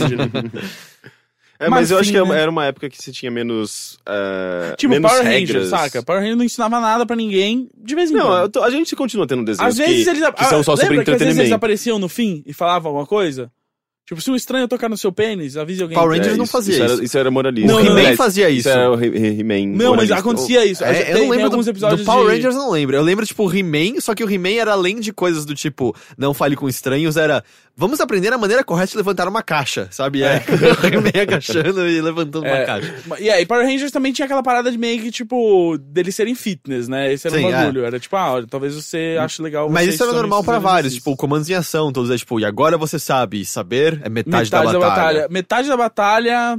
[1.63, 2.41] É, mas, Mas eu acho sim, que né?
[2.41, 3.99] era uma época que se tinha menos.
[4.07, 5.51] eh, Tipo, menos Power regras.
[5.55, 6.03] Rangers, saca?
[6.03, 8.51] Power Ranger não ensinava nada pra ninguém, de vez em Não, eu quando.
[8.53, 10.79] tô- a gente continua tendo desenhos Às vezes que, eles, que são só ah, sobre
[10.79, 11.55] que às vezes eles entretenimento.
[11.55, 13.51] apareciam no fim e falavam alguma coisa?
[14.05, 15.97] Tipo, se um estranho tocar no seu pênis, avise alguém.
[15.97, 16.85] Power Rangers É, não isso- fazia isso.
[16.85, 16.93] isso.
[16.95, 17.73] Era, isso era moralista.
[17.73, 18.17] Não, o não, He-Man não.
[18.17, 18.69] fazia isso.
[18.69, 19.77] Isso era o He- He- He-Man.
[19.77, 20.83] Não, mas acontecia isso.
[20.85, 22.33] É, eu tem, não tem lembro alguns episódios do Power de...
[22.35, 22.97] Rangers, eu não lembro.
[22.97, 25.95] Eu lembro, tipo, o He-Man, só que o He-Man era além de coisas do tipo,
[26.19, 27.45] não fale com estranhos, era
[27.77, 30.23] vamos aprender a maneira correta de levantar uma caixa, sabe?
[30.23, 30.43] É,
[30.83, 32.95] o He-Man agachando e levantando uma É, caixa.
[33.18, 36.89] E aí, Power Rangers também tinha aquela parada de meio que, tipo, deles serem fitness,
[36.89, 37.12] né?
[37.12, 37.53] Esse era Sim, o é.
[37.53, 37.85] bagulho.
[37.85, 40.95] Era tipo, ah, olha, talvez você ache legal Mas isso era normal pra esses vários,
[40.95, 44.62] tipo, comandos em ação, todos é tipo, e agora você sabe, saber é metade, da,
[44.62, 45.29] batalha.
[45.31, 46.59] Metade da batalha.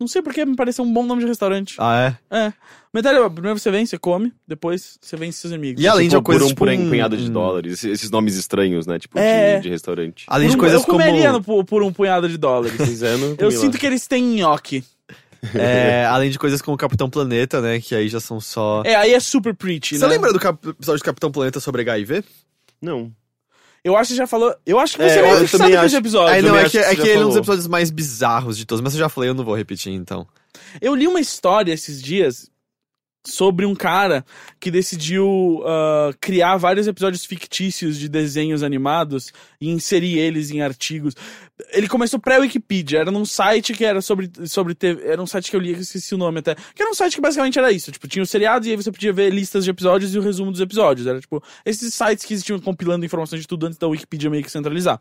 [0.00, 1.74] Não sei porque me pareceu um bom nome de restaurante.
[1.78, 2.36] Ah, é?
[2.46, 2.52] É.
[2.94, 5.82] Metade, primeiro você vem, você come, depois você vence seus amigos.
[5.82, 7.72] E além de tipo, uma coisa, por um tipo, por um- punhado de dólares.
[7.72, 8.98] Esses- Esses nomes estranhos, né?
[8.98, 9.56] Tipo, É.
[9.56, 10.24] de, de restaurante.
[10.28, 11.56] Além de um- coisas eu comeria como...
[11.58, 12.78] no- por, um punhado de dólares.
[12.78, 14.84] Dizendo, eu sinto que eles têm nhoque.
[15.54, 18.82] é, além de coisas como o Capitão Planeta, né, que aí já são só...
[18.86, 20.12] É, aí é super preachy, Você né?
[20.12, 22.22] lembra do cap- episódio do Capitão Planeta sobre HIV?
[22.80, 23.12] Não.
[23.88, 24.54] Eu acho que você já falou.
[24.66, 26.02] Eu acho que É, você é, meio fixado também com esse acho.
[26.02, 26.34] episódio.
[26.34, 28.56] Aí não, também é que, que é que ele é um dos episódios mais bizarros
[28.56, 30.26] de todos, mas eu já falei, eu não vou repetir, então.
[30.80, 32.50] Eu li uma história esses dias
[33.26, 34.24] sobre um cara
[34.58, 41.14] que decidiu ah, criar vários episódios fictícios de desenhos animados e inserir eles em artigos.
[41.72, 45.56] Ele começou pré-Wikipedia, era num site que era sobre, sobre TV, era um site que
[45.56, 47.72] eu li, que eu esqueci o nome até, que era um site que basicamente era
[47.72, 50.22] isso, tipo, tinha os seriados e aí você podia ver listas de episódios e o
[50.22, 53.88] resumo dos episódios, era tipo, esses sites que existiam compilando informações de tudo antes da
[53.88, 55.00] Wikipedia meio que centralizar.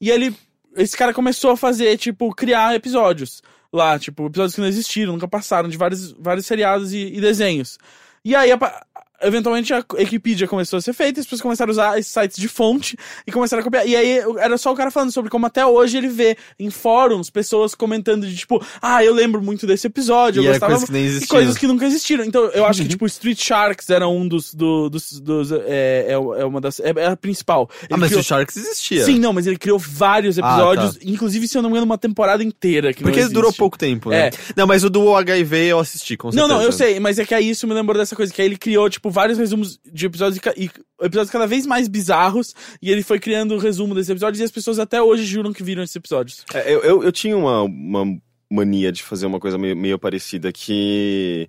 [0.00, 0.34] E ele,
[0.78, 5.28] esse cara começou a fazer, tipo, criar episódios lá, tipo, episódios que não existiram, nunca
[5.28, 7.78] passaram, de vários, vários seriados e, e desenhos.
[8.24, 8.84] E aí, apa-
[9.22, 12.48] eventualmente a Wikipedia começou a ser feita, as pessoas começaram a usar esses sites de
[12.48, 12.96] fonte
[13.26, 13.86] e começaram a copiar.
[13.86, 17.30] E aí era só o cara falando sobre como até hoje ele vê em fóruns
[17.30, 20.92] pessoas comentando de tipo, ah, eu lembro muito desse episódio, E eu era gostava.
[20.92, 22.24] nem e coisas que nunca existiram.
[22.24, 24.54] Então eu acho que tipo Street Sharks era um dos.
[24.54, 26.80] do- dos, dos é, é, é uma das.
[26.80, 27.68] É, é a principal.
[27.82, 29.04] Ah, Ele mas criou- o Sharks existia.
[29.04, 31.00] Sim, não, mas ele criou vários Ah, episódios, tá.
[31.04, 32.92] inclusive, se eu não me engano, uma temporada inteira.
[32.92, 34.28] Que Porque não ele durou pouco tempo, né?
[34.28, 34.30] É.
[34.56, 36.54] Não, mas o do HIV eu assisti, com Não, certeza.
[36.54, 38.56] não, eu sei, mas é que aí isso me lembrou dessa coisa, que aí ele
[38.56, 40.70] criou, tipo, vários resumos de episódios e, e
[41.04, 44.50] episódios cada vez mais bizarros, e ele foi criando o resumo desses episódios, e as
[44.50, 46.44] pessoas até hoje juram que viram esses episódios.
[46.54, 48.18] É, eu, eu, eu tinha uma, uma
[48.50, 51.48] mania de fazer uma coisa meio, meio parecida que.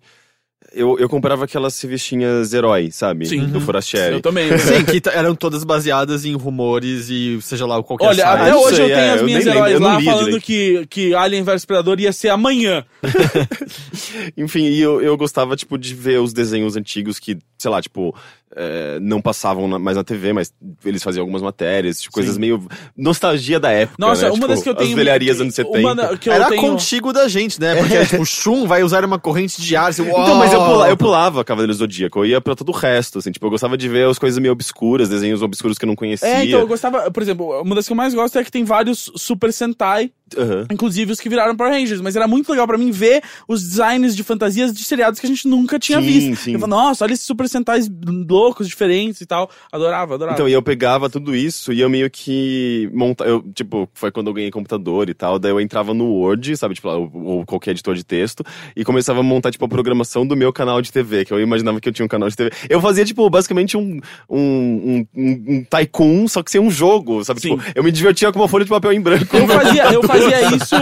[0.73, 3.25] Eu, eu comprava aquelas revistinhas herói, sabe?
[3.25, 3.45] Sim.
[3.47, 4.15] Do Forastieri.
[4.15, 4.49] Eu também.
[4.49, 4.57] né?
[4.57, 8.41] Sim, que eram todas baseadas em rumores e seja lá qualquer Olha, site.
[8.41, 10.05] até hoje sei, eu tenho é, as eu minhas lembro, heróis eu não lá li
[10.05, 10.43] falando direito.
[10.45, 12.85] que, que Alien vs Predador ia ser amanhã.
[14.37, 18.15] Enfim, e eu, eu gostava, tipo, de ver os desenhos antigos que, sei lá, tipo,
[18.55, 22.67] é, não passavam na- mais na TV, mas eles faziam algumas matérias, tipo, coisas meio.
[22.97, 23.95] nostalgia da época.
[23.99, 24.27] Nossa, né?
[24.29, 24.89] uma Tipo, das que eu tenho.
[24.89, 25.79] As velharias anos 70.
[25.79, 26.61] Uma que eu Era tenho...
[26.61, 27.75] contigo da gente, né?
[27.75, 29.89] Porque tipo, o Shun vai usar uma corrente de ar.
[29.89, 32.75] Assim, Então, mas eu, pula, eu pulava Cavaleiros do Zodíaco, eu ia pra todo o
[32.75, 35.87] resto, assim, tipo, eu gostava de ver as coisas meio obscuras, desenhos obscuros que eu
[35.87, 36.27] não conhecia.
[36.27, 38.63] É, então eu gostava, por exemplo, uma das que eu mais gosto é que tem
[38.63, 40.65] vários Super Sentai, Aham.
[40.71, 44.15] inclusive os que viraram Power Rangers, mas era muito legal pra mim ver os designs
[44.15, 46.35] de fantasias de seriados que a gente nunca tinha Sim, visto.
[46.43, 46.53] sim.
[46.53, 47.89] Eu falava, nossa, olha esses Super Sentais
[48.29, 49.49] loucos, diferentes e tal.
[49.71, 50.35] Adorava, adorava.
[50.35, 54.27] Então, e eu pegava tudo isso e eu meio que monta, eu, tipo, foi quando
[54.27, 57.71] eu ganhei computador e tal, daí eu entrava no Word, sabe, tipo, ou, ou qualquer
[57.71, 58.43] editor de texto,
[58.75, 61.79] e começava a montar, tipo, a programação do meu canal de TV, que eu imaginava
[61.79, 62.51] que eu tinha um canal de TV.
[62.69, 63.99] Eu fazia, tipo, basicamente um,
[64.29, 67.41] um, um, um, um Tycoon, só que sem um jogo, sabe?
[67.41, 67.57] Sim.
[67.57, 69.35] Tipo, eu me divertia com uma folha de papel em branco.
[69.35, 70.18] eu fazia, eu fazia
[70.55, 70.75] isso.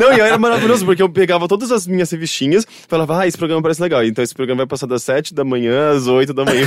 [0.00, 3.62] Não, e era maravilhoso, porque eu pegava todas as minhas revistinhas, falava, ah, esse programa
[3.62, 4.04] parece legal.
[4.04, 6.66] Então esse programa vai passar das 7 da manhã às 8 da manhã.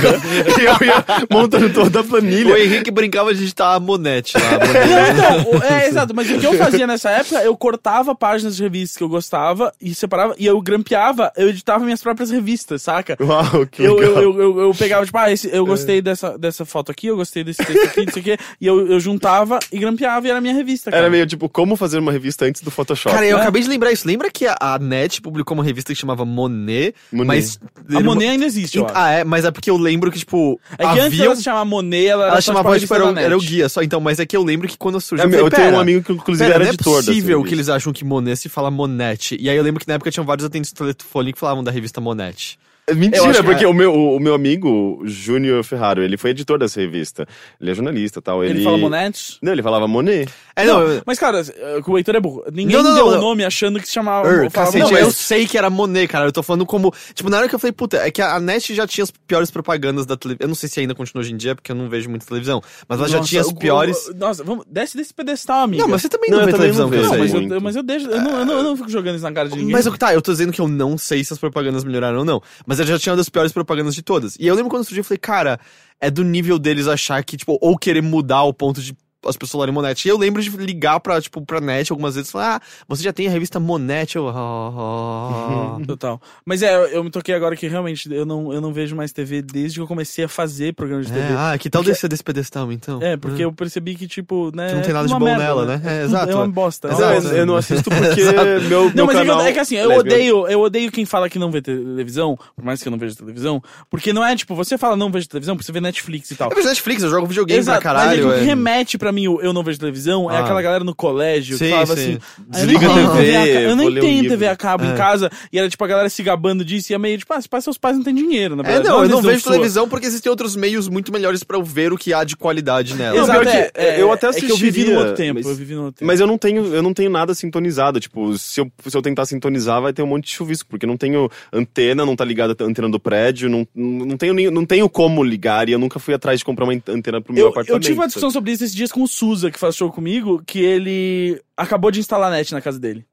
[0.60, 2.54] e eu ia montando toda a planilha.
[2.54, 4.50] O Henrique brincava de digitar a Monete lá.
[4.50, 8.56] Não, então, o- é exato, mas o que eu fazia nessa época, eu cortava páginas
[8.56, 12.82] de revistas que eu gostava e separava, e eu grampeava, eu editava minhas próprias revistas,
[12.82, 13.16] saca?
[13.20, 14.22] Uau, que Eu, legal.
[14.22, 17.16] eu, eu, eu, eu pegava, tipo, ah, esse, eu gostei dessa, dessa foto aqui, eu
[17.16, 20.40] gostei desse texto aqui, disso aqui, e eu, eu juntava e grampeava e era a
[20.40, 21.02] minha revista, cara.
[21.04, 23.14] Era meio tipo, como fazer uma revista antes do Photoshop.
[23.14, 23.42] Cara, eu né?
[23.42, 24.06] acabei de lembrar isso.
[24.06, 26.94] Lembra que a, a NET publicou uma revista que chamava Monet?
[27.12, 27.26] Monet.
[27.26, 27.60] Mas.
[27.94, 28.94] A Monet ainda existe, eu acho.
[28.96, 30.60] Ah, é, mas é porque eu lembro que, tipo.
[30.78, 32.94] É que antes havia ela um- se chamava Monet, ela era Ela só, chamava, tipo,
[32.94, 33.82] tipo, era, era o guia só.
[33.82, 35.24] Então, mas é que eu lembro que quando surgiu.
[35.24, 36.74] É, eu, meu, eu falei, tenho um "Pera, amigo que inclusive Pera, era não é
[36.74, 39.36] editor dessa possível que eles acham que Monet se fala Monete.
[39.40, 41.70] E aí eu lembro que na época tinham vários atendentes do telefone que falavam da
[41.70, 42.58] revista Monete.
[42.90, 43.68] É Eu Mentira, porque é.
[43.68, 47.26] o, meu, o, meu amigo, Júnior Ferraro, ele foi editor dessa revista.
[47.60, 48.42] Ele é jornalista e tal.
[48.44, 49.38] Ele, Ele fala Monet.
[49.42, 50.28] Não, ele falava Monet.
[50.56, 52.44] É, não, não, eu- mas cara, eh, o Heitor é burro.
[52.52, 53.20] Ninguém Não, não, deu o não.
[53.20, 54.28] nome achando que se chamava.
[54.28, 55.02] Er, falava cacete, Monet.
[55.02, 56.26] eu sei que era Monet, cara.
[56.26, 56.92] Eu tô falando como.
[57.14, 59.50] Tipo, na hora que eu falei, puta, é que a NET já tinha as piores
[59.50, 60.44] propagandas da televisão.
[60.44, 62.60] Eu não sei se ainda continua hoje em dia, porque eu não vejo muita televisão.
[62.88, 64.08] Mas ela já Nossa, tinha as piores.
[64.08, 65.82] o- Nossa, vamos, desce desse pedestal, amigo.
[65.82, 67.82] Não, mas você também Não, não, eu vê televisão, não eu mas, eu, mas eu
[67.82, 68.06] deixo.
[68.10, 69.72] Eu não, eu, não, eu não fico jogando isso na cara de ninguém.
[69.72, 72.24] Mas eu- tá, eu tô dizendo que eu não sei se as propagandas melhoraram ou
[72.24, 72.42] não.
[72.66, 74.36] Mas ela já tinha uma das piores propagandas de todas.
[74.38, 75.60] E eu lembro quando surgiu, eu falei, cara,
[76.00, 78.96] é do nível deles achar que, tipo, ou querer mudar ao ponto de
[79.26, 80.06] as pessoas falarem Monete.
[80.06, 83.02] E eu lembro de ligar pra, tipo, pra net algumas vezes e falar, ah, você
[83.02, 84.16] já tem a revista Monete.
[84.16, 85.78] Eu, ah, ah.
[85.86, 86.20] Total.
[86.44, 89.42] Mas é, eu me toquei agora que realmente eu não, eu não vejo mais TV
[89.42, 91.20] desde que eu comecei a fazer programa de TV.
[91.20, 93.00] É, ah, que tal Porque- descer desse pedestal, então?
[93.02, 94.68] É, porque eu percebi que, tipo, né.
[94.68, 95.80] Que não tem é nada de bom merda, nela, né?
[95.90, 96.30] É, exato.
[96.30, 96.88] É uma bosta.
[96.88, 97.26] é Não, Exato.
[97.28, 98.44] eu, eu não assisto porque Exato.
[98.68, 99.40] meu, Não, meu mas é canal...
[99.42, 102.82] é que assim, eu odeio, eu odeio quem fala que não vê televisão, por mais
[102.82, 105.66] que eu não veja televisão, porque não é tipo, você fala não vejo televisão porque
[105.66, 106.50] você vê Netflix e tal.
[106.50, 108.28] Eu vejo Netflix, eu jogo videogame Exato, pra mas é que caralho.
[108.30, 108.44] o que é.
[108.44, 110.40] remete pra mim o eu não vejo televisão é Ah.
[110.40, 112.02] aquela galera no colégio que Sim, falava sim.
[112.02, 114.28] assim, "Ah, eu Desliga tenho a TV, a ca- eu nem ler um tenho livro."
[114.38, 114.96] TV a cabo em É.
[114.96, 117.48] casa, e era tipo a galera se gabando disso e é meio tipo, ah, se
[117.48, 118.88] pá, seus pais não têm dinheiro, na É, verdade.
[118.88, 119.52] não, eu não vejo sua.
[119.52, 122.94] televisão porque existem outros meios muito melhores pra eu ver o que há de qualidade
[122.94, 123.16] nela.
[123.16, 125.14] Não, Exato, pior é, que, é, eu até é que eu vivi num assistiria, outro
[125.14, 126.06] tempo, mas- eu vivi num outro tempo.
[126.06, 128.00] Mas eu não tenho, eu não tenho nada sintonizado.
[128.00, 130.96] Tipo, se eu, se eu tentar sintonizar, vai ter um monte de chuvisco, porque não
[130.96, 134.88] tenho antena, não tá ligada a antena do prédio, não, não, tenho, nem- não tenho
[134.88, 137.76] como ligar e eu nunca fui atrás de comprar uma antena pro meu eu, apartamento.
[137.76, 140.42] eu tive uma discussão sobre isso esses dias com o Suza, que faz show comigo,
[140.46, 143.04] que ele acabou de instalar a net na casa dele.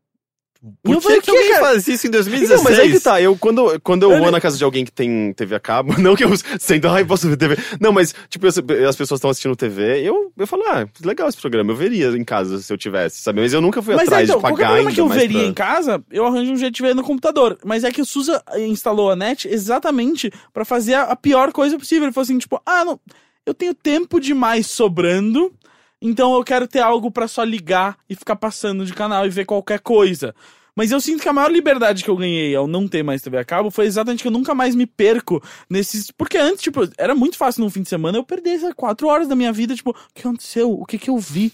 [0.82, 1.66] Por que, falei, que alguém cara?
[1.68, 2.60] faz isso em 2016?
[2.60, 4.92] Então, mas aí que tá, eu quando, quando eu vou na casa de alguém que
[4.92, 7.56] tem TV a cabo, não que eu sento, ai, posso ver TV.
[7.80, 11.38] Não, mas, tipo, eu- as pessoas estão assistindo TV, eu, eu falo, ah, legal esse
[11.40, 13.40] programa, eu veria em casa se eu tivesse, sabe?
[13.40, 15.48] Mas eu nunca fui Mas é, atrás então, de pagar ainda que eu veria pra-
[15.48, 17.56] em casa, eu arranjo um jeito de ver no computador.
[17.64, 21.78] Mas é que o Suza instalou a net exatamente pra fazer a, a pior coisa
[21.78, 22.06] possível.
[22.06, 23.00] Ele falou assim, tipo, ah, não,
[23.46, 25.54] eu tenho tempo demais sobrando,
[26.02, 29.46] então eu quero ter algo pra só ligar e ficar passando de canal e ver
[29.46, 30.34] qualquer coisa.
[30.78, 33.36] Mas eu sinto que a maior liberdade que eu ganhei ao não ter mais TV
[33.40, 36.12] a cabo foi exatamente que eu nunca mais me perco nesses.
[36.12, 39.28] Porque antes, tipo, era muito fácil num fim de semana eu perder essas quatro horas
[39.28, 40.72] da minha vida, tipo, o que aconteceu?
[40.72, 41.52] O que que eu vi?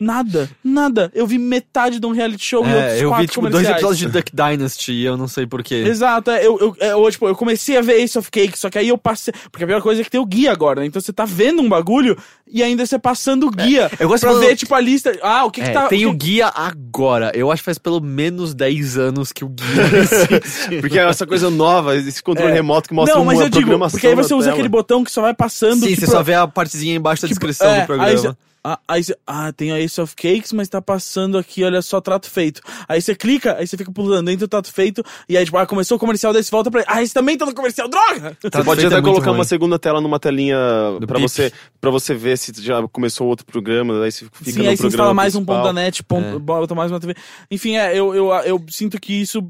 [0.00, 1.10] Nada, nada.
[1.14, 3.68] Eu vi metade de um reality show e É, outros eu vi, quatro tipo, dois
[3.68, 5.74] episódios de Duck Dynasty e eu não sei porquê.
[5.76, 8.68] Exato, é, eu, eu, é, eu, tipo, eu comecei a ver Ace of Cake, só
[8.70, 9.32] que aí eu passei.
[9.50, 10.86] Porque a pior coisa é que tem o guia agora, né?
[10.86, 12.16] Então você tá vendo um bagulho
[12.50, 13.90] e ainda você passando o guia.
[14.00, 15.16] eu gosto pra ver, tipo, a lista.
[15.22, 15.88] Ah, o que, que É, tá.
[15.88, 16.26] tem o o que...
[16.26, 17.30] guia agora.
[17.34, 19.66] Eu acho que faz pelo menos 10 anos que o guia
[19.98, 20.80] existe.
[20.80, 22.54] Porque é essa coisa nova, esse controle É.
[22.54, 24.54] remoto que mostra Não, mas uma eu digo, porque aí você usa tela.
[24.54, 25.80] aquele botão que só vai passando.
[25.80, 28.36] Sim, tipo, você só vê a partezinha embaixo da tipo, descrição é, do programa.
[28.62, 31.62] Aí você, ah, aí você- ah, tem a Ace of Cakes, mas tá passando aqui,
[31.64, 32.60] olha só, trato feito.
[32.88, 35.66] Aí você clica, aí você fica pulando dentro do trato feito, e aí, tipo, ah,
[35.66, 36.84] começou o comercial, daí você volta pra.
[36.86, 38.36] Ah, esse também tá no comercial, droga!
[38.40, 39.38] Você pode feito até é colocar ruim.
[39.38, 40.56] uma segunda tela numa telinha
[41.00, 41.12] bip.
[41.20, 44.76] você, pra você ver se já começou outro programa, aí você fica Sim, no aí
[44.76, 45.56] você instala mais um principal.
[45.62, 46.38] ponto da net, ponto, É.
[46.38, 47.14] bota mais uma TV.
[47.50, 49.42] Enfim, é, eu, eu, eu sinto que isso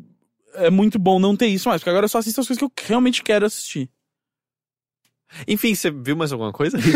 [0.55, 2.65] é muito bom não ter isso mais, porque agora eu só assisto as coisas que
[2.65, 3.89] eu realmente quero assistir.
[5.47, 6.79] Enfim, você viu mais alguma coisa?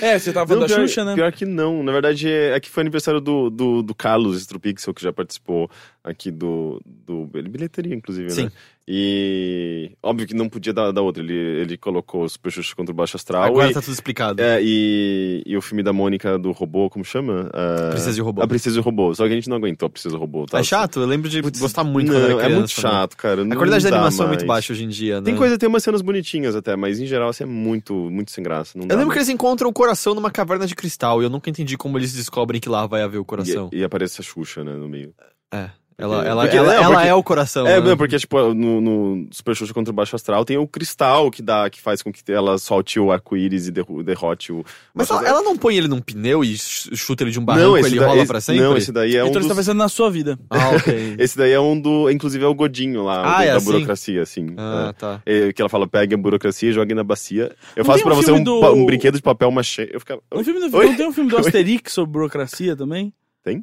[0.00, 1.14] É, você tava falando Não, da pior, Xuxa, né?
[1.14, 1.82] pior que não.
[1.82, 5.70] Na verdade, é, é que foi aniversário do, do, do Carlos Strupixel, que já participou
[6.04, 7.26] aqui do, do.
[7.26, 8.44] Bilheteria, inclusive, Sim.
[8.44, 8.52] né?
[8.90, 9.90] E.
[10.02, 11.22] Óbvio que não podia dar, dar outra.
[11.22, 13.42] Ele, ele colocou Super Xuxa contra o Baixo Astral.
[13.42, 14.40] Agora e, tá tudo explicado.
[14.40, 17.50] é, e, e o filme da Mônica do robô, como chama?
[17.52, 18.40] Ah, Princesa e o Robô.
[18.40, 19.14] A Princesa e o Robô.
[19.14, 20.46] Só que a gente não aguentou a Princesa e o Robô.
[20.46, 20.58] Tá?
[20.58, 21.00] É chato?
[21.00, 22.68] Eu lembro de Putz, gostar muito não, era É criança, muito né?
[22.68, 23.42] chato, cara.
[23.42, 24.38] A qualidade da animação é mais.
[24.38, 25.22] muito baixa hoje em dia, né?
[25.22, 28.42] Tem coisa, tem umas cenas bonitinhas até, mas em geral assim é muito, muito sem
[28.42, 28.78] graça.
[28.78, 29.16] Eu lembro que mais.
[29.18, 32.58] eles encontram o coração numa caverna de cristal e eu nunca entendi como eles descobrem
[32.58, 33.68] que lá vai haver o coração.
[33.70, 35.12] E, e aparece a Xuxa, né, no meio.
[35.52, 35.68] É.
[36.00, 37.66] Ela, ela, porque- ela, não, ela porque- é o coração.
[37.66, 37.88] É, né?
[37.88, 41.42] não, porque, tipo, no, no Super Xuxa contra o Baixo Astral tem o cristal que
[41.42, 43.72] dá, que faz com que ela solte o arco-íris e
[44.04, 44.64] derrote o.
[44.94, 47.66] Mas ela, ela não põe ele num pneu e ch- chuta ele de um barranco
[47.70, 48.62] não, e ele daí, rola esse- pra sempre?
[48.62, 49.64] Não, esse daí é um então você tá dos...
[49.66, 50.38] pensando na sua vida.
[50.48, 51.16] Ah, ok.
[51.18, 52.08] Esse daí é um do.
[52.08, 53.66] Inclusive é o Godinho lá, Ah, é da assim?
[53.66, 54.54] burocracia, assim.
[54.56, 54.92] ah, é.
[54.92, 55.22] tá.
[55.26, 57.50] É, que ela fala, pegue a burocracia e jogue na bacia.
[57.74, 59.90] Eu Não faço pra um você um, do- um brinquedo de papel machê.
[59.92, 60.20] Eu ficava.
[60.32, 63.12] No filme do, não tem um filme do Asterix sobre burocracia também?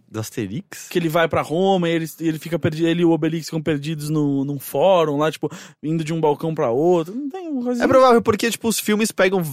[0.10, 0.88] Do Asterix?
[0.90, 3.62] Que ele vai pra Roma e ele, ele fica perdido, ele e o Obelix ficam
[3.62, 5.50] perdidos no, num fórum lá, tipo,
[5.84, 7.14] indo de um balcão pra outro.
[7.14, 9.44] Não tem uma coisa É provável, porque, tipo, os filmes pegam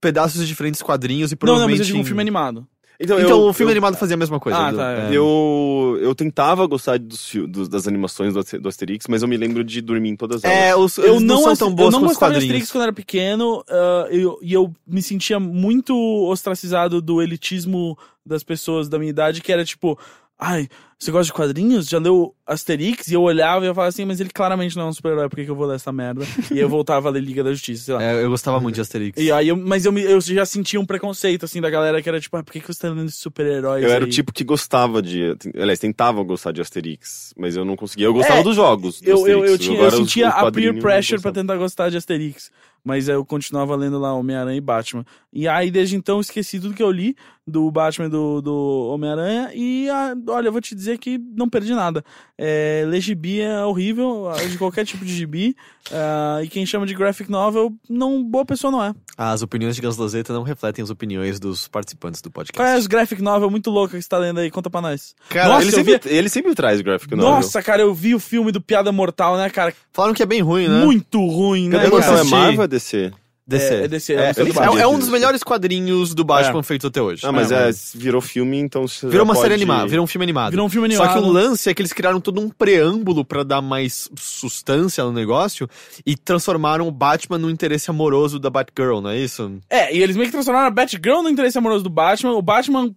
[0.00, 1.78] pedaços de diferentes quadrinhos e Não, não, provavelmente...
[1.78, 2.66] mas eu digo um filme animado.
[3.00, 4.58] Então, Então, eu- o filme eu- animado fazia a mesma coisa.
[4.58, 4.76] Ah, Edu.
[4.76, 5.08] tá, É.
[5.16, 9.36] Eu, eu tentava gostar dos, dos- das animações do, Aster- do Asterix, mas eu me
[9.36, 10.56] lembro de dormir em todas elas.
[10.56, 12.38] É, os, Eu não, não, são tão boas eu não gostava de.
[12.38, 15.96] Asterix quando era pequeno ah, eu- e eu me sentia muito
[16.28, 19.98] ostracizado do elitismo das pessoas da minha idade, que era tipo,
[20.38, 20.68] ai,
[20.98, 21.86] você gosta de quadrinhos?
[21.88, 23.08] Já leu Asterix?
[23.08, 25.36] E eu olhava e eu falava assim, mas ele claramente não é um super-herói, por
[25.36, 26.24] que, que eu vou ler essa merda?
[26.50, 28.02] e eu voltava a ler Liga da Justiça, sei lá.
[28.02, 29.20] É, eu gostava muito de Asterix.
[29.20, 32.20] E aí eu, mas eu, eu já sentia um preconceito, assim, da galera que era
[32.20, 33.84] tipo, ah, por que, que você tá lendo super-heróis?
[33.84, 34.12] Eu era o aí?
[34.12, 35.36] tipo que gostava de.
[35.56, 38.06] Aliás, tentava gostar de Asterix, mas eu não conseguia.
[38.06, 39.00] Eu gostava É, dos jogos.
[39.00, 41.56] do Eu, eu, eu, tinha, eu agora os- sentia os a peer pressure pra tentar
[41.56, 42.50] gostar de Asterix.
[42.84, 45.04] Mas eu continuava lendo lá Homem-Aranha e Batman.
[45.32, 47.14] E aí, desde então, esqueci tudo que eu li
[47.46, 49.50] do Batman e do, do Homem-Aranha.
[49.54, 52.04] E ah, olha, eu vou te dizer que não perdi nada.
[52.36, 55.56] É, ler gibi é horrível, ah, de qualquer tipo de gibi.
[55.92, 58.92] ah, e quem chama de graphic novel, não, boa pessoa não é.
[59.16, 62.56] As opiniões de Gaslazeta não refletem as opiniões dos participantes do podcast.
[62.58, 64.50] Qual é as graphic novel muito louca que você tá lendo aí?
[64.50, 65.14] Conta pra nós.
[65.28, 67.30] Cara, Nossa, ele, sempre, vi- ele sempre traz graphic novel.
[67.30, 69.72] Nossa, cara, eu vi o filme do Piada Mortal, né, cara?
[69.92, 70.84] Falaram que é bem ruim, né?
[70.84, 71.94] Muito ruim, né, Cadê?
[71.94, 72.30] É assisti.
[72.30, 73.74] Marvel ou DC?
[73.74, 77.02] É, é DC, É, é, É, é um dos melhores quadrinhos do Batman feitos até
[77.02, 77.22] hoje.
[77.26, 80.06] Ah, mas É, é, virou filme, então você Virou uma série pode- animada, virou um
[80.06, 80.50] filme animado.
[80.50, 81.28] Virou um filme Só que animado.
[81.28, 85.68] o lance é que eles criaram todo um preâmbulo pra dar mais sustância no negócio
[86.06, 89.58] e transformaram o Batman no interesse amoroso da Batgirl, não é isso?
[89.68, 92.32] É, e eles meio que transformaram a Batgirl no interesse amoroso do Batman.
[92.32, 92.94] O Batman,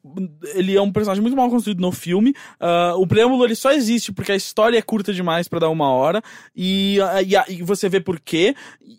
[0.53, 2.33] ele é um personagem muito mal construído no filme.
[2.59, 5.89] Ah, o preâmbulo, ele só existe porque a história é curta demais pra dar uma
[5.89, 6.21] hora.
[6.55, 8.55] E, ah, e, a- e você vê por quê.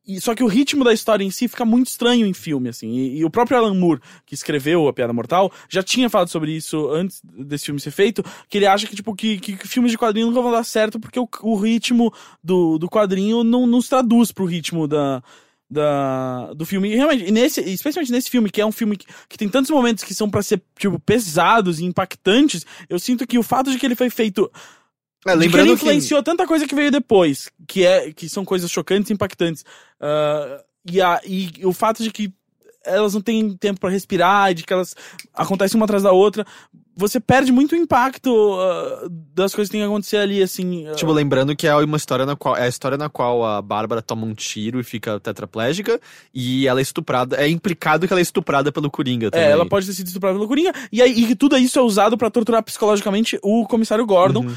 [0.07, 2.91] E, só que o ritmo da história em si fica muito estranho em filme, assim.
[2.91, 6.53] E, e o próprio Alan Moore, que escreveu A Piada Mortal, já tinha falado sobre
[6.53, 9.93] isso antes desse filme ser feito, que ele acha que, tipo, que, que, que filmes
[9.93, 12.13] de quadrinho nunca vão dar certo porque o, o ritmo
[12.43, 15.23] do, do quadrinho não nos traduz pro ritmo da,
[15.71, 16.93] da, do filme.
[16.93, 20.05] E realmente, nesse, especialmente nesse filme, que é um filme que, que tem tantos momentos
[20.05, 23.87] que são pra ser, tipo, pesados e impactantes, eu sinto que o fato de que
[23.87, 24.51] ele foi feito.
[25.27, 28.71] É, de que ele influenciou tanta coisa que veio depois, que, é, que são coisas
[28.71, 29.65] chocantes e impactantes.
[30.01, 32.33] ah, e, a, e o fato de que
[32.85, 34.95] elas não têm tempo pra respirar, e de que elas
[35.35, 36.47] acontecem uma atrás da outra,
[36.99, 38.31] você perde muito o impacto
[38.61, 40.87] ah, das coisas que tem que acontecer ali, assim.
[40.87, 43.61] ah, Tipo, lembrando que é uma história na qual é a história na qual a
[43.61, 46.01] Bárbara toma um tiro e fica tetraplégica
[46.33, 49.49] e ela é estuprada, é implicado que ela é estuprada pelo Coringa também.
[49.49, 50.73] É, ela pode ter sido estuprada pelo Coringa.
[50.93, 54.47] E aí e tudo isso é usado pra torturar psicologicamente o comissário Gordon.
[54.47, 54.55] Uhum.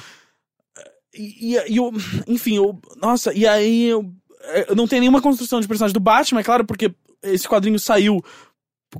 [1.15, 1.91] E, e, e o-
[2.27, 4.13] enfim, o, nossa, e aí eu
[4.75, 6.93] não tem nenhuma construção de personagem do Batman, é claro, porque
[7.23, 8.23] esse quadrinho saiu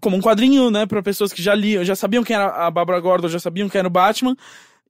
[0.02, 3.00] como um quadrinho, né, para pessoas que já liam, já sabiam quem era a Barbara
[3.00, 4.36] Gordon, já sabiam quem era o Batman.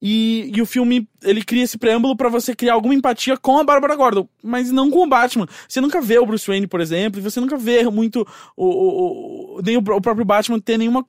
[0.02, 3.64] E, e o filme, ele cria esse preâmbulo pra você criar alguma empatia com a
[3.66, 5.46] Bárbara Gordon, mas não com o Batman.
[5.68, 8.26] Você nunca vê o Bruce Wayne, por exemplo, e você nunca vê muito
[8.56, 11.06] o, o, o- nem o, o próprio Batman ter nenhuma.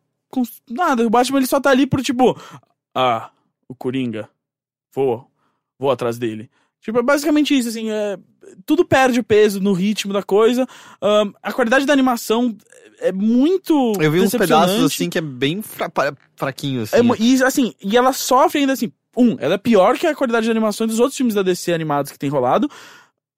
[0.69, 2.37] Nada, o Batman ele só tá ali por tipo.
[2.93, 3.31] Ah,
[3.69, 4.29] o Coringa.
[4.93, 5.25] Vou.
[5.79, 6.51] Vou atrás dele.
[6.81, 7.91] Tipo, é basicamente isso, assim.
[7.93, 8.19] É,
[8.67, 10.67] tudo perde o peso no ritmo da coisa.
[11.43, 12.57] A qualidade da animação
[13.01, 13.93] é muito.
[14.01, 15.91] Eu vi uns pedaços assim que é bem fra
[16.37, 16.97] fraquinho, assim.
[16.97, 18.93] É e assim, e ela sofre ainda assim.
[19.17, 22.13] Um, ela é pior que a qualidade de animação dos outros filmes da DC animados
[22.13, 22.71] que tem rolado.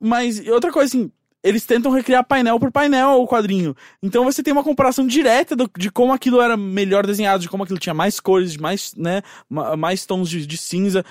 [0.00, 1.10] Mas outra coisa, assim,
[1.42, 3.74] eles tentam recriar painel por painel o quadrinho.
[4.02, 7.62] Então você tem uma comparação direta do- de como aquilo era melhor desenhado, de como
[7.64, 11.04] aquilo tinha mais cores, mais, né, ma- mais tons de, de cinza.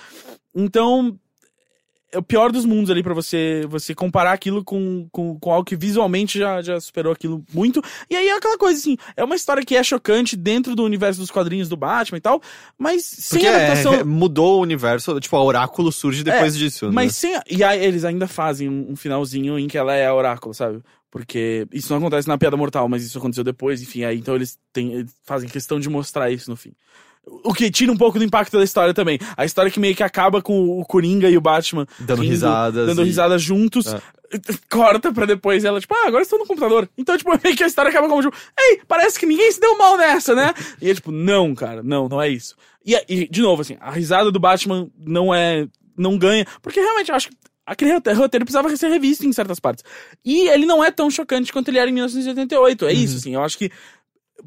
[0.53, 1.17] Então,
[2.11, 5.65] é o pior dos mundos ali pra você você comparar aquilo com, com, com algo
[5.65, 7.81] que visualmente já, já superou aquilo muito.
[8.09, 11.19] E aí é aquela coisa assim, é uma história que é chocante dentro do universo
[11.19, 12.41] dos quadrinhos do Batman e tal,
[12.77, 13.93] mas sem Porque é, adaptação.
[13.93, 16.91] é, mudou o universo, tipo, a Oráculo surge depois disso, né?
[16.93, 17.39] Mas sem.
[17.49, 20.81] E aí eles ainda fazem um, um finalzinho em que ela é a oráculo, sabe?
[21.09, 24.57] Porque isso não acontece na Piada Mortal, mas isso aconteceu depois, enfim, aí então eles,
[24.71, 26.73] têm, eles fazem questão de mostrar isso no fim.
[27.25, 29.19] O que tira um pouco do impacto da história também.
[29.37, 32.87] A história que meio que acaba com o Coringa e o Batman Dando rindo, risadas
[32.87, 33.87] Dando e- risadas juntos.
[33.87, 34.01] É.
[34.69, 36.89] Corta pra depois ela, tipo, ah, agora estou no computador.
[36.97, 39.77] Então, tipo, meio que a história acaba como, tipo, ei, parece que ninguém se deu
[39.77, 40.53] mal nessa, né?
[40.81, 42.55] e é tipo, não, cara, não, não é isso.
[42.85, 45.67] E, e, de novo, assim, a risada do Batman não é.
[45.95, 46.45] não ganha.
[46.61, 47.35] Porque realmente eu acho que
[47.65, 49.83] aquele roteiro roteiro precisava ser revisto em certas partes.
[50.25, 52.85] E ele não é tão chocante quanto ele era em 1988.
[52.87, 53.71] É isso, assim, eu acho que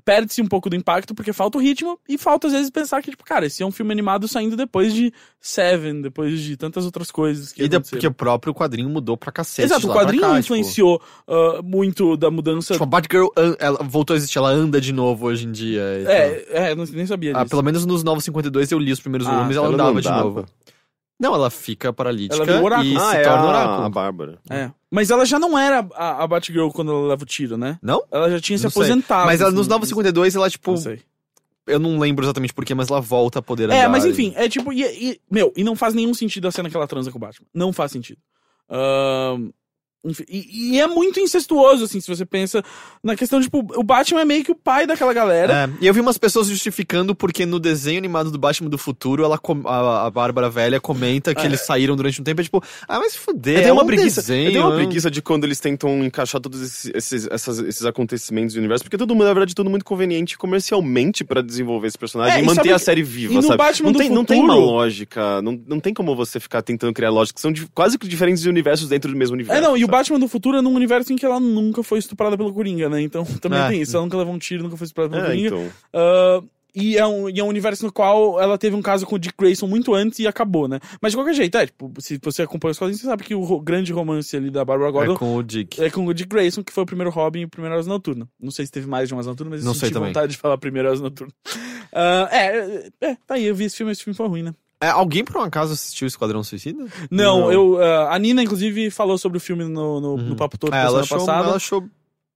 [0.04, 3.10] perde-se um pouco do impacto porque falta o ritmo e falta às vezes pensar que,
[3.10, 7.10] tipo, cara, esse é um filme animado saindo depois de Seven, depois de tantas outras
[7.10, 9.66] coisas que E de- porque o próprio quadrinho mudou pra cacete.
[9.66, 12.72] Exato, o quadrinho cá, tipo- influenciou ah, muito da mudança.
[12.74, 13.26] Tipo, a Batgirl
[13.58, 15.80] ela voltou a existir, ela anda de novo hoje em dia.
[15.82, 17.42] é, é, eu não- nem sabia disso.
[17.42, 20.00] Ah, pelo menos nos Novos 52 eu li os primeiros Ah, volumes e ela, andava
[20.00, 20.46] de novo.
[21.18, 22.88] Não, ela fica paralítica Ela oráculo.
[22.90, 23.82] e ah, se é torna a, oráculo.
[23.84, 24.38] a Bárbara.
[24.50, 24.70] É.
[24.90, 27.78] Mas ela já não era a, a Batgirl quando ela leva o tiro, né?
[27.82, 28.02] Não?
[28.10, 28.82] Ela já tinha se Não sei.
[28.82, 29.26] aposentado.
[29.26, 31.00] Mas ela, nos assim, Novos 52 ela, tipo, Não sei.
[31.66, 33.76] eu não lembro exatamente porquê, mas ela volta a poder andar.
[33.76, 34.72] É, mas e- enfim, é tipo.
[34.72, 37.20] E, e- meu, e não faz nenhum sentido a cena que ela transa com o
[37.20, 37.46] Batman.
[37.54, 38.18] Não faz sentido.
[38.68, 39.52] Ahn, enfim,
[40.28, 42.62] e, e é muito incestuoso, assim, se você pensa
[43.02, 45.64] na questão tipo, o Batman é meio que o pai daquela galera.
[45.64, 49.24] É, e eu vi umas pessoas justificando porque no desenho animado do Batman do futuro,
[49.24, 51.46] ela a, a Bárbara velha comenta que É.
[51.46, 54.20] eles saíram durante um tempo, é tipo, ah, mas fuder, Eu é uma um preguiça.
[54.20, 58.54] desenho, eu uma preguiça de quando eles tentam encaixar todos esses, esses, essas- esses acontecimentos
[58.54, 62.36] do universo, porque todo mundo, na verdade, tudo muito conveniente comercialmente pra desenvolver esse personagem
[62.36, 63.56] É, e manter sabe a série viva, sabe?
[63.56, 66.62] Batman não, do tem, não tem uma futuro- lógica, não, não tem como você ficar
[66.62, 69.58] tentando criar lógica, são de- quase que diferentes universos dentro do mesmo universo.
[69.62, 69.93] É, não, e o?
[69.96, 73.00] Batman do futuro é num universo em que ela nunca foi estuprada pelo Coringa, né?
[73.02, 73.68] Então também É.
[73.68, 73.96] tem isso.
[73.96, 75.46] Ela nunca levou um tiro, nunca foi estuprada pelo É, Coringa.
[75.48, 75.70] então.
[75.92, 76.42] Ah,
[76.76, 79.18] e, é um, e é um universo no qual ela teve um caso com o
[79.18, 80.80] Dick Grayson muito antes e acabou, né?
[81.00, 83.60] Mas de qualquer jeito, é, tipo, se você acompanha os quadrinhos, você sabe que o
[83.60, 85.80] grande romance ali da Barbara Gordon É com o Dick.
[85.80, 88.26] é com o Dick Grayson, que foi o primeiro Robin e o primeiro Asa Noturna.
[88.40, 90.08] Não sei se teve mais de uma Asa Noturna, mas eu Não senti sei também.
[90.08, 91.32] vontade de falar primeiro Asa Noturna.
[91.92, 94.52] Ah, é, é, tá aí, eu vi esse filme, esse filme foi ruim, né?
[94.80, 96.84] É, alguém por um acaso assistiu Esquadrão Suicida?
[97.10, 97.52] Não, Não.
[97.52, 97.82] eu.
[97.82, 100.88] ah, a Nina, inclusive, falou sobre o filme no, no, no Papo Todo É, ela,
[100.88, 101.46] semana achou, passada.
[101.46, 101.88] ela achou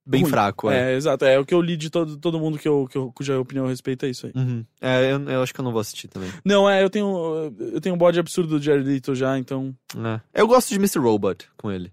[0.06, 0.30] bem Ruim.
[0.30, 0.92] fraco, é.
[0.92, 1.24] É, exato.
[1.26, 3.66] É o que eu li de todo, todo mundo que eu, que eu, cuja opinião
[3.66, 4.32] eu respeito é isso aí.
[4.34, 4.64] Uhum.
[4.80, 6.30] É, eu, eu acho que eu não vou assistir também.
[6.44, 7.52] Não, é, eu tenho.
[7.58, 9.74] Eu tenho um bode absurdo do Jared Leto já, então.
[9.96, 10.40] É.
[10.40, 10.98] Eu gosto de Mr.
[11.00, 11.92] Robot com ele.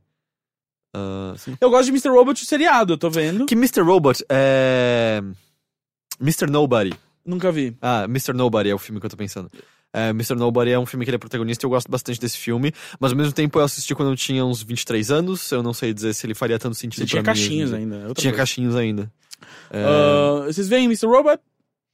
[1.37, 1.57] Sim.
[1.59, 2.07] Eu gosto de Mr.
[2.09, 3.45] Robot o seriado, eu tô vendo.
[3.45, 3.81] Que Mr.
[3.81, 5.21] Robot é.
[6.21, 6.49] Mr.
[6.49, 6.93] Nobody.
[7.25, 7.75] Nunca vi.
[7.81, 8.31] Ah, Mr.
[8.33, 9.51] Nobody é o filme que eu tô pensando.
[9.93, 10.35] É, Mr.
[10.35, 13.11] Nobody é um filme que ele é protagonista e eu gosto bastante desse filme, mas
[13.13, 16.13] ao mesmo tempo eu assisti quando eu tinha uns 23 anos, eu não sei dizer
[16.13, 17.95] se ele faria tanto sentido Você tinha pra caixinhos ainda.
[17.95, 18.37] é outra Tinha coisa.
[18.37, 19.09] caixinhos ainda.
[19.71, 21.07] É, Ah, vocês veem Mr.
[21.07, 21.39] Robot?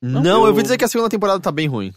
[0.02, 0.54] Não, eu- eu...
[0.54, 1.94] vou dizer que a segunda temporada tá bem ruim.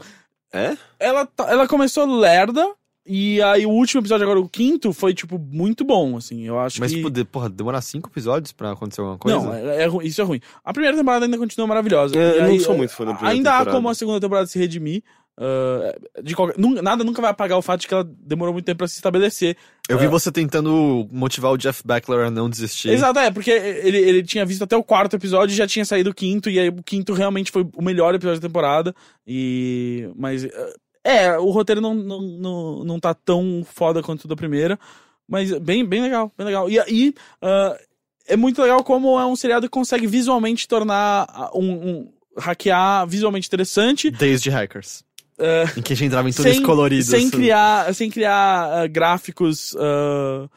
[0.53, 0.77] É?
[1.01, 2.67] Ela, tá- ela começou lerda.
[3.07, 6.43] E aí o último episódio, agora o quinto, foi, tipo, muito bom, assim.
[6.47, 6.97] Eu acho Mas, que.
[6.97, 9.39] tipo, de, porra, demorar cinco episódios pra acontecer alguma coisa?
[9.39, 10.41] Não, é, é isso é ruim.
[10.65, 12.17] A primeira temporada ainda continua maravilhosa.
[12.17, 13.77] É, E eu não aí, sou muito fã da primeira Ainda há temporada.
[13.77, 15.03] como a segunda temporada se redimir.
[15.39, 18.79] Ah, de qualquer- nada nunca vai apagar o fato de que ela demorou muito tempo
[18.79, 19.57] pra se estabelecer.
[19.89, 20.09] Eu vi É.
[20.09, 22.91] você tentando motivar o Jeff Beckler a não desistir.
[22.91, 26.11] Exato, é, porque ele, ele tinha visto até o quarto episódio e já tinha saído
[26.11, 28.95] o quinto, e aí o quinto realmente foi o melhor episódio da temporada.
[29.27, 30.09] E.
[30.17, 30.45] Mas.
[30.45, 30.75] eh,
[31.07, 34.79] É, o roteiro não, não, não, não tá tão foda quanto o da primeira.
[35.29, 36.71] Mas bem, bem legal, bem legal.
[36.71, 37.13] E aí.
[37.43, 37.77] ah,
[38.27, 41.71] é muito legal como é um seriado que consegue visualmente tornar ah, um.
[41.73, 44.11] um hackear visualmente interessante.
[44.11, 45.05] Days de Hackers.
[45.39, 47.07] Eh, Em que a gente entrava em túneis coloridos.
[47.07, 50.49] sem criar, sem criar ah, gráficos eh,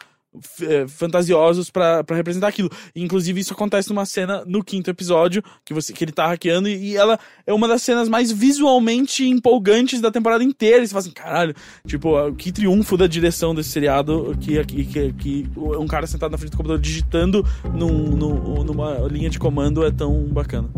[0.88, 2.70] fantasiosos pra pra representar aquilo.
[2.96, 6.92] Inclusive, isso acontece numa cena no quinto episódio, que, você, que ele tá hackeando, e,
[6.92, 10.84] e ela é uma das cenas mais visualmente empolgantes da temporada inteira.
[10.84, 11.56] E você fala assim, caralho,
[11.88, 16.38] tipo, que triunfo da direção desse seriado, que, que, que, que um cara sentado na
[16.38, 17.44] frente do computador digitando
[17.74, 20.70] num, num- numa linha de comando é tão bacana.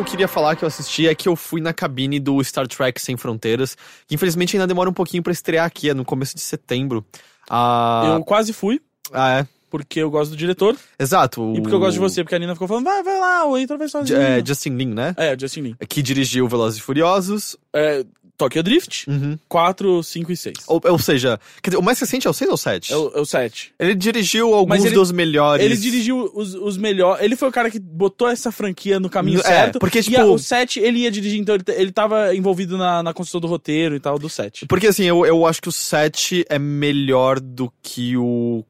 [0.00, 1.72] Eu, eu, o que eu queria falar que eu assisti é que eu fui na
[1.72, 5.90] cabine do Star Trek Sem Fronteiras, que infelizmente ainda demora um pouquinho pra estrear aqui,
[5.90, 7.04] é no começo de setembro.
[7.48, 8.80] Ah, Eu quase fui,
[9.12, 9.46] ah, é.
[9.68, 11.52] porque eu gosto do diretor, Exato.
[11.56, 13.56] e porque eu gosto de você, porque a Nina ficou falando, vai, vai lá, o
[13.56, 14.20] Heitor vai sozinho.
[14.20, 15.14] É, Justin Lin, né?
[15.16, 15.76] É, Justin Lin.
[15.88, 17.56] Que dirigiu Velozes e Furiosos.
[17.74, 18.04] É,
[18.40, 19.38] Tokyo Drift, Uhum.
[19.48, 20.54] 4, 5 e 6.
[20.66, 22.92] Ou, ou seja, dizer, o mais recente é o 6 ou 7?
[22.92, 23.72] É o, é o 7.
[23.78, 25.64] Ele dirigiu alguns ele- dos melhores.
[25.64, 27.22] Ele dirigiu os, os melhores.
[27.22, 29.78] Ele foi o cara que botou essa franquia no caminho É, certo.
[29.78, 33.02] porque, E tipo- a- o 7 ele ia dirigir, então ele, ele tava envolvido na,
[33.02, 34.66] na construção do roteiro e tal, do 7.
[34.66, 38.64] Porque assim, eu, eu acho que o 7 é melhor do que o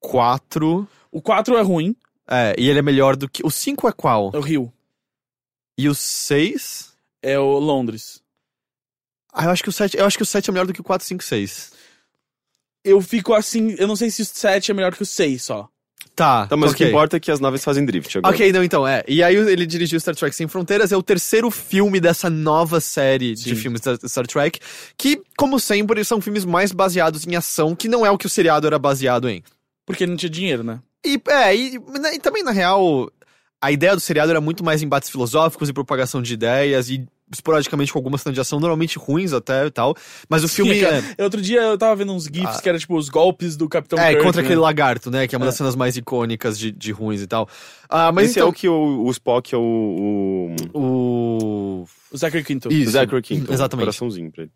[0.00, 0.86] 4.
[1.10, 1.94] O 4 é ruim,
[2.30, 3.44] É, e ele é melhor do que.
[3.44, 4.30] O 5 é qual?
[4.32, 4.72] é o Rio.
[5.76, 6.92] E o 6?
[7.22, 8.21] É o Londres.
[9.32, 9.96] Ah, eu acho que o 7.
[9.96, 11.72] Eu acho que o 7 é melhor do que o 4, 5, 6.
[12.84, 15.68] Eu fico assim, eu não sei se o 7 é melhor que o 6 só.
[16.14, 16.74] Tá, Tá, mas ok.
[16.74, 18.34] o que importa é que as naves fazem drift agora.
[18.34, 19.02] Ok, não, então, é.
[19.08, 23.34] E aí ele dirigiu Star Trek Sem Fronteiras, é o terceiro filme dessa nova série
[23.34, 23.56] de Sim.
[23.56, 24.58] filmes da Star Trek,
[24.98, 28.30] que, como sempre, são filmes mais baseados em ação, que não é o que o
[28.30, 29.42] seriado era baseado em.
[29.86, 30.80] Porque não tinha dinheiro, né?
[31.04, 31.76] E, é, e,
[32.14, 33.10] e também, na real,
[33.60, 37.92] a ideia do seriado era muito mais embates filosóficos e propagação de ideias, e esporadicamente
[37.92, 39.94] com algumas cenas de ação, normalmente ruins até e tal.
[40.28, 40.74] Mas o filme.
[40.74, 41.04] Sim, é, cara.
[41.20, 42.62] Outro dia eu tava vendo uns GIFs Ah.
[42.62, 44.46] que era tipo os golpes do Capitão é, Kirk, contra né?
[44.46, 45.26] aquele lagarto, né?
[45.26, 45.58] Que é uma das É.
[45.58, 47.48] cenas mais icônicas de, de ruins e tal.
[47.88, 48.50] Ah, mas Esse é então.
[48.50, 50.56] o que o, o Spock é o.
[50.74, 50.78] o...
[50.78, 51.84] o...
[52.10, 52.70] O Zachary Quinto.
[52.72, 52.90] Isso.
[52.92, 53.52] Zachary Quinto.
[53.52, 53.84] Exatamente.
[53.86, 54.52] Coraçãozinho pra ele.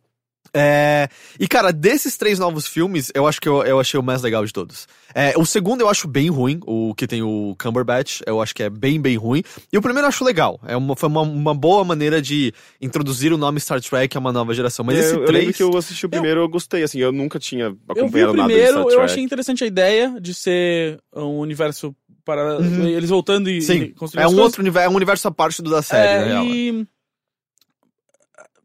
[0.55, 1.09] É...
[1.39, 4.44] E, cara, desses três novos filmes, eu acho que eu, eu achei o mais legal
[4.44, 4.86] de todos.
[5.14, 8.62] É, o segundo eu acho bem ruim, o que tem o Cumberbatch, eu acho que
[8.62, 9.43] é bem, bem ruim.
[9.73, 10.60] E o primeiro eu acho legal.
[10.66, 14.32] É uma, foi uma, uma boa maneira de introduzir o nome Star Trek a uma
[14.32, 14.85] nova geração.
[14.85, 15.56] Mas É, esse eu, eu lembro três...
[15.56, 18.55] que eu assisti o primeiro, eu gostei, assim, eu nunca tinha Eu acompanhado nada de
[18.55, 19.05] primeiro, Star eu Trek.
[19.05, 21.94] achei interessante a ideia de ser um universo
[22.24, 22.86] para Uhum.
[22.89, 24.44] eles voltando e, Sim, e construindo é um coisas.
[24.44, 26.44] outro universo, é um universo à parte do da série, É, na real.
[26.47, 26.86] e...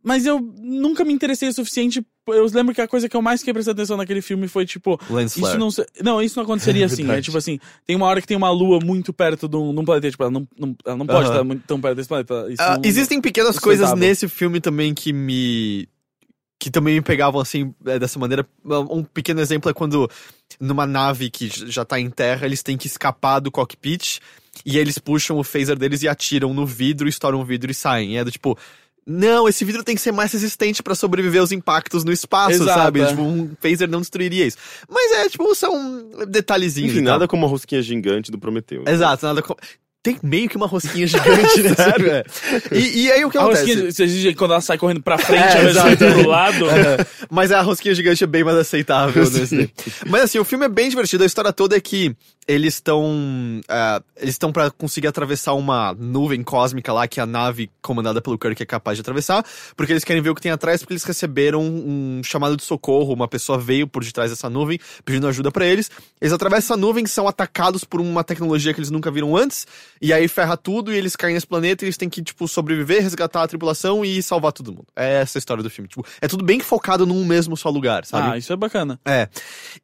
[0.04, 2.04] Mas eu nunca me interessei o suficiente.
[2.28, 5.00] Eu lembro que a coisa que eu mais fiquei prestando atenção naquele filme foi, tipo,
[5.10, 5.58] Lens isso flare.
[5.60, 5.70] não...
[6.04, 7.10] Não, isso não aconteceria É assim.
[7.12, 9.80] É tipo assim, tem uma hora que tem uma lua muito perto de um, de
[9.80, 10.10] um planeta.
[10.10, 11.30] Tipo, ela não, não, ela não pode Aham.
[11.34, 12.48] estar muito tão perto desse planeta.
[12.50, 14.10] Isso Ah, não- existem pequenas coisas sustentável.
[14.10, 15.88] nesse filme também que me.
[16.60, 18.46] que também me pegavam assim, é, dessa maneira.
[18.66, 20.10] Um pequeno exemplo é quando,
[20.60, 24.20] numa nave que já tá em terra, eles têm que escapar do cockpit
[24.66, 28.14] e eles puxam o phaser deles e atiram no vidro, estouram o vidro e saem.
[28.14, 28.58] E é do tipo.
[29.06, 32.80] Não, esse vidro tem que ser mais resistente pra sobreviver aos impactos no espaço, Exato,
[32.80, 33.02] sabe?
[33.02, 33.08] é.
[33.08, 34.58] Tipo, um phaser não destruiria isso.
[34.90, 36.92] Mas é, tipo, são detalhezinhos.
[36.92, 37.14] Enfim, e tal.
[37.14, 38.84] nada como a rosquinha gigante do Prometeu.
[38.88, 39.56] Exato, nada com...
[40.04, 42.10] Tem meio que uma rosquinha gigante nesse Sério?
[42.12, 42.24] é.
[42.72, 43.66] e, e aí o que A acontece?
[43.68, 45.98] rosquinha, você diz quando ela sai correndo pra frente, É, ir exato.
[45.98, 46.66] pro lado.
[46.72, 49.72] É, Mas a rosquinha gigante é bem mais aceitável nesse.
[50.10, 51.22] Mas assim, o filme é bem divertido.
[51.24, 52.16] A história toda é que
[52.52, 53.62] eles estão.
[53.70, 58.38] ah, eles estão para conseguir atravessar uma nuvem cósmica lá que a nave comandada pelo
[58.38, 59.46] Kirk é capaz de atravessar.
[59.76, 63.14] Porque eles querem ver o que tem atrás, porque eles receberam um chamado de socorro.
[63.14, 65.90] Uma pessoa veio por detrás dessa nuvem pedindo ajuda pra eles.
[66.20, 69.66] Eles atravessam a nuvem, são atacados por uma tecnologia que eles nunca viram antes.
[70.02, 73.02] E aí ferra tudo e eles caem nesse planeta e eles têm que, tipo, sobreviver,
[73.02, 74.88] resgatar a tripulação e salvar todo mundo.
[74.94, 75.88] É essa a história do filme.
[75.88, 78.34] Tipo, é tudo bem focado num mesmo só lugar, sabe?
[78.34, 79.00] Ah, isso é bacana.
[79.06, 79.30] É.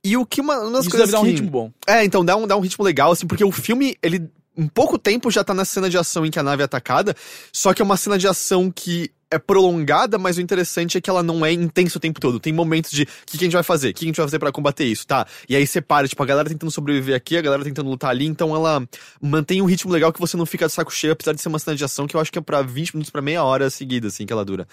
[0.03, 1.31] E o que uma, uma das Isso coisas deve dar um que...
[1.31, 1.71] ritmo bom.
[1.87, 4.97] É, então dá um, dá um ritmo legal, assim, porque o filme, ele, em pouco
[4.97, 7.15] tempo já tá na cena de ação em que a nave é atacada,
[7.51, 11.09] só que é uma cena de ação que é prolongada, mas o interessante é que
[11.09, 12.39] ela não é intensa o tempo todo.
[12.39, 13.89] Tem momentos de o que, que a gente vai fazer?
[13.89, 15.27] O que, que a gente vai fazer pra combater isso, tá?
[15.49, 18.55] E aí separa, tipo, a galera tentando sobreviver aqui, a galera tentando lutar ali, então
[18.55, 18.87] ela
[19.21, 21.59] mantém um ritmo legal que você não fica de saco cheio, apesar de ser uma
[21.59, 24.07] cena de ação que eu acho que é pra 20 minutos pra meia hora seguida,
[24.07, 24.65] assim, que ela dura.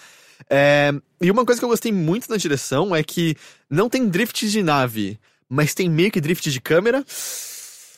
[0.48, 3.36] É, E uma coisa que eu gostei muito na direção é que
[3.68, 7.04] não tem drift de nave, mas tem meio que drift de câmera.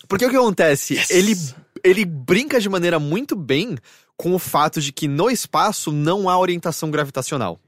[0.08, 1.00] Porque o que acontece?
[1.10, 1.36] Ele,
[1.82, 3.76] ele brinca de maneira muito bem
[4.16, 7.60] com o fato de que no espaço não há orientação gravitacional.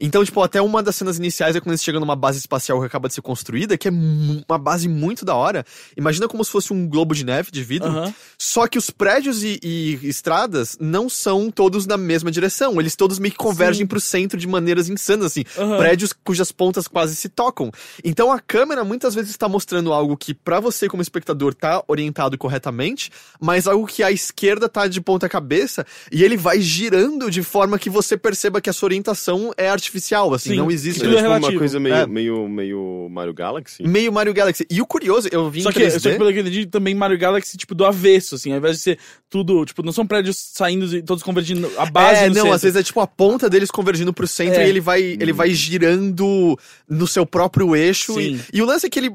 [0.00, 2.86] Então, tipo, até uma das cenas iniciais é quando eles chegam numa base espacial que
[2.86, 5.64] acaba de ser construída, que é uma base muito da hora.
[5.96, 7.88] Imagina como se fosse um globo de neve de vidro.
[7.88, 8.14] Aham.
[8.38, 12.80] Só que os prédios e, e estradas não são todos na mesma direção.
[12.80, 13.86] Eles todos meio que convergem Sim.
[13.86, 15.44] pro centro de maneiras insanas, assim.
[15.56, 15.78] Aham.
[15.78, 17.70] Prédios cujas pontas quase se tocam.
[18.04, 22.36] Então a câmera muitas vezes está mostrando algo que pra você como espectador tá orientado
[22.36, 23.10] corretamente,
[23.40, 27.78] mas algo que a esquerda tá de ponta cabeça e ele vai girando de forma
[27.78, 30.56] que você perceba que a sua orientação é artificial, assim, Sim.
[30.56, 31.00] não É, existe.
[31.00, 32.06] Tudo é tipo uma coisa meio, É.
[32.06, 33.82] meio, meio Mario Galaxy.
[33.82, 34.66] Meio Mario Galaxy.
[34.70, 36.00] E o curioso, eu vim Só que, 3D.
[36.00, 38.76] só que pelo que eu entendi, também Mario Galaxy, tipo, do avesso, assim, ao invés
[38.76, 38.98] de ser
[39.30, 42.52] tudo, tipo, não são prédios saindo e todos convergindo a base É, não, centro.
[42.52, 44.66] às vezes é tipo a ponta deles convergindo pro centro É.
[44.66, 48.18] e ele vai, ele vai girando no seu próprio eixo.
[48.20, 48.44] E, Sim.
[48.52, 49.10] e o lance é que ele.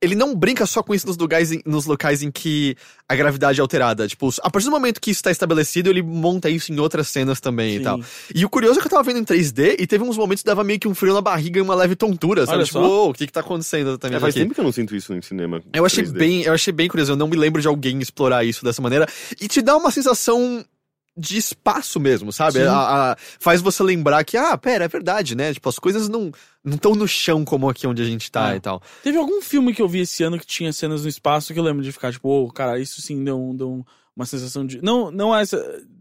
[0.00, 2.76] Ele não brinca só com isso nos locais, em, nos locais em que
[3.08, 4.06] a gravidade é alterada.
[4.08, 7.40] Tipo, a partir do momento que isso está estabelecido, ele monta isso em outras cenas
[7.40, 7.84] também e Sim.
[7.84, 8.00] tal.
[8.34, 10.46] E o curioso é que eu tava vendo em 3D e teve uns momentos que
[10.46, 12.58] dava meio que um frio na barriga e uma leve tontura, sabe?
[12.58, 12.84] Olha tipo, só.
[12.86, 14.94] "Uou, o que que tá acontecendo É, exatamente faz aqui?" tempo que eu não sinto
[14.96, 15.62] isso em cinema.
[15.72, 16.18] Eu achei 3D.
[16.18, 17.12] bem, eu achei bem curioso.
[17.12, 19.06] Eu não me lembro de alguém explorar isso dessa maneira.
[19.40, 20.64] E te dá uma sensação
[21.16, 22.60] de espaço mesmo, sabe?
[22.62, 25.54] A- a- faz você lembrar que, ah, pera, é verdade, né?
[25.54, 26.30] Tipo, as coisas não
[26.62, 28.56] não estão no chão como aqui onde a gente tá É.
[28.56, 28.82] e tal.
[29.02, 31.62] Teve algum filme que eu vi esse ano que tinha cenas no espaço que eu
[31.64, 33.84] lembro de ficar, tipo, ô, cara, isso sim deu, um- deu um-
[34.16, 34.82] uma sensação de.
[34.82, 35.56] Não, não essa.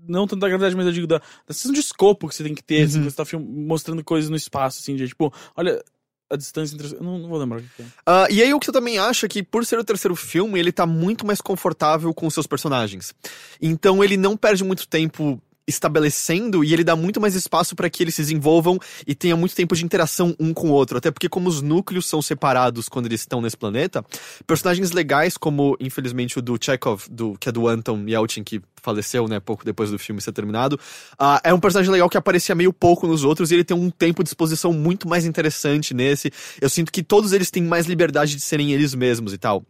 [0.07, 2.53] Não tanto da gravidade, mas eu digo da, da sensação de escopo que você tem
[2.55, 3.03] que ter, assim, Uhum.
[3.03, 5.83] quando você tá film- mostrando coisas no espaço, assim, de tipo, olha
[6.29, 6.95] a distância entre.
[6.99, 7.85] Não, não vou lembrar o que é.
[8.05, 10.59] Ah, e aí o que eu também acho é que, por ser o terceiro filme,
[10.59, 13.13] ele tá muito mais confortável com os seus personagens.
[13.61, 18.03] Então ele não perde muito tempo estabelecendo e ele dá muito mais espaço para que
[18.03, 20.97] eles se desenvolvam e tenha muito tempo de interação um com o outro.
[20.97, 24.03] Até porque, como os núcleos são separados quando eles estão nesse planeta,
[24.45, 29.27] personagens legais, como infelizmente o do Chekhov, do, que é do Anton Yelchin, que faleceu,
[29.27, 30.79] né, pouco depois do filme ser terminado,
[31.17, 33.89] ah, é um personagem legal que aparecia meio pouco nos outros e ele tem um
[33.89, 36.31] tempo de exposição muito mais interessante nesse.
[36.61, 39.65] Eu sinto que todos eles têm mais liberdade de serem eles mesmos e tal.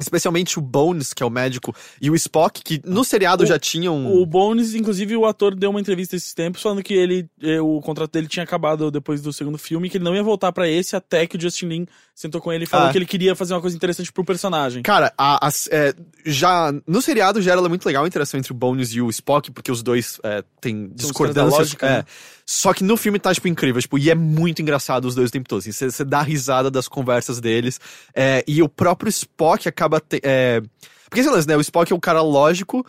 [0.00, 3.58] Especialmente o Bones, que é o médico, e o Spock, que no seriado O- já
[3.60, 4.12] tinham.
[4.12, 7.80] O Bones, inclusive, o ator deu uma entrevista esses tempos falando que ele, eh, o
[7.80, 10.96] contrato dele tinha acabado depois do segundo filme, que ele não ia voltar pra esse
[10.96, 12.90] até que o Justin Lin sentou com ele e falou Ah.
[12.92, 14.82] que ele queria fazer uma coisa interessante pro personagem.
[14.82, 15.94] Cara, a- as- é,
[16.26, 19.52] já no seriado já era muito legal a interação entre o Bones e o Spock,
[19.52, 21.52] porque os dois é, têm discordâncias.
[21.58, 21.96] lógica, é.
[21.98, 22.04] né?
[22.46, 25.32] Só que no filme tá, tipo, incrível, tipo, e é muito engraçado os dois o
[25.32, 25.60] tempo todo.
[25.60, 27.80] assim, Você você dá risada das conversas deles.
[28.14, 30.00] é, e o próprio Spock acaba.
[30.00, 30.60] te- é,
[31.08, 31.56] porque esse lance, né?
[31.56, 32.84] O Spock é um cara lógico,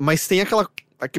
[0.00, 0.68] mas tem aquela.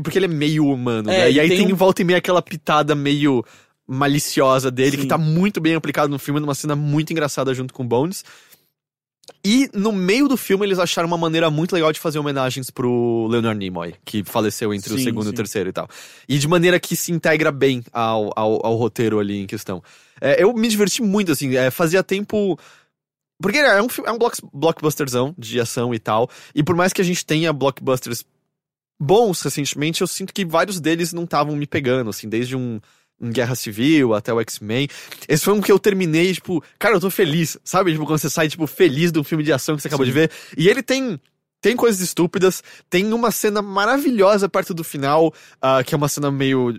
[0.02, 1.32] Porque ele é meio humano, É, né?
[1.32, 3.44] e aí tem tem, um- em volta e meia aquela pitada meio
[3.86, 4.98] maliciosa dele, Sim.
[5.04, 8.24] que tá muito bem aplicado no filme, numa cena muito engraçada junto com o Bones.
[9.46, 13.28] E no meio do filme eles acharam uma maneira muito legal de fazer homenagens pro
[13.30, 15.34] Leonard Nimoy, que faleceu entre o Sim, segundo e sim.
[15.34, 15.88] o terceiro e tal.
[16.28, 19.84] E de maneira que se integra bem ao, ao, ao roteiro ali em questão.
[20.22, 22.58] É, eu me diverti muito, assim, é, fazia tempo.
[23.42, 26.30] Porque é um, é um block, blockbusterzão de ação e tal.
[26.56, 28.24] E por mais que a gente tenha blockbusters
[29.00, 32.80] bons recentemente, eu sinto que vários deles não estavam me pegando, assim, desde um,
[33.20, 34.88] um Guerra Civil até o X-Men.
[35.28, 37.92] Esse foi um que eu terminei, tipo, cara, eu tô feliz, sabe?
[37.92, 40.12] Tipo, quando você sai, tipo, feliz de um filme de ação que você acabou de
[40.12, 40.32] ver.
[40.58, 41.20] E ele tem.
[41.62, 46.30] Tem coisas estúpidas, tem uma cena maravilhosa perto do final, ah, que é uma cena
[46.30, 46.78] meio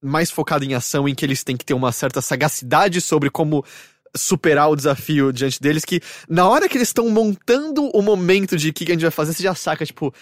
[0.00, 3.64] mais focada em ação, em que eles têm que ter uma certa sagacidade sobre como
[4.16, 8.70] superar o desafio diante deles, que na hora que eles estão montando o momento de
[8.70, 10.12] o que que a gente vai fazer, você já saca, tipo,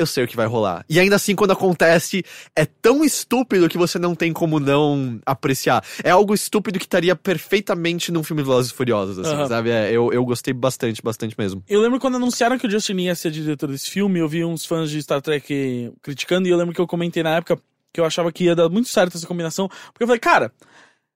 [0.00, 0.84] eu sei o que vai rolar.
[0.88, 2.24] E ainda assim, quando acontece,
[2.56, 5.84] é tão estúpido que você não tem como não apreciar.
[6.02, 9.46] É algo estúpido que estaria perfeitamente num filme Velozes e Furiosos, assim, Aham.
[9.46, 9.70] sabe?
[9.70, 11.62] É, eu, eu gostei bastante, bastante mesmo.
[11.68, 14.64] Eu lembro quando anunciaram que o Justin ia ser diretor desse filme, eu vi uns
[14.64, 17.60] fãs de Star Trek criticando, e eu lembro que eu comentei na época
[17.92, 20.52] que eu achava que ia dar muito certo essa combinação, porque eu falei, cara,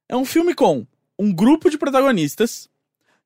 [0.09, 0.86] é um filme com
[1.19, 2.69] um grupo de protagonistas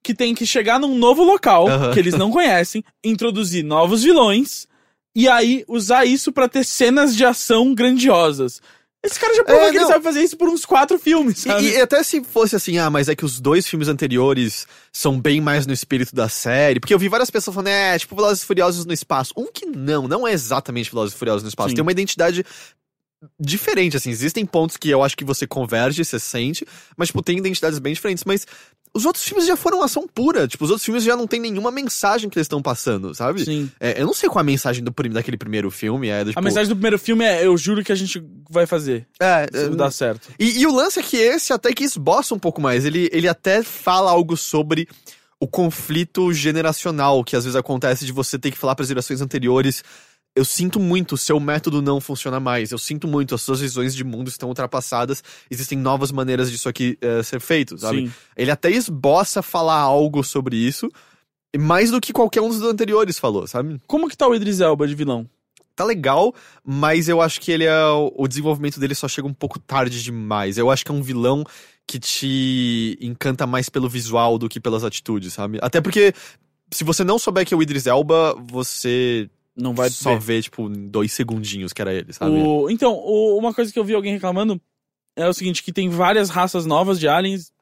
[0.03, 1.93] que tem que chegar num novo local Aham.
[1.93, 4.68] que eles não conhecem, introduzir novos vilões
[5.19, 8.63] e aí usar isso pra ter cenas de ação grandiosas.
[9.03, 11.67] Esse cara já provou É, que ele sabe fazer isso por uns quatro filmes, sabe?
[11.67, 15.21] E, e até se fosse assim, ah, mas é que os dois filmes anteriores são
[15.21, 16.79] bem mais no espírito da série.
[16.79, 19.35] Porque eu vi várias pessoas falando, é, tipo Velozes e Furiosos no espaço.
[19.37, 21.71] Um que não, não é exatamente Velozes e Furiosos no espaço.
[21.71, 21.75] Sim.
[21.75, 22.45] Tem uma identidade
[23.41, 24.11] diferente, assim.
[24.11, 26.65] Existem pontos que eu acho que você converge, você sente,
[26.97, 28.23] mas, tipo, tem identidades bem diferentes.
[28.25, 28.47] Mas
[28.95, 30.47] os outros filmes já foram ação pura.
[30.49, 33.45] Tipo, os outros filmes já não tem nenhuma mensagem que eles estão passando, sabe?
[33.45, 33.71] Sim.
[33.79, 36.09] É, eu não sei qual a mensagem do, daquele primeiro filme.
[36.09, 39.07] É, tipo, A mensagem do primeiro filme é: eu juro que a gente vai fazer.
[39.21, 40.29] É, Se é, dá certo.
[40.39, 42.85] e, e o lance é que esse até que esboça um pouco mais.
[42.85, 44.89] Ele, ele até fala algo sobre
[45.41, 49.21] o conflito generacional que às vezes acontece de você ter que falar para as gerações
[49.21, 49.85] anteriores.
[50.39, 52.71] Eu sinto muito, o seu método não funciona mais.
[52.71, 55.23] Eu sinto muito, as suas visões de mundo estão ultrapassadas.
[55.51, 58.07] Existem novas maneiras disso aqui eh, ser feito, sabe?
[58.07, 58.13] Sim.
[58.37, 60.89] Ele até esboça falar algo sobre isso,
[61.59, 63.81] mais do que qualquer um dos anteriores falou, sabe?
[63.89, 65.29] Como que tá o Idris Elba de vilão?
[65.75, 66.33] Tá legal,
[66.65, 67.85] mas eu acho que ele é.
[68.15, 70.57] O desenvolvimento dele só chega um pouco tarde demais.
[70.57, 71.45] Eu acho que é um vilão
[71.85, 75.59] que te encanta mais pelo visual do que pelas atitudes, sabe?
[75.61, 76.13] Até porque.
[76.71, 80.21] Se você não souber que é o Idris Elba, você Não vai só ver.
[80.21, 82.31] vê, tipo, em dois segundinhos que era ele, sabe?
[82.43, 84.61] O- Então, o- uma coisa que eu vi alguém reclamando
[85.17, 87.53] é o seguinte, que tem várias raças novas de aliens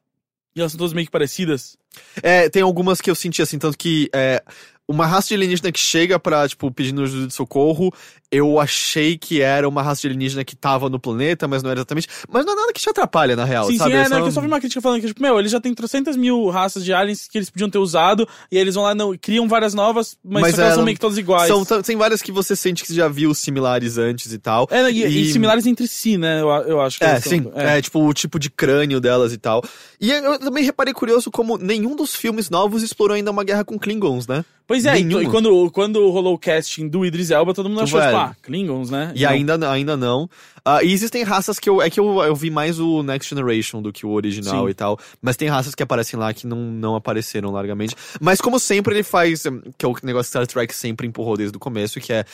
[0.55, 1.75] e elas são todas meio que parecidas.
[2.21, 4.43] É, tem algumas que eu senti assim, tanto que é,
[4.87, 7.93] uma raça de alienígena que chega pra, tipo, pedindo ajuda de socorro,
[8.31, 11.79] eu achei que era uma raça de alienígena que tava no planeta, mas não era
[11.79, 12.07] exatamente.
[12.29, 13.91] Mas não é nada que te atrapalha, na real, sim, sabe?
[13.91, 15.51] sim, é, É não, só- eu só vi uma crítica falando que, tipo, meu, eles
[15.51, 18.75] já têm trocentas mil raças de aliens que eles podiam ter usado, e aí eles
[18.75, 21.17] vão lá, não, criam várias novas, mas, Mas que elas é, são meio que todas
[21.17, 21.47] iguais.
[21.47, 24.67] São, tem várias que você sente que você já viu similares antes e tal.
[24.71, 26.97] É, e, e E- similares entre si, né, eu, eu acho.
[26.97, 27.51] que É, elas são- sim.
[27.55, 27.81] É.
[27.81, 29.61] tipo o tipo de crânio delas e tal.
[29.99, 33.63] E eu eu também reparei curioso como nenhum dos filmes novos explorou ainda uma guerra
[33.65, 34.43] com Klingons, né?
[34.67, 35.23] Pois é, e, Nenhuma.
[35.23, 38.09] e quando, quando rolou o casting do Idris Elba, todo mundo achou, vai.
[38.09, 39.11] tipo, ah, Klingons, né?
[39.15, 40.29] E ainda, ainda não.
[40.63, 41.81] Ah, e existem raças que eu.
[41.81, 44.69] É que eu, eu vi mais o Next Generation do que o original Sim.
[44.69, 44.99] e tal.
[45.21, 47.95] Mas tem raças que aparecem lá que não, não apareceram largamente.
[48.19, 49.43] Mas como sempre ele faz.
[49.77, 52.25] Que é o negócio que Star Trek sempre empurrou desde o começo, que é.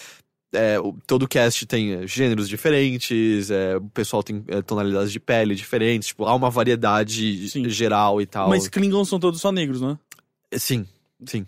[0.53, 5.53] é, todo cast tem é, gêneros diferentes, é, o pessoal tem é, tonalidades de pele
[5.53, 7.69] diferentes, tipo, há uma variedade Sim.
[7.69, 8.49] geral e tal.
[8.49, 9.97] Mas Klingons são todos só negros, né?
[10.53, 10.87] Sim,
[11.25, 11.45] sim.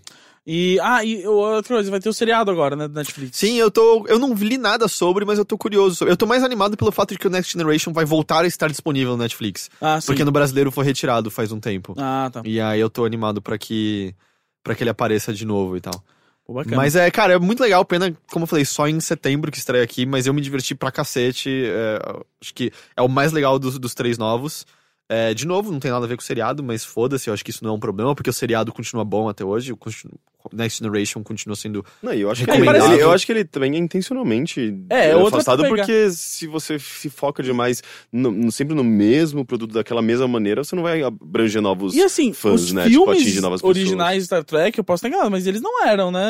[0.47, 3.35] E, ah, e outra coisa, vai ter o seriado agora, né, da Netflix.
[3.37, 4.05] Sim, eu tô.
[4.07, 5.95] Eu não li nada sobre, mas eu tô curioso.
[5.95, 8.47] sobre- Eu tô mais animado pelo fato de que o Next Generation vai voltar a
[8.47, 9.71] estar disponível no Netflix.
[9.81, 10.05] Ah, sim.
[10.07, 11.95] Porque no brasileiro foi retirado faz um tempo.
[11.97, 12.41] Ah, tá.
[12.45, 14.13] E aí eu tô animado pra que.
[14.63, 15.93] para que ele apareça de novo e tal.
[16.45, 16.61] Pô.
[16.75, 17.83] Mas é, cara, é muito legal.
[17.83, 20.91] Pena, como eu falei, só em setembro que estreia aqui, mas eu me diverti pra
[20.91, 21.49] cacete.
[21.49, 21.99] é,
[22.39, 24.63] acho que é o mais legal dos, dos três novos.
[25.07, 27.43] É, de novo, não tem nada a ver com o seriado, mas foda-se, eu acho
[27.45, 29.71] que isso não é um problema, porque o seriado continua bom até hoje.
[29.71, 30.13] O continu-
[30.53, 31.83] Next Generation continua sendo.
[32.03, 35.09] Não, eu acho que É, ele, parece- eu acho que ele também é intencionalmente É,
[35.09, 39.73] é, outra afastado, porque se você se foca demais no- no- sempre no mesmo produto
[39.73, 42.83] daquela mesma maneira, você não vai abranger novos E assim, fãs, os né?
[42.83, 43.77] Tipo, filmes atingir novas pessoas.
[43.77, 46.21] originais de Star Trek, eu posso estar enganado, mas eles não eram, né?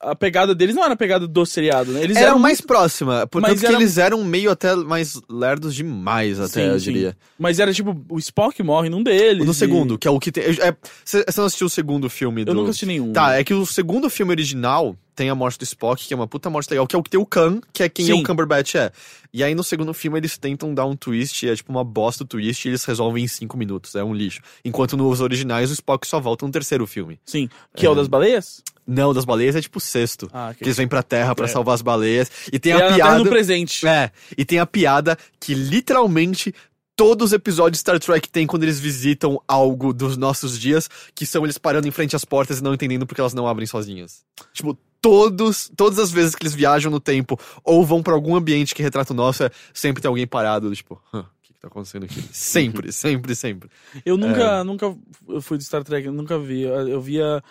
[0.00, 2.02] A pegada deles não era a pegada do seriado, né?
[2.04, 5.20] Eles Era eram mais muito- próxima, portanto Mas que era- eles eram meio até mais
[5.28, 6.84] lerdos demais, até, Sim, eu sim.
[6.92, 7.16] diria.
[7.38, 9.44] Mas era tipo, o Spock morre num deles.
[9.44, 10.44] No e- segundo, que é o que tem.
[10.44, 10.74] é,
[11.04, 12.50] Você não assistiu o segundo filme do.
[12.50, 13.12] Eu nunca assisti nenhum.
[13.12, 16.26] Tá, é que o segundo filme original tem a morte do Spock, que é uma
[16.26, 18.12] puta morte legal, que é o que tem o Khan, que é quem Sim.
[18.14, 18.90] o Cumberbatch é.
[19.34, 22.26] E aí no segundo filme eles tentam dar um twist, é tipo uma bosta o
[22.26, 24.40] twist, e eles resolvem em cinco minutos, é um lixo.
[24.64, 27.20] Enquanto nos originais o Spock só volta no terceiro filme.
[27.26, 27.50] Sim.
[27.76, 28.62] Que é, o das baleias?
[28.86, 30.28] Não, das baleias é tipo o sexto.
[30.32, 31.48] Ah, Que eles vêm pra Terra pra É.
[31.48, 32.28] salvar as baleias.
[32.52, 33.18] E tem E ela a piada.
[33.18, 33.86] no presente.
[33.86, 36.52] É, e tem a piada que literalmente
[37.00, 41.24] todos os episódios de Star Trek tem quando eles visitam algo dos nossos dias, que
[41.24, 44.22] são eles parando em frente às portas e não entendendo porque elas não abrem sozinhas.
[44.52, 48.74] Tipo, todos, todas as vezes que eles viajam no tempo ou vão pra algum ambiente
[48.74, 51.68] que retrata o nosso, é, sempre tem alguém parado, tipo, "Hã, o que, que tá
[51.68, 52.20] acontecendo aqui?
[52.34, 53.70] Sempre, sempre, sempre.
[54.04, 54.62] Eu nunca, É.
[54.62, 54.94] nunca
[55.40, 56.62] fui de Star Trek, nunca vi.
[56.64, 57.42] Eu via.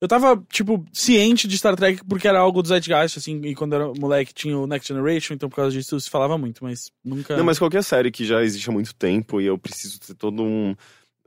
[0.00, 3.74] Eu tava, tipo, ciente de Star Trek porque era algo do Zeitgeist, assim, e quando
[3.74, 7.34] era moleque tinha o Next Generation, então por causa disso se falava muito, mas nunca.
[7.34, 10.42] Não, mas qualquer série que já existe há muito tempo e eu preciso ter todo
[10.42, 10.74] um,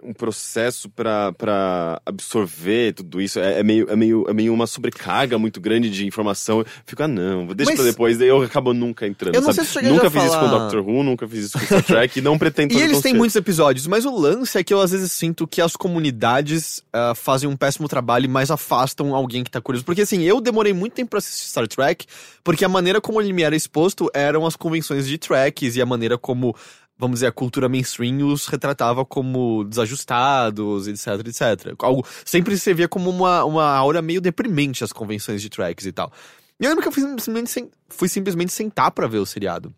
[0.01, 4.65] um processo pra, pra absorver tudo isso, é, é meio, é, meio, é meio uma
[4.67, 6.59] sobrecarga muito grande de informação.
[6.59, 9.35] Eu fico, ah, não, deixa Mas- pra depois, daí eu acabo nunca entrando.
[9.35, 9.67] Eu não sabe?
[9.67, 12.19] sei se nunca fiz isso com falar- Doctor Who, nunca fiz isso com Star Trek
[12.19, 14.91] e não pretendo E eles têm muitos episódios, mas o lance é que eu às
[14.91, 19.51] vezes sinto que as comunidades ah, fazem um péssimo trabalho e mais afastam alguém que
[19.51, 19.85] tá curioso.
[19.85, 22.05] Porque assim, eu demorei muito tempo pra assistir Star Trek,
[22.43, 25.85] porque a maneira como ele me era exposto eram as convenções de tracks e a
[25.85, 26.55] maneira como,
[26.99, 31.73] vamos dizer, a cultura mainstream os retratava como desajustados, etc, etc.
[31.79, 35.93] Algo, sempre se via como uma, uma aura meio deprimente as convenções de tracks e
[35.93, 36.11] tal.
[36.59, 39.73] E eu lembro que eu fui simplesmente, fui simplesmente sentar pra ver o seriado.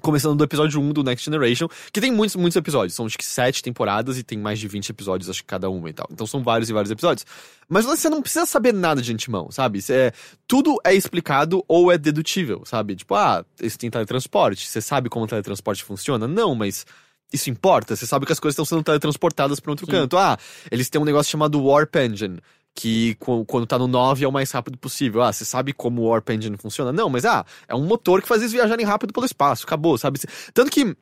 [0.00, 2.94] Começando do episódio 1 do Next Generation, que tem muitos, muitos episódios.
[2.94, 5.88] São acho que sete temporadas e tem mais de 20 episódios, acho que cada uma
[5.88, 6.08] e tal.
[6.10, 7.24] Então são vários e vários episódios.
[7.68, 9.80] Mas você não precisa saber nada de antemão, sabe?
[9.90, 10.12] É,
[10.48, 12.96] tudo é explicado ou é dedutível, sabe?
[12.96, 14.66] Tipo, ah, eles têm teletransporte.
[14.66, 16.26] Você sabe como o teletransporte funciona?
[16.26, 16.84] Não, mas
[17.32, 17.94] isso importa.
[17.96, 19.92] Você sabe que as coisas estão sendo teletransportadas para outro Sim.
[19.92, 20.16] canto.
[20.16, 20.36] Ah,
[20.70, 22.40] eles têm um negócio chamado Warp Engine.
[22.74, 25.22] Que qu- quando tá no 9 é o mais rápido possível.
[25.22, 26.92] Ah, você sabe como o Warp Engine funciona?
[26.92, 29.64] Não, mas ah, é um motor que faz eles viajarem rápido pelo espaço.
[29.64, 30.18] Acabou, sabe?
[30.52, 30.96] Tanto que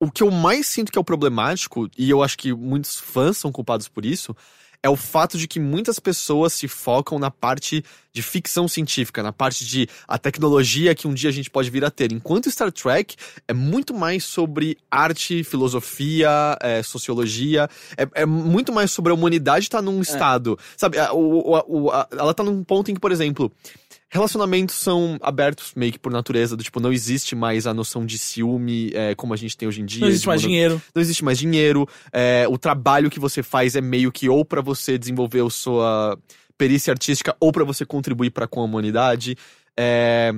[0.00, 3.36] o que eu mais sinto que é o problemático, e eu acho que muitos fãs
[3.38, 4.36] são culpados por isso,
[4.84, 7.82] é o fato de que muitas pessoas se focam na parte
[8.12, 11.82] de ficção científica, na parte de a tecnologia que um dia a gente pode vir
[11.86, 12.12] a ter.
[12.12, 13.16] Enquanto Star Trek
[13.48, 16.28] é muito mais sobre arte, filosofia,
[16.60, 17.66] é, sociologia,
[17.96, 20.58] é, é muito mais sobre a humanidade estar tá num estado.
[20.76, 23.50] Sabe, a, a, a, ela tá num ponto em que, por exemplo,
[24.14, 28.16] relacionamentos são abertos meio que por natureza, do tipo, não existe mais a noção de
[28.16, 30.02] ciúme é, como a gente tem hoje em dia.
[30.02, 30.80] Não existe mais dinheiro.
[30.94, 31.88] Não existe mais dinheiro.
[32.12, 36.16] é, o trabalho que você faz é meio que ou pra você desenvolver a sua
[36.56, 39.36] perícia artística ou pra você contribuir para com a humanidade.
[39.76, 40.32] É,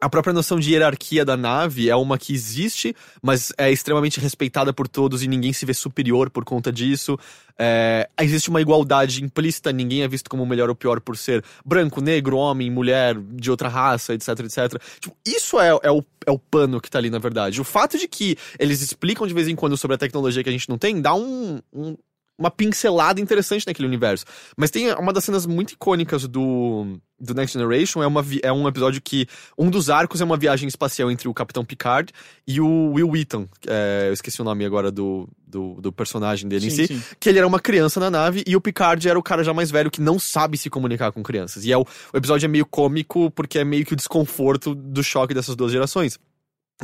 [0.00, 4.72] a própria noção de hierarquia da nave é uma que existe, mas é extremamente respeitada
[4.72, 7.18] por todos e ninguém se vê superior por conta disso.
[7.58, 12.00] É, existe uma igualdade implícita, ninguém é visto como melhor ou pior por ser branco,
[12.00, 14.80] negro, homem, mulher, de outra raça, etc, etc.
[14.98, 17.60] Tipo, isso é, é, o, é o pano que tá ali, na verdade.
[17.60, 20.52] O fato de que eles explicam de vez em quando sobre a tecnologia que a
[20.52, 21.96] gente não tem, dá um- um,
[22.40, 24.24] uma pincelada interessante naquele universo.
[24.56, 28.66] Mas tem uma das cenas muito icônicas do, do Next Generation, é, uma, é um
[28.66, 29.26] episódio que
[29.58, 32.10] um dos arcos é uma viagem espacial entre o Capitão Picard
[32.48, 33.46] e o Will Wheaton.
[33.68, 36.94] é, eu esqueci o nome agora do, do, do personagem dele em Sim, si.
[36.94, 37.02] sim.
[37.20, 39.70] Que ele era uma criança na nave e o Picard era o cara já mais
[39.70, 41.66] velho que não sabe se comunicar com crianças.
[41.66, 45.04] E é o, o episódio é meio cômico porque é meio que o desconforto do
[45.04, 46.18] choque dessas duas gerações.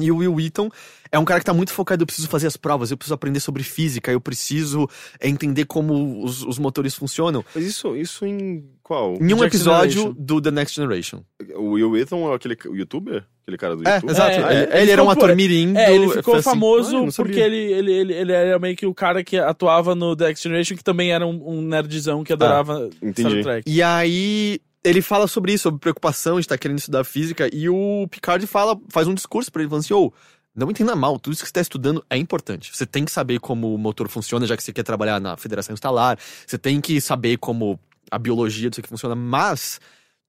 [0.00, 0.68] E o Will Wheaton
[1.10, 3.40] é um cara que tá muito focado, eu preciso fazer as provas, eu preciso aprender
[3.40, 4.88] sobre física, eu preciso
[5.22, 7.44] entender como os, os motores funcionam.
[7.54, 9.14] Mas isso, isso em qual?
[9.14, 10.14] Em um Next episódio Generation.
[10.24, 11.22] do The Next Generation.
[11.54, 13.24] O Will Wheaton é aquele o youtuber?
[13.42, 14.10] Aquele cara do É, YouTube?
[14.10, 14.30] exato.
[14.32, 17.38] É, ele ele ele era um ator mirim É, ele ficou assim, famoso Ah, porque
[17.38, 20.76] ele, ele, ele, ele era meio que o cara que atuava no The Next Generation,
[20.76, 23.30] que também era um, um nerdzão que adorava entendi.
[23.30, 23.70] Star Trek.
[23.70, 28.06] E aí ele fala sobre isso, sobre preocupação de estar querendo estudar física, e o
[28.10, 30.12] Picard fala, faz um discurso pra ele falando assim: ô,
[30.54, 32.74] não entenda mal, tudo isso que você está estudando é importante.
[32.74, 35.74] Você tem que saber como o motor funciona, já que você quer trabalhar na Federação
[35.74, 36.18] Estelar.
[36.46, 37.78] Você tem que saber como
[38.10, 39.80] a biologia disso aqui funciona, mas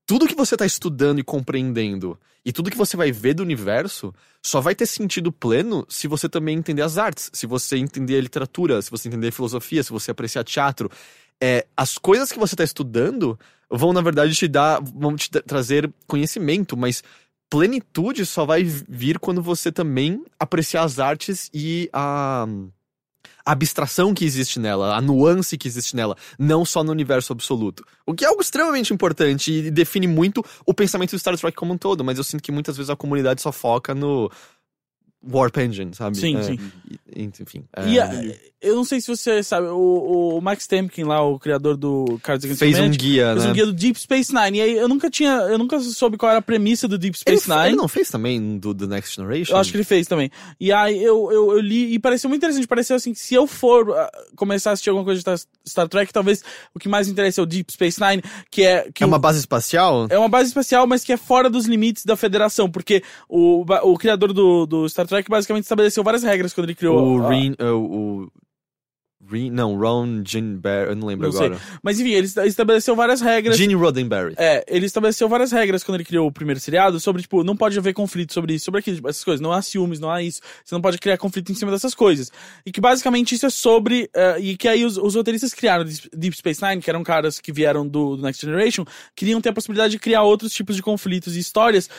[0.06, 4.14] tudo que você está estudando e compreendendo e tudo que você vai ver do universo
[4.42, 8.22] só vai ter sentido pleno se você também entender as artes, se você entender a
[8.22, 10.90] literatura, se você entender a filosofia, se você apreciar teatro.
[11.40, 13.38] É, as coisas que você está estudando
[13.70, 17.02] vão, na verdade, te dar, vão te tra- trazer conhecimento, mas
[17.50, 22.46] plenitude só vai vir quando você também apreciar as artes e a,
[23.44, 27.84] a abstração que existe nela, a nuance que existe nela, não só no universo absoluto.
[28.04, 31.72] O que é algo extremamente importante e define muito o pensamento do Star Trek como
[31.72, 34.30] um todo, mas eu sinto que muitas vezes a comunidade só foca no
[35.22, 36.16] Warp Engine, sabe?
[36.16, 36.58] Sim, É, sim.
[37.14, 37.64] e- enfim.
[37.88, 41.38] E é, a- eu não sei se você sabe, o, o Max Temkin lá, o
[41.38, 43.50] criador do Cards Against fez um guia, fez né?
[43.50, 44.58] um guia do Deep Space Nine.
[44.58, 47.36] E aí eu nunca tinha, eu nunca soube qual era a premissa do Deep Ele,
[47.38, 47.68] Space Nine.
[47.70, 49.52] ele não fez também do The Next Generation?
[49.54, 50.30] Eu acho que ele fez também.
[50.60, 52.66] E aí eu, eu, eu li e pareceu muito interessante.
[52.66, 56.12] Pareceu assim, que se eu for ah, começar a assistir alguma coisa de Star- Trek,
[56.12, 56.42] talvez
[56.74, 58.88] o que mais interessa é o Deep Space Nine, que é.
[58.92, 60.06] Que É o- uma base espacial?
[60.10, 63.96] é uma base espacial, mas que é fora dos limites da federação, porque o, o
[63.98, 67.18] criador do, do Star Trek basicamente estabeleceu várias regras quando ele criou.
[67.18, 68.28] O a- Rin, uh, o
[69.50, 71.46] não, Ron Ginberry, eu não lembro Não sei.
[71.48, 71.60] agora.
[71.82, 73.58] Mas enfim, ele esta- estabeleceu várias regras.
[73.58, 74.34] Gene Roddenberry.
[74.38, 77.76] É, ele estabeleceu várias regras quando ele criou o primeiro seriado sobre, tipo, não pode
[77.76, 79.40] haver conflito sobre isso, sobre aquilo, tipo, essas coisas.
[79.40, 80.40] Não há ciúmes, não há isso.
[80.64, 82.30] Você não pode criar conflito em cima dessas coisas.
[82.64, 84.08] E que basicamente isso é sobre.
[84.14, 87.38] eh, e que aí os, os roteiristas criaram Deep Deep Space Nine, que eram caras
[87.40, 88.84] que vieram do, do Next Generation,
[89.16, 91.90] queriam ter a possibilidade de criar outros tipos de conflitos e histórias.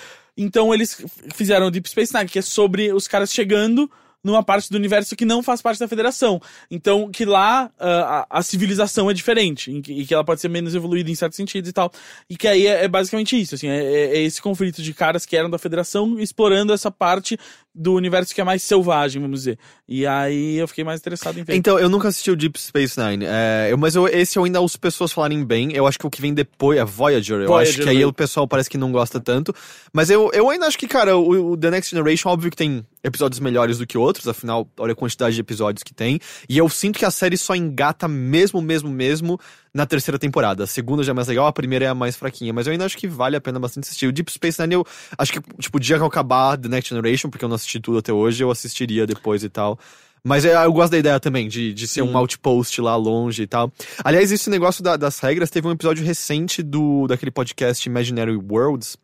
[0.42, 1.04] Então eles
[1.36, 3.92] fizeram o Deep Space Nine, que é sobre os caras chegando
[4.24, 6.42] numa parte do universo que não faz parte da federação.
[6.70, 10.76] Então, que lá ah, a, a civilização é diferente, e que ela pode ser menos
[10.76, 11.92] evoluída em certos sentidos e tal.
[12.30, 15.26] E que aí é, é basicamente isso, assim, é, é- é esse conflito de caras
[15.26, 17.38] que eram da federação explorando essa parte
[17.80, 19.58] do universo que é mais selvagem, vamos dizer.
[19.88, 21.56] E aí eu fiquei mais interessado em ver.
[21.56, 24.60] Então, eu nunca assisti o Deep Space Nine, é, eu- mas eu- esse eu ainda
[24.60, 25.72] ouço pessoas falarem bem.
[25.74, 27.40] Eu acho que o que vem depois é Voyager.
[27.40, 28.06] Eu Voyager, acho que aí né?
[28.06, 29.56] o pessoal parece que não gosta tanto.
[29.94, 32.86] Mas eu, eu ainda acho que, cara, o, o The Next Generation, óbvio que tem
[33.02, 36.20] episódios melhores do que outros, afinal, olha a quantidade de episódios que tem.
[36.50, 39.40] E eu sinto que a série só engata mesmo, mesmo, mesmo
[39.74, 40.64] na terceira temporada.
[40.64, 42.52] A segunda já é mais legal, a primeira é a mais fraquinha.
[42.54, 44.08] Mas eu ainda acho que vale a pena bastante assistir.
[44.08, 44.86] O Deep Space Nine, eu
[45.18, 47.80] acho que, tipo, o dia que eu acabar The Next Generation, porque eu não assisti
[47.80, 49.78] tudo até hoje, eu assistiria depois e tal.
[50.24, 53.48] Mas é, eu gosto da ideia também, de, de ser um outpost lá longe e
[53.48, 53.72] tal.
[54.04, 58.98] Aliás, esse negócio da- das regras, teve um episódio recente do daquele podcast Imaginary Worlds,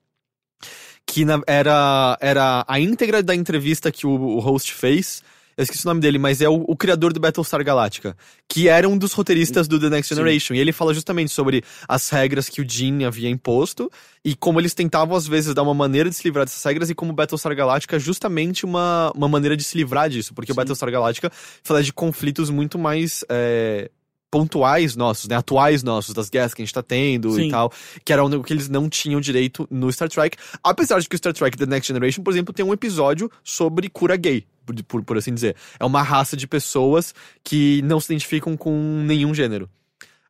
[1.08, 5.22] que na- era, era a íntegra da entrevista que o, o host fez.
[5.58, 8.16] Eu esqueci o nome dele, mas é o, o criador do Battlestar Galactica,
[8.48, 10.54] que era um dos roteiristas do The Next Generation.
[10.54, 13.90] E ele fala justamente sobre as regras que o Gene havia imposto
[14.24, 16.96] e como eles tentavam, às vezes, dar uma maneira de se livrar dessas regras e
[16.96, 20.56] como o Battlestar Galactica é justamente uma, uma maneira de se livrar disso, porque o
[20.56, 21.32] Battlestar Galactica
[21.64, 23.24] fala de conflitos muito mais.
[23.30, 23.90] é,
[24.36, 25.38] pontuais nossos, né?
[25.38, 27.48] Atuais nossos, das guerras que a gente tá tendo Sim.
[27.48, 27.72] e tal,
[28.04, 30.38] que era o que eles não tinham direito no Star Trek.
[30.62, 33.88] Apesar de que o Star Trek The Next Generation, por exemplo, tem um episódio sobre
[33.88, 35.56] cura gay, por, por, por assim dizer.
[35.80, 38.74] É uma raça de pessoas que não se identificam com
[39.06, 39.70] nenhum gênero.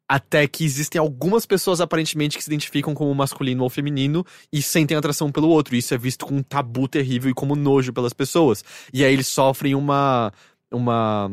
[0.08, 4.24] Até que existem algumas pessoas aparentemente que se identificam como masculino ou feminino
[4.54, 5.76] e sentem atração pelo outro.
[5.76, 8.64] Isso é visto com um tabu terrível e como nojo pelas pessoas.
[8.94, 10.32] E aí eles sofrem uma
[10.72, 11.28] uma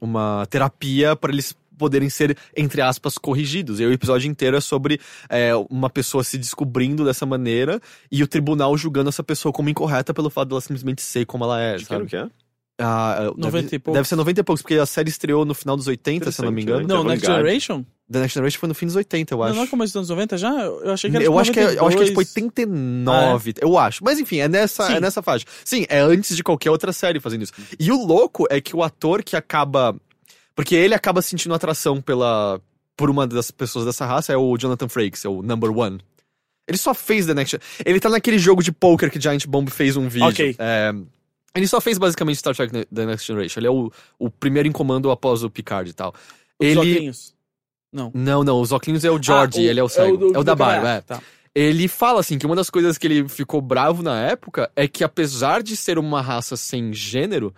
[0.00, 3.80] uma terapia para eles poderem ser, entre aspas, corrigidos.
[3.80, 7.80] E o episódio inteiro é sobre é, uma pessoa se descobrindo dessa maneira
[8.12, 11.60] e o tribunal julgando essa pessoa como incorreta pelo fato dela simplesmente ser como ela
[11.60, 12.10] é, De que ano sabe?
[12.10, 12.40] que é?
[12.82, 13.98] Ah, 90 deve, e poucos.
[13.98, 16.46] deve ser 90 e poucos, porque a série estreou no final dos 80, se eu
[16.46, 16.82] não me engano.
[16.82, 17.10] Interessante, Não, né?
[17.14, 17.26] Next.
[17.26, 17.84] Generation?
[18.10, 19.54] The Next Generation foi no fim dos 80, eu Não, acho.
[19.54, 20.48] não é começo dos anos 90 já?
[20.62, 22.68] Eu achei que era Eu tipo acho que, é, eu acho que é tipo 92.
[22.70, 24.02] 89, eu acho.
[24.02, 24.94] Mas enfim, é nessa, Sim.
[24.94, 25.44] é nessa faixa.
[25.62, 27.52] Sim, é antes de qualquer outra série fazendo isso.
[27.78, 29.94] E o louco é que o ator que acaba.
[30.54, 32.60] Porque ele acaba sentindo atração pela.
[32.96, 36.00] Por uma das pessoas dessa raça é o Jonathan Frakes, é o number one.
[36.68, 39.96] Ele só fez The Next Ele tá naquele jogo de poker que Giant Bomb fez
[39.96, 40.28] um vídeo.
[40.28, 40.54] Ok.
[40.58, 40.92] É,
[41.54, 43.60] ele só fez basicamente Star Trek The Next Generation.
[43.60, 46.14] Ele é o, o primeiro em comando após o Picard e tal.
[46.60, 46.96] Os Ele.
[46.98, 47.34] óculos.
[47.92, 48.12] Não.
[48.14, 50.16] Não, não, os óculos é o George, Ah, ele é o cego.
[50.16, 51.00] do- É o, da barba, é.
[51.00, 51.20] Tá.
[51.52, 55.02] Ele fala assim que uma das coisas que ele ficou bravo na época é que
[55.02, 57.52] apesar de ser uma raça sem gênero,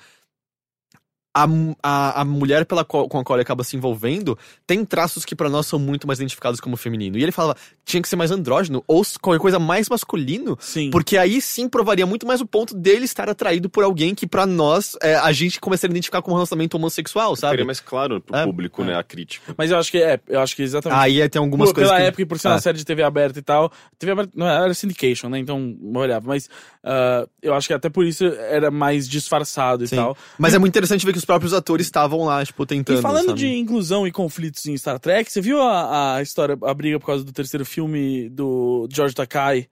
[1.35, 1.47] a,
[1.83, 5.35] a, a mulher pela qual, com a qual ele acaba se envolvendo tem traços que
[5.35, 7.17] pra nós são muito mais identificados como feminino.
[7.17, 10.91] E ele falava, tinha que ser mais andrógeno ou qualquer coisa mais masculino, Sim.
[10.91, 14.47] porque aí sim provaria muito mais o ponto dele estar atraído por alguém que pra
[14.47, 17.53] nós é, a gente começaria a identificar como um relacionamento homossexual, sabe?
[17.53, 18.87] Seria mais claro pro É, público, é.
[18.87, 19.55] né, a crítica.
[19.57, 20.99] Mas eu acho que é, eu acho que exatamente.
[21.01, 22.07] Aí tem algumas Pô, coisas pela que...
[22.09, 22.61] época e por ser uma Ah.
[22.61, 23.73] série de TV aberta e tal.
[23.99, 25.39] TV aberta não era syndication, né?
[25.39, 26.27] Então olhava.
[26.29, 26.49] Mas
[26.85, 29.97] ah, eu acho que até por isso era mais disfarçado e Sim.
[29.97, 30.17] tal.
[30.39, 33.27] Mas é muito interessante ver que os próprios atores estavam lá, tipo, tentando, E falando
[33.27, 33.39] sabe?
[33.39, 37.07] de inclusão e conflitos em Star Trek, você viu a, a história, a briga por
[37.07, 39.69] causa do terceiro filme do George Takei?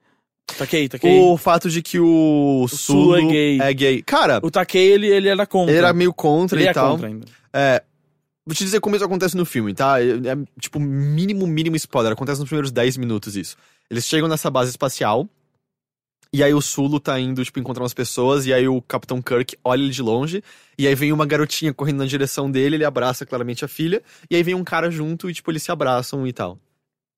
[0.57, 1.19] Takei, Takei?
[1.19, 3.61] O fato de que o, Sulu Sulu é gay.
[3.61, 4.01] É gay.
[4.01, 5.71] Cara, O Takei, ele, ele era contra.
[5.71, 6.91] ele era meio contra Ele e é tal.
[6.91, 7.25] contra ainda.
[7.53, 7.83] É.
[8.45, 10.01] Vou te dizer como isso acontece no filme, tá?
[10.01, 12.11] É, é, tipo, mínimo, mínimo spoiler.
[12.13, 13.55] Acontece nos primeiros 10 minutos isso.
[13.89, 15.27] Eles chegam nessa base espacial.
[16.33, 18.45] E aí o Sulu tá indo, tipo, encontrar umas pessoas.
[18.45, 20.41] E aí o Capitão Kirk olha ele de longe.
[20.77, 22.77] E aí vem uma garotinha correndo na direção dele.
[22.77, 24.01] Ele abraça claramente a filha.
[24.29, 26.57] E aí vem um cara junto e, tipo, eles se abraçam e tal.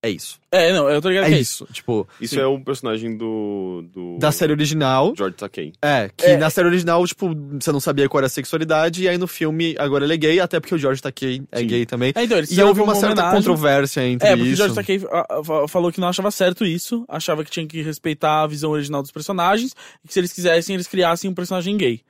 [0.06, 0.38] É isso.
[0.52, 1.66] É, não, eu tô ligado É que é isso.
[1.72, 2.42] Tipo, Isso Sim.
[2.42, 3.86] é um personagem do.
[3.94, 5.14] do da série original.
[5.18, 5.72] George Takei.
[5.82, 6.36] É, que É.
[6.38, 9.76] na série original, tipo, você não sabia qual era a sexualidade, e aí no filme
[9.80, 11.68] agora ele é gay, até porque o George Takei é Sim.
[11.68, 12.12] gay também.
[12.16, 13.38] É, então, E houve como uma certa homenagem.
[13.38, 14.58] controvérsia entre É, porque o isso.
[14.58, 15.00] George Takei
[15.70, 19.12] falou que não achava certo isso, achava que tinha que respeitar a visão original dos
[19.12, 19.74] personagens,
[20.04, 22.02] e que se eles quisessem, eles criassem um personagem gay.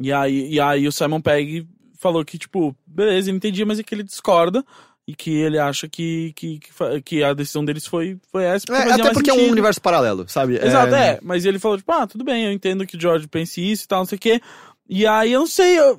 [0.00, 1.66] E aí, e aí o Simon Pegg
[2.00, 4.64] falou que, tipo, beleza, ele entendia, mas é que ele discorda,
[5.08, 6.60] e que ele acha que, que,
[7.02, 8.66] que, a decisão deles foi, foi essa.
[8.70, 9.52] É, fazia até porque é um sentido.
[9.52, 10.62] universo paralelo, sabe?
[10.62, 11.18] Exato, é.
[11.22, 13.88] Mas ele falou, tipo, ah, tudo bem, eu entendo que o George pense isso e
[13.88, 14.38] tal, não sei o quê.
[14.86, 15.98] E aí eu não sei, eu,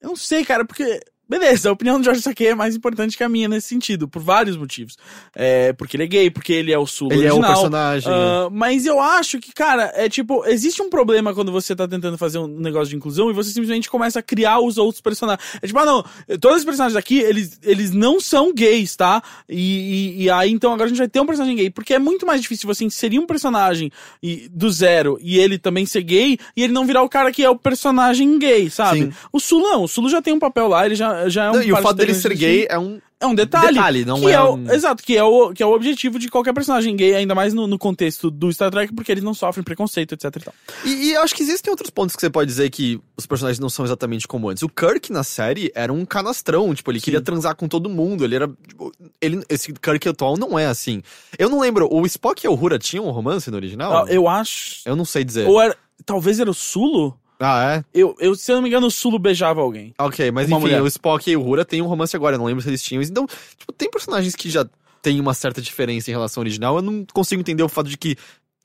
[0.00, 1.00] eu não sei, cara, porque.
[1.28, 4.20] Beleza, a opinião do George Takei é mais importante que a minha nesse sentido, por
[4.20, 4.96] vários motivos.
[5.34, 7.52] É, porque ele é gay, porque ele é o Sulu Ele é o original.
[7.52, 8.12] personagem.
[8.12, 12.18] Ah, mas eu acho que, cara, é tipo, existe um problema quando você tá tentando
[12.18, 15.42] fazer um negócio de inclusão e você simplesmente começa a criar os outros personagens.
[15.62, 16.04] É tipo, ah, não,
[16.38, 19.22] todos os personagens aqui, eles, eles não são gays, tá?
[19.48, 21.70] E, e, e aí, então, agora a gente vai ter um personagem gay.
[21.70, 23.90] Porque é muito mais difícil você inserir um personagem
[24.22, 27.42] e, do zero e ele também ser gay e ele não virar o cara que
[27.42, 29.04] é o personagem gay, sabe?
[29.04, 29.12] Sim.
[29.32, 31.54] O Sul não, o Sul já tem um papel lá, ele já, já é um
[31.54, 33.00] Não, e o fato dele ser gay é um.
[33.20, 33.68] É um detalhe.
[33.74, 36.52] Detalhe, não é o- um- Exato, que é, o, que é o objetivo de qualquer
[36.52, 40.12] personagem gay, ainda mais no, no contexto do Star Trek, porque eles não sofrem preconceito,
[40.12, 40.54] etc e tal.
[40.84, 43.58] E, e eu acho que existem outros pontos que você pode dizer que os personagens
[43.58, 44.62] não são exatamente como antes.
[44.62, 47.04] O Kirk na série era um canastrão, tipo, ele Sim.
[47.04, 48.24] queria transar com todo mundo.
[48.24, 48.48] Ele era.
[48.68, 48.92] tipo,
[49.22, 51.00] ele, esse Kirk atual não é assim.
[51.38, 54.04] Eu não lembro, o Spock e a Uhura tinham um romance no original?
[54.04, 54.80] Ah, Eu acho.
[54.84, 55.46] Eu não sei dizer.
[55.48, 55.74] Ou era.
[56.04, 57.16] Talvez era o Sulo?
[57.44, 57.84] Ah, é?
[57.92, 59.92] Eu, eu, se eu não me engano, o Sulo beijava alguém.
[59.98, 60.82] Ok, mas enfim, mulher.
[60.82, 63.02] o Spock e o Uhura têm um romance agora, eu não lembro se eles tinham.
[63.02, 63.26] Então,
[63.58, 64.66] tipo, tem personagens que já
[65.02, 66.76] têm uma certa diferença em relação ao original.
[66.76, 68.16] Eu não consigo entender o fato de que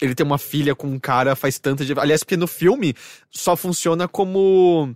[0.01, 2.05] ele ter uma filha com um cara faz tanta diferença.
[2.05, 2.95] Aliás, porque no filme
[3.29, 4.95] só funciona como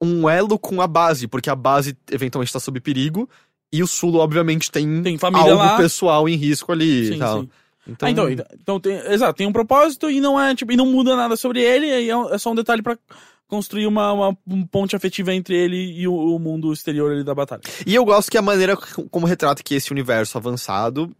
[0.00, 3.28] um elo com a base, porque a base eventualmente está sob perigo.
[3.72, 5.76] E o Sulo, obviamente, tem, Tem família algo lá.
[5.76, 7.40] pessoal em risco ali Sim, e tal.
[7.42, 7.48] sim.
[7.90, 10.86] Então, Ah, então, então tem, exato, tem um propósito e não é, tipo, e não
[10.86, 12.96] muda nada sobre ele, e é, é só um detalhe pra
[13.48, 17.34] construir uma, uma um ponte afetiva entre ele e o, o mundo exterior ali da
[17.34, 17.62] batalha.
[17.86, 18.76] E eu gosto que a maneira
[19.10, 21.10] como retrata que esse universo avançado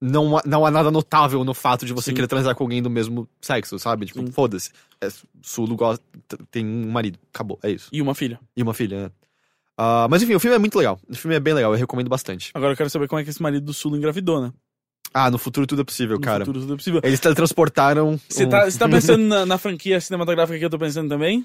[0.00, 2.14] não, há- não há nada notável no fato de você Sim.
[2.14, 4.06] querer transar com alguém do mesmo sexo, sabe?
[4.06, 4.70] Tipo, foda-se.
[5.00, 5.08] É,
[5.42, 6.04] Sulu gosta,
[6.50, 7.88] tem um marido, acabou, é isso.
[7.90, 8.38] E uma filha.
[8.56, 9.10] E uma filha, né?
[9.78, 10.98] Ah, mas enfim, o filme é muito legal.
[11.08, 12.50] O filme é bem legal, eu recomendo bastante.
[12.54, 14.52] Agora eu quero saber como é que esse marido do Sul engravidou, né?
[15.14, 16.44] Ah, no futuro tudo é possível, No cara.
[16.44, 17.00] futuro tudo é possível.
[17.02, 18.18] Eles teletransportaram.
[18.28, 21.44] Você um- tá, tá pensando na, na franquia cinematográfica que eu tô pensando também?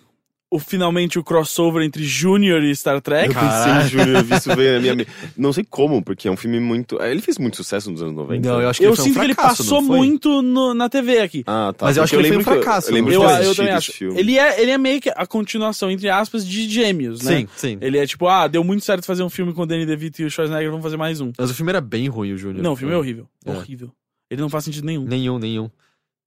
[0.54, 3.34] O, finalmente o crossover entre Junior e Star Trek?
[3.34, 5.10] Eu pensei em Júnior, eu vi isso veio na minha mente.
[5.38, 7.02] Não sei como, porque é um filme muito.
[7.02, 8.50] Ele fez muito sucesso nos anos 90.
[8.50, 10.74] Não, eu acho que Eu ele foi um sinto que ele fracasso, passou muito no-
[10.74, 11.44] na TV aqui.
[11.48, 11.86] Ah, tá.
[11.86, 13.30] Mas eu acho que ele foi um lembro fracasso, Eu, lembro Eu, foi?
[13.30, 13.98] eu eu assisti também desse acho.
[13.98, 14.20] filme.
[14.20, 17.38] Ele é, ele é meio que a continuação, entre aspas, de Gêmeos, né?
[17.38, 17.78] Sim, sim.
[17.80, 20.26] Ele é tipo, ah, deu muito certo fazer um filme com o Danny DeVito e
[20.26, 21.32] o Schwarzenegger, vamos fazer mais um.
[21.38, 22.62] Mas o filme era bem ruim, o Júnior.
[22.62, 23.26] Não, o filme é horrível.
[23.46, 23.52] É.
[23.52, 23.90] Horrível.
[24.30, 25.06] Ele não faz sentido nenhum.
[25.06, 25.70] Nenhum, nenhum.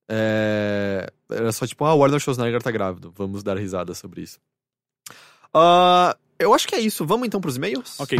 [0.09, 1.11] É...
[1.29, 3.13] Era só tipo, ah, o Arnold Schwarzenegger tá grávido.
[3.15, 4.39] Vamos dar risada sobre isso.
[5.53, 7.05] Ah, eu acho que é isso.
[7.05, 7.99] Vamos então pros e-mails?
[7.99, 8.17] Ok.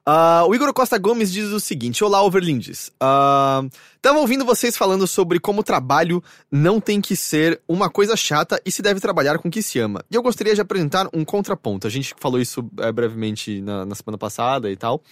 [0.09, 2.89] Ah, o Igor Costa Gomes diz o seguinte: Olá, Overlindes.
[2.97, 8.57] Tava ouvindo vocês falando sobre como o trabalho não tem que ser uma coisa chata
[8.65, 10.01] e se deve trabalhar com o que se ama.
[10.09, 11.87] E eu gostaria de apresentar um contraponto.
[11.87, 15.03] A gente falou isso é, brevemente na, na semana passada e tal.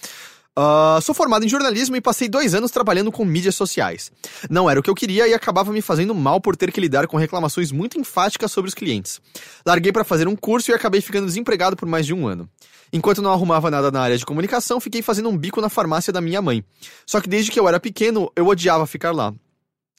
[0.57, 4.09] Ah, sou formado em jornalismo e passei dois anos trabalhando com mídias sociais.
[4.49, 7.07] Não era o que eu queria e acabava me fazendo mal por ter que lidar
[7.07, 9.19] com reclamações muito enfáticas sobre os clientes.
[9.65, 12.49] Larguei para fazer um curso e acabei ficando desempregado por mais de um ano.
[12.93, 16.21] Enquanto não arrumava nada na área de comunicação, fiquei fazendo um bico na farmácia da
[16.21, 16.63] minha mãe.
[17.05, 19.33] Só que desde que eu era pequeno, eu odiava ficar lá.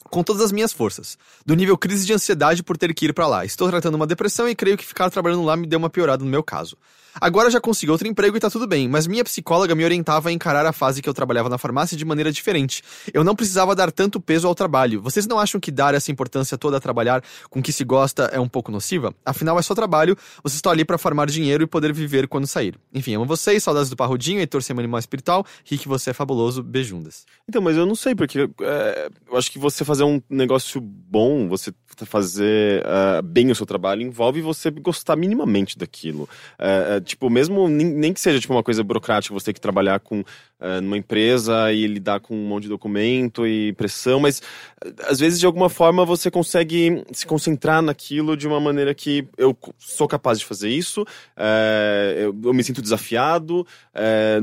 [0.09, 1.19] Com todas as minhas forças.
[1.45, 3.45] Do nível crise de ansiedade por ter que ir pra lá.
[3.45, 6.31] Estou tratando uma depressão e creio que ficar trabalhando lá me deu uma piorada no
[6.31, 6.75] meu caso.
[7.19, 10.31] Agora já consegui outro emprego e tá tudo bem, mas minha psicóloga me orientava a
[10.31, 12.83] encarar a fase que eu trabalhava na farmácia de maneira diferente.
[13.13, 15.01] Eu não precisava dar tanto peso ao trabalho.
[15.01, 18.23] Vocês não acham que dar essa importância toda a trabalhar com o que se gosta
[18.25, 19.13] é um pouco nociva?
[19.25, 22.75] Afinal, é só trabalho, vocês estão ali pra farmar dinheiro e poder viver quando sair.
[22.93, 27.25] Enfim, amo vocês, saudades do Parrudinho, Heitor Semana Animal Espiritual, Rick, você é fabuloso, beijundas.
[27.47, 31.47] Então, mas eu não sei, porque é, eu acho que você fazer um negócio bom,
[31.47, 31.73] você
[32.05, 36.29] fazer ah, bem o seu trabalho, envolve você gostar minimamente daquilo.
[36.59, 39.99] É, é, tipo, mesmo nem, que seja tipo, uma coisa burocrática, você ter que trabalhar
[39.99, 40.23] com
[40.59, 44.41] é, numa empresa e lidar com um monte de documento e pressão, mas
[44.83, 49.27] é, às vezes de alguma forma você consegue se concentrar naquilo de uma maneira que
[49.37, 51.05] eu sou capaz de fazer isso,
[51.35, 53.65] é, eu, eu me sinto desafiado,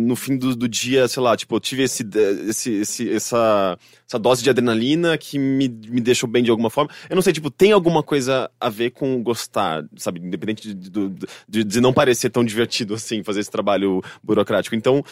[0.00, 2.04] no fim do, do dia, sei lá, tipo, eu tive esse,
[2.48, 6.90] esse, esse, essa, essa dose de adrenalina que me, me deixou bem de alguma forma.
[7.08, 10.20] Eu não sei, tipo, tem alguma coisa a ver com gostar, sabe?
[10.20, 14.74] Independente de, de, de, de não parecer tão divertido assim, fazer esse trabalho burocrático.
[14.76, 15.02] Então,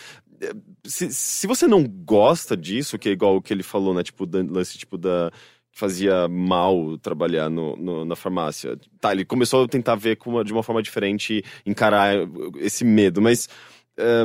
[0.41, 0.53] eh,
[0.85, 4.03] se, se você não gosta disso, que é igual o que ele falou, né?
[4.03, 5.31] Tipo, lance tipo da
[5.75, 8.79] fazia mal trabalhar no, no- na farmácia.
[9.01, 12.15] Tá, ele começou a tentar ver uma- de uma forma diferente, encarar
[12.59, 13.49] esse medo, mas
[13.97, 14.25] eh,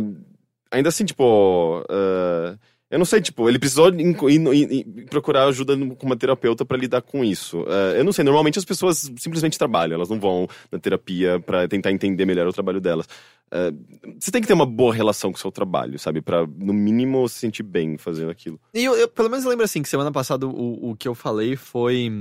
[0.72, 2.58] ainda assim, tipo, eh,
[2.90, 6.78] eu não sei, tipo, ele precisou in- in- in- procurar ajuda com uma terapeuta pra
[6.78, 7.66] lidar com isso.
[7.68, 11.68] Eh, eu não sei, normalmente as pessoas simplesmente trabalham, elas não vão na terapia pra
[11.68, 13.08] tentar entender melhor o trabalho delas.
[13.52, 13.72] Eh,
[14.20, 16.22] você tem que ter uma boa relação com o seu trabalho, sabe?
[16.22, 18.60] Pra, no mínimo, se sentir bem fazendo aquilo.
[18.74, 21.56] E eu, eu, pelo menos lembro assim, que semana passada o, o que eu falei
[21.56, 22.12] foi.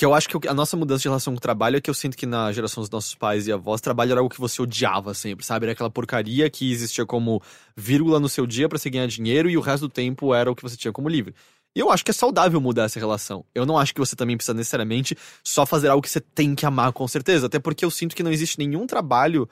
[0.00, 1.92] Que eu acho que a nossa mudança de relação com o trabalho é que eu
[1.92, 5.12] sinto que na geração dos nossos pais e avós, trabalho era algo que você odiava
[5.12, 5.66] sempre, sabe?
[5.66, 7.42] Era aquela porcaria que existia como
[7.76, 10.56] vírgula no seu dia pra você ganhar dinheiro e o resto do tempo era o
[10.56, 11.34] que você tinha como livre.
[11.76, 13.44] E eu acho que é saudável mudar essa relação.
[13.54, 15.14] Eu não acho que você também precisa necessariamente
[15.44, 17.44] só fazer algo que você tem que amar com certeza.
[17.44, 19.46] Até porque eu sinto que não existe nenhum trabalho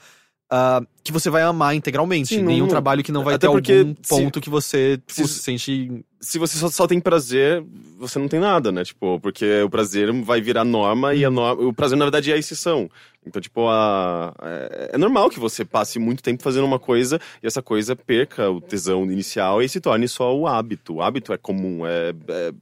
[0.50, 2.34] ah, que você vai amar integralmente.
[2.34, 5.00] Sim, nenhum não- trabalho que não vai até ter porque algum se- ponto que você
[5.06, 7.64] se- se sente Se você só, só tem prazer,
[7.96, 8.82] você não tem nada, né?
[8.84, 12.34] Tipo, porque o prazer vai virar norma e a norma, o prazer, na verdade, é
[12.34, 12.90] a exceção.
[13.24, 17.46] Então, tipo, a, é, é normal que você passe muito tempo fazendo uma coisa e
[17.46, 20.94] essa coisa perca o tesão inicial e se torne só o hábito.
[20.94, 22.52] O hábito é comum, é, é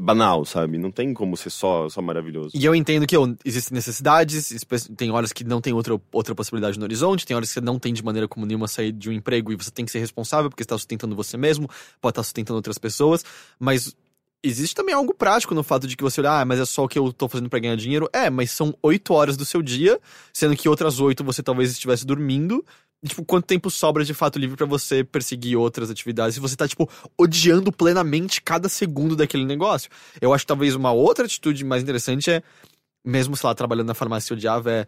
[0.00, 0.78] banal, sabe?
[0.78, 2.50] Não tem como ser só, só maravilhoso.
[2.54, 4.64] E eu entendo que ó, existem necessidades,
[4.96, 7.78] tem horas que não tem outra, outra possibilidade no horizonte, tem horas que você não
[7.78, 10.48] tem de maneira como nenhuma sair de um emprego e você tem que ser responsável
[10.48, 11.68] porque está sustentando você mesmo,
[12.00, 13.24] pode estar sustentando outras pessoas,
[13.58, 13.94] mas
[14.42, 16.88] existe também algo prático no fato de que você olha, ah, mas é só o
[16.88, 18.08] que eu tô fazendo pra ganhar dinheiro.
[18.12, 20.00] É, mas são oito horas do seu dia,
[20.32, 22.64] sendo que outras oito você talvez estivesse dormindo.
[23.02, 26.56] E, Tipo, quanto tempo sobra de fato livre pra você perseguir outras atividades se você
[26.56, 26.88] tá, tipo,
[27.18, 29.90] odiando plenamente cada segundo daquele negócio?
[30.20, 32.42] Eu acho que talvez uma outra atitude mais interessante é,
[33.04, 34.86] mesmo, sei lá, trabalhando na farmácia odiava, é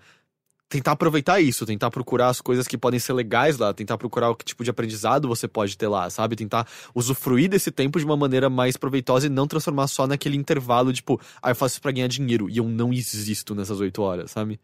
[0.69, 4.35] tentar aproveitar isso, tentar procurar as coisas que podem ser legais lá, tentar procurar o
[4.35, 6.37] que tipo de aprendizado você pode ter lá, sabe?
[6.37, 10.93] Tentar usufruir desse tempo de uma maneira mais proveitosa e não transformar só naquele intervalo,
[10.93, 14.31] tipo, ah, eu faço isso pra ganhar dinheiro e eu não existo nessas oito horas,
[14.31, 14.61] sabe?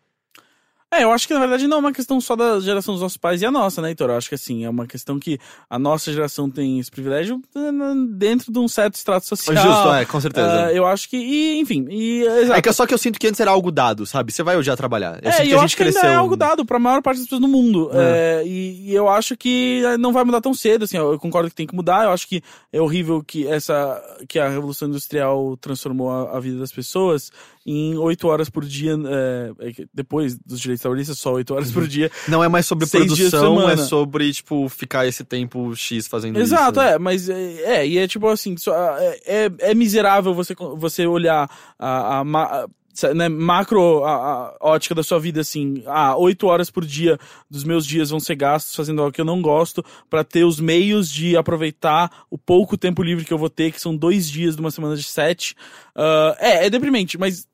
[0.93, 3.17] É, eu acho que na verdade não é uma questão só da geração dos nossos
[3.17, 4.11] pais e a nossa, né, Heitor?
[4.11, 5.39] Eu acho que assim, é uma questão que
[5.69, 7.61] a nossa geração tem esse privilégio eh,
[8.09, 9.65] dentro de um certo extrato social.
[9.65, 10.67] Justo, é, com certeza.
[10.67, 12.59] Ah, eu acho que, e, enfim, e, exato.
[12.59, 14.33] É que só que eu sinto que antes era algo dado, sabe?
[14.33, 15.21] Você vai odiar trabalhar.
[15.23, 17.01] Eu é, sinto que eu a acho gente que ainda é algo dado pra maior
[17.03, 17.89] parte das pessoas no mundo.
[17.95, 21.55] É, e, e eu acho que não vai mudar tão cedo, assim, eu concordo que
[21.55, 22.43] tem que mudar, eu acho que
[22.73, 27.31] é horrível que essa, que a Revolução Industrial transformou a, a vida das pessoas
[27.67, 31.87] em oito horas por dia, é, é depois dos direitos trabalhistas, só oito horas por
[31.87, 32.11] dia.
[32.29, 36.89] Não é mais sobre produção, é sobre, tipo, ficar esse tempo X fazendo Exato, isso.
[36.89, 41.07] é, mas é, é, e é tipo assim, só- é, é, é miserável você, você
[41.07, 42.67] olhar a, a, a-
[43.15, 47.19] né, macro a, a ótica da sua vida assim, ah, oito horas por dia
[47.49, 50.61] dos meus dias vão ser gastos fazendo algo que eu não gosto pra ter os
[50.61, 54.55] meios de aproveitar o pouco tempo livre que eu vou ter, que são dois dias
[54.55, 55.55] de uma semana de sete.
[55.95, 57.49] Ah, é, é deprimente, mas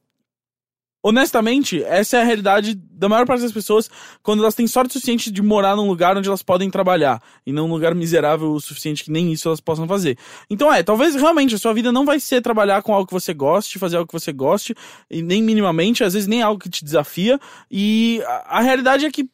[1.02, 3.90] honestamente, essa é a realidade da maior parte das pessoas
[4.22, 7.68] quando elas têm sorte suficiente de morar num lugar onde elas podem trabalhar e não
[7.68, 10.16] num lugar miserável o suficiente que nem isso elas possam fazer.
[10.48, 13.34] Então é, talvez realmente a sua vida não vai ser trabalhar com algo que você
[13.34, 14.74] goste, fazer algo que você goste,
[15.10, 17.38] e nem minimamente, às vezes nem algo que te desafia,
[17.70, 19.28] e a, a realidade é que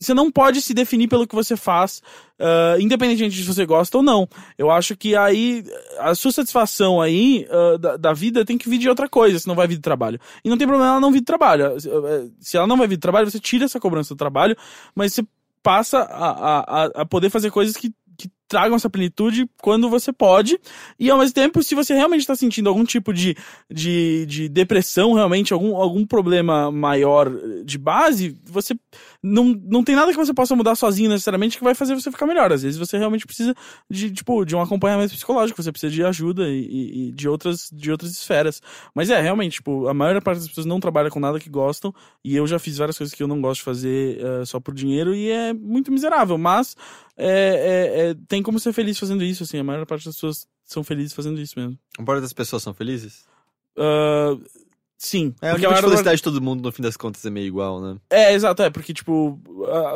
[0.00, 2.00] você não pode se definir pelo que você faz,
[2.38, 4.28] ah, independente de se você gosta ou não.
[4.56, 5.64] Eu acho que aí
[5.98, 9.48] a sua satisfação aí ah, da, da vida tem que vir de outra coisa, se
[9.48, 10.20] não vai vir do trabalho.
[10.44, 11.64] E não tem problema ela não vir do trabalho.
[11.76, 14.56] Eh, Se ela não vai vir do trabalho, você tira essa cobrança do trabalho,
[14.94, 15.24] mas você
[15.62, 20.58] passa a, a- a poder fazer coisas que, que tragam essa plenitude quando você pode.
[20.98, 23.36] E ao mesmo tempo, se você realmente está sentindo algum tipo de,
[23.70, 27.28] de, de depressão, realmente, algum, algum problema maior
[27.64, 28.74] de base, você
[29.22, 32.26] não, não tem nada que você possa mudar sozinho necessariamente que vai fazer você ficar
[32.26, 32.52] melhor.
[32.52, 33.54] Às vezes você realmente precisa
[33.90, 37.90] de, tipo, de um acompanhamento psicológico, você precisa de ajuda e, e- de, outras, de
[37.90, 38.62] outras esferas.
[38.94, 41.92] Mas é, realmente, tipo, a maior parte das pessoas não trabalha com nada que gostam,
[42.24, 44.72] e eu já fiz várias coisas que eu não gosto de fazer eh, só por
[44.74, 46.76] dinheiro, e é muito miserável, mas
[47.16, 50.46] é, é- é- tem como ser feliz fazendo isso, assim, a maior parte das pessoas
[50.64, 51.76] são felizes fazendo isso mesmo.
[51.98, 53.24] A maioria das pessoas são felizes?
[53.76, 54.36] Ah,
[54.98, 55.34] sim.
[55.40, 57.46] É, a porque de maior- felicidade de todo mundo, no fim das contas, é meio
[57.46, 57.96] igual, né?
[58.10, 59.40] É, exato, é, porque, tipo,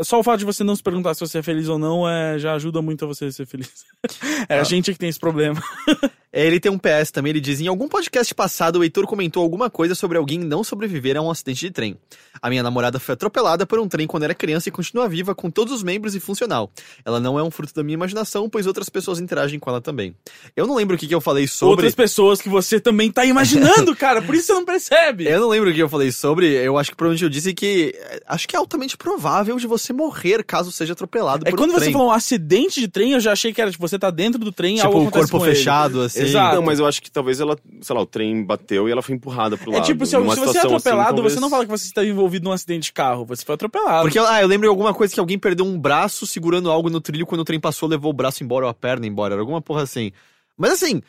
[0.05, 2.39] só o fato de você não se perguntar se você é feliz ou não é,
[2.39, 3.85] já ajuda muito a você ser feliz.
[4.49, 5.61] é a gente que tem esse problema.
[6.32, 9.42] É, Ele tem um PS também, ele diz: Em algum podcast passado, o Heitor comentou
[9.42, 11.96] alguma coisa sobre alguém não sobreviver a um acidente de trem.
[12.40, 15.50] A minha namorada foi atropelada por um trem quando era criança e continua viva com
[15.50, 16.70] todos os membros e funcional.
[17.04, 20.14] Ela não é um fruto da minha imaginação, pois outras pessoas interagem com ela também.
[20.56, 21.72] Eu não lembro o que, que eu falei sobre.
[21.72, 25.26] Outras pessoas que você também tá imaginando, cara, por isso você não percebe.
[25.28, 27.94] Eu não lembro o que eu falei sobre, eu acho que provavelmente eu disse que
[27.94, 31.70] é, acho que é altamente provável de você morrer caso seja atropelado É por quando
[31.70, 31.92] um você trem.
[31.92, 34.50] falou um acidente de trem, eu já achei que era, tipo, você tá dentro do
[34.50, 35.54] trem, tipo, algo o corpo com ele.
[35.54, 36.31] fechado, assim.
[36.31, 36.55] Exato.
[36.57, 39.15] Não, mas eu acho que talvez ela, sei lá, o trem bateu e ela foi
[39.15, 39.85] empurrada pro É lado.
[39.86, 42.44] tipo, se, se você é assim, atropelado, talvez- você não fala que você está envolvido
[42.44, 44.03] num acidente de carro, você foi atropelado.
[44.03, 47.01] Porque, ah, eu lembro de alguma coisa que alguém perdeu um braço segurando algo no
[47.01, 49.35] trilho quando o trem passou, levou o braço embora ou a perna embora.
[49.35, 50.12] Era alguma porra assim.
[50.57, 51.03] Mas assim,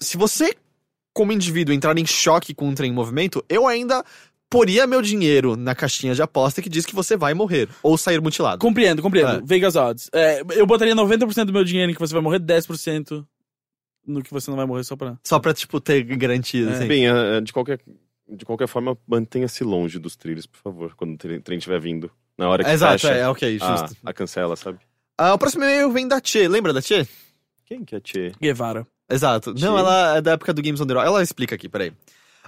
[0.00, 0.54] se você,
[1.14, 4.04] como indivíduo, entrar em choque com um trem em movimento, eu ainda
[4.50, 8.20] poria meu dinheiro na caixinha de aposta que diz que você vai morrer ou sair
[8.20, 8.58] mutilado.
[8.58, 9.38] Compreendo, compreendo.
[9.38, 9.40] É.
[9.42, 10.10] Vegas odds.
[10.12, 13.24] É, eu botaria 90% do meu dinheiro em que você vai morrer, 10%
[14.06, 15.16] no que você não vai morrer só pra...
[15.24, 16.72] Só pra, tipo, ter garantia, É.
[16.72, 16.86] assim.
[16.88, 17.80] Bem, eh, de qualquer,
[18.28, 22.10] de qualquer forma, mantenha-se longe dos trilhos, por favor, quando o trem estiver vindo.
[22.36, 23.96] Na hora que Exato, fecha, é, ok, a, justo.
[24.04, 24.78] a cancela, sabe?
[25.18, 26.48] Ah, o próximo e-mail vem da Tchê.
[26.48, 27.06] Lembra da Tchê?
[27.66, 28.32] Quem que é Tchê?
[28.40, 28.86] Guevara.
[29.08, 29.54] Exato.
[29.54, 29.64] Tchê.
[29.64, 31.06] Não, ela é da época do Games on the Rocks.
[31.08, 31.92] Ela explica aqui, peraí.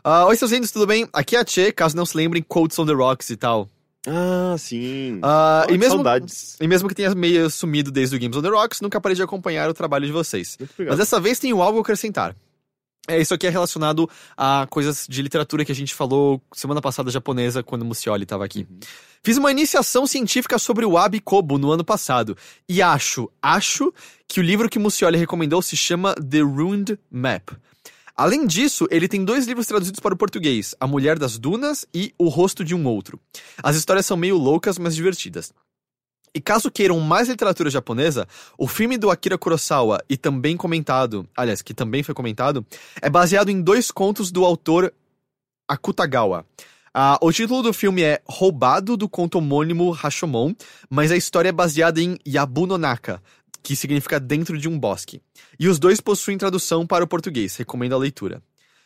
[0.02, 1.06] Ah, Oi, seus lindos, tudo bem?
[1.12, 3.68] Aqui é a Tchê, caso não se lembrem, Quotes on the Rocks e tal.
[4.06, 5.20] Ah, sim.
[5.22, 6.56] Oh, e, mesmo, Saudades.
[6.60, 9.22] e mesmo que tenha meio sumido desde o Games on the Rocks, nunca parei de
[9.22, 10.59] acompanhar o trabalho de vocês.
[10.78, 12.36] Mas dessa vez tenho algo a acrescentar.
[13.06, 17.10] É, isso aqui é relacionado a coisas de literatura que a gente falou semana passada
[17.10, 18.66] japonesa, quando o Mucioli estava aqui.
[19.22, 22.36] Fiz uma iniciação científica sobre o Abi Kobo no ano passado.
[22.66, 23.93] E acho, acho
[24.26, 27.51] que o livro que o Mucioli recomendou se chama The Ruined Map.
[28.16, 32.14] Além disso, ele tem dois livros traduzidos para o português: A Mulher das Dunas e
[32.16, 33.18] O Rosto de um Outro.
[33.62, 35.52] As histórias são meio loucas, mas divertidas.
[36.32, 38.26] E caso queiram mais literatura japonesa,
[38.58, 42.66] o filme do Akira Kurosawa, e também comentado, aliás, que também foi comentado,
[43.00, 44.92] é baseado em dois contos do autor
[45.68, 46.44] Akutagawa.
[46.92, 50.54] Ah, o título do filme é Roubado do conto homônimo Rashomon,
[50.90, 53.22] mas a história é baseada em Yabunonaka,
[53.64, 55.22] que significa dentro de um bosque.
[55.58, 58.42] E os dois possuem tradução para o português, recomendo a leitura.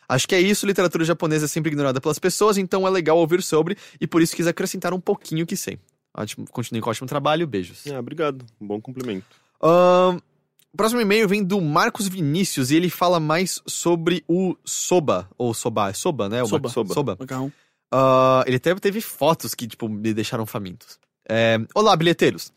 [0.07, 3.43] Acho que é isso, literatura japonesa é sempre ignorada pelas pessoas, então é legal ouvir
[3.43, 5.77] sobre, e por isso quis acrescentar um pouquinho que sei.
[6.15, 7.85] Ótimo, continue com ótimo trabalho, beijos.
[7.87, 8.43] Ah, obrigado.
[8.59, 9.27] Um bom cumprimento.
[9.61, 15.53] O próximo e-mail vem do Marcos Vinícius e ele fala mais sobre o Soba, ou
[15.53, 16.41] Soba, é Soba, né?
[16.41, 16.69] O Soba.
[16.69, 16.93] Soba.
[16.93, 17.17] Soba.
[17.19, 17.51] Macarrão.
[17.91, 20.97] Ah, ele até teve fotos que, tipo, me deixaram famintos.
[21.29, 22.51] É, Olá, bilheteiros.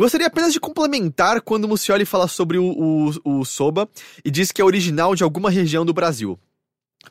[0.00, 3.86] Gostaria apenas de complementar quando o Mucioli fala sobre o, o, o Soba
[4.24, 6.40] e diz que é original de alguma região do Brasil.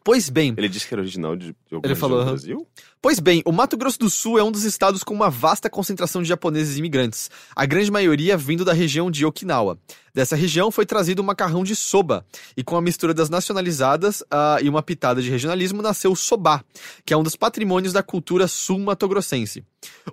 [0.03, 2.25] Pois bem, Ele disse que era original de, de alguma Ele falou, do.
[2.25, 2.67] Brasil?
[3.01, 6.21] Pois bem, o Mato Grosso do Sul é um dos estados com uma vasta concentração
[6.21, 9.79] de japoneses imigrantes, a grande maioria vindo da região de Okinawa.
[10.13, 12.25] Dessa região foi trazido o macarrão de soba,
[12.55, 16.63] e com a mistura das nacionalizadas ah, e uma pitada de regionalismo nasceu o soba,
[17.05, 19.63] que é um dos patrimônios da cultura sul-matogrossense.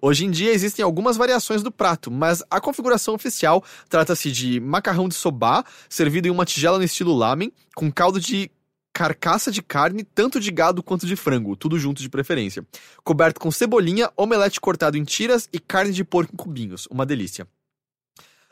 [0.00, 5.08] Hoje em dia existem algumas variações do prato, mas a configuração oficial trata-se de macarrão
[5.08, 8.50] de soba, servido em uma tigela no estilo lamen, com caldo de
[8.96, 12.66] carcaça de carne, tanto de gado quanto de frango, tudo junto de preferência.
[13.04, 16.88] Coberto com cebolinha, omelete cortado em tiras e carne de porco em cubinhos.
[16.90, 17.46] Uma delícia.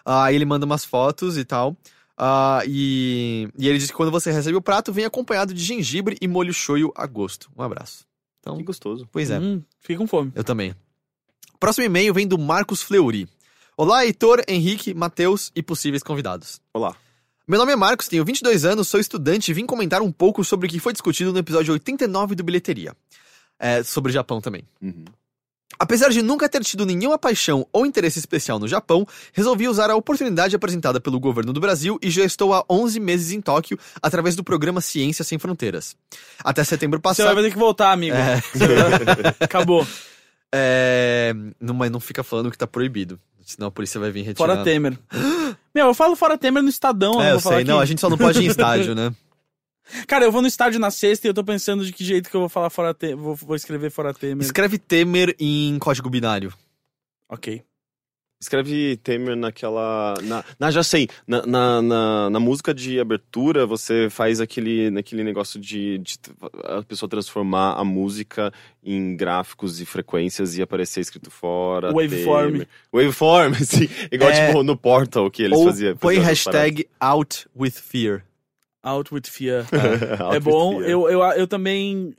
[0.05, 1.75] Ah, Aí ele manda umas fotos e tal.
[2.15, 6.19] Ah, e, e ele diz que quando você recebe o prato, vem acompanhado de gengibre
[6.21, 7.51] e molho shoyu a gosto.
[7.57, 8.05] Um abraço.
[8.41, 9.09] Então, Que gostoso.
[9.11, 9.41] pois é.
[9.41, 10.31] Hum, fiquei com fome.
[10.35, 10.75] Eu também.
[11.59, 13.27] Próximo e-mail vem do Marcos Fleury.
[13.79, 16.61] Olá, Heitor, Henrique, Matheus e possíveis convidados.
[16.75, 16.95] Olá.
[17.47, 20.66] Meu nome é Marcos, tenho 22 anos, sou estudante e vim comentar um pouco sobre
[20.66, 22.97] o que foi discutido no episódio 89 do Bilheteria.
[23.59, 24.65] É, sobre o Japão também.
[24.81, 25.05] Uhum.
[25.79, 29.97] Apesar de nunca ter tido nenhuma paixão ou interesse especial no Japão, resolvi usar a
[29.97, 34.35] oportunidade apresentada pelo governo do Brasil e já estou há 11 meses em Tóquio através
[34.35, 35.95] do programa Ciência Sem Fronteiras.
[36.43, 37.35] Até setembro Você passado.
[37.35, 38.16] vai ter que voltar, amigo.
[38.16, 38.41] É.
[39.39, 39.87] Acabou.
[40.56, 43.18] É, não, mas não fica falando que tá proibido.
[43.44, 44.36] Senão a polícia vai vir retirar.
[44.47, 44.97] Fora Temer.
[45.74, 47.20] Meu, eu falo fora Temer no Estadão.
[47.20, 47.64] É, eu falar sei.
[47.64, 49.12] Não, a gente só não pode ir em estádio, né?
[50.06, 52.36] Cara, eu vou no estádio na sexta e eu tô pensando de que jeito que
[52.36, 53.16] eu vou falar fora Temer.
[53.16, 54.44] Vou, vou escrever fora Temer.
[54.44, 56.55] Escreve Temer em código binário.
[57.28, 57.62] Ok.
[58.45, 60.15] Escreve Temer naquela.
[60.23, 61.09] Na, na- já sei.
[61.27, 66.19] Na, na, na, na música de abertura, você faz aquele, naquele negócio de, de
[66.65, 68.53] a pessoa transformar a música
[68.85, 71.91] em gráficos e frequências e aparecer escrito fora.
[71.93, 72.53] Waveform.
[72.53, 72.69] Temer.
[72.93, 73.89] Waveform, sim.
[74.12, 74.47] Igual É.
[74.49, 75.97] tipo no Portal que eles Ou faziam.
[75.97, 78.23] põe hashtag out with fear.
[78.83, 79.65] Out with fear.
[79.71, 80.11] paradas.
[80.37, 80.83] é bom.
[80.83, 82.15] Eu, eu, eu também.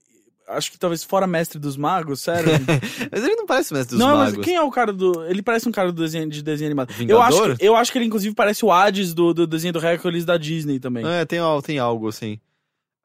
[0.48, 2.52] Acho que talvez fora mestre dos magos, sério.
[3.12, 4.38] Mas ele não parece mestre dos não, magos.
[4.38, 5.26] mas quem é o cara do.
[5.26, 6.92] Ele parece um cara do desenho, de desenho animado.
[6.92, 7.24] Eu Vingador?
[7.24, 10.24] acho, que, eu acho que ele, inclusive, parece o Hades do, do desenho do Hércules
[10.24, 11.04] da Disney também.
[11.06, 12.40] É, tem, tem algo assim.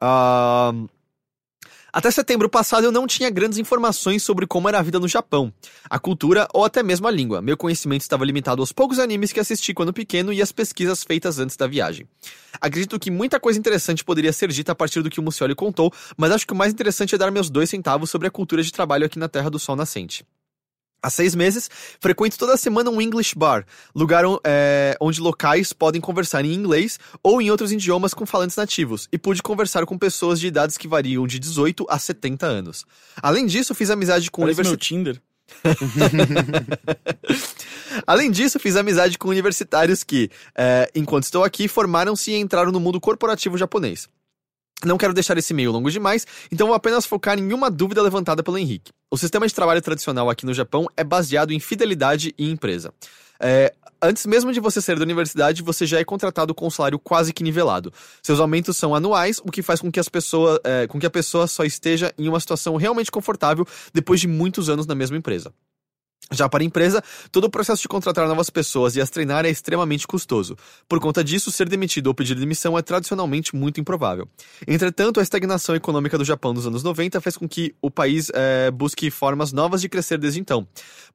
[0.00, 0.86] Ahn,
[1.92, 5.52] Até setembro passado eu não tinha grandes informações sobre como era a vida no Japão,
[5.88, 7.42] a cultura ou até mesmo a língua.
[7.42, 11.38] Meu conhecimento estava limitado aos poucos animes que assisti quando pequeno e às pesquisas feitas
[11.38, 12.06] antes da viagem.
[12.60, 15.92] Acredito que muita coisa interessante poderia ser dita a partir do que o Mucioli contou,
[16.16, 18.72] mas acho que o mais interessante é dar meus dois centavos sobre a cultura de
[18.72, 20.24] trabalho aqui na Terra do Sol Nascente.
[21.02, 23.64] Há seis meses, frequento toda semana um English Bar,
[23.94, 29.08] lugar é, onde locais podem conversar em inglês ou em outros idiomas com falantes nativos,
[29.10, 32.84] e pude conversar com pessoas de idades que variam de 18 a 70 anos.
[33.22, 35.20] Além disso, fiz amizade com Parece meu universi- Tinder.
[38.06, 42.80] Além disso, fiz amizade com universitários que, é, enquanto estou aqui, formaram-se e entraram no
[42.80, 44.08] mundo corporativo japonês.
[44.84, 48.42] Não quero deixar esse e-mail longo demais, então vou apenas focar em uma dúvida levantada
[48.42, 48.92] pelo Henrique.
[49.10, 52.92] O sistema de trabalho tradicional aqui no Japão é baseado em fidelidade e empresa.
[53.38, 56.98] É, antes mesmo de você sair da universidade, você já é contratado com um salário
[56.98, 57.92] quase que nivelado.
[58.22, 61.10] Seus aumentos são anuais, o que faz com que, as pessoa, é, com que a
[61.10, 65.52] pessoa só esteja em uma situação realmente confortável depois de muitos anos na mesma empresa.
[66.32, 67.02] Já para a empresa,
[67.32, 70.56] todo o processo de contratar novas pessoas e as treinar é extremamente custoso.
[70.88, 74.28] Por conta disso, ser demitido ou pedir demissão é tradicionalmente muito improvável.
[74.66, 78.70] Entretanto, a estagnação econômica do Japão nos anos 90 fez com que o país eh,
[78.70, 80.66] busque formas novas de crescer desde então.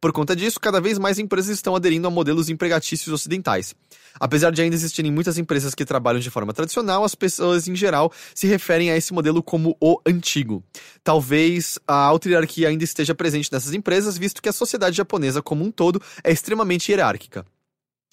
[0.02, 3.74] Por conta disso, cada vez mais empresas estão aderindo a modelos empregatícios ocidentais.
[4.20, 8.12] Apesar de ainda existirem muitas empresas que trabalham de forma tradicional, as pessoas em geral
[8.34, 10.64] se referem a esse modelo como o antigo.
[11.04, 15.64] Talvez a alta hierarquia ainda esteja presente nessas empresas, visto que a sociedade japonesa como
[15.64, 17.46] um todo é extremamente hierárquica.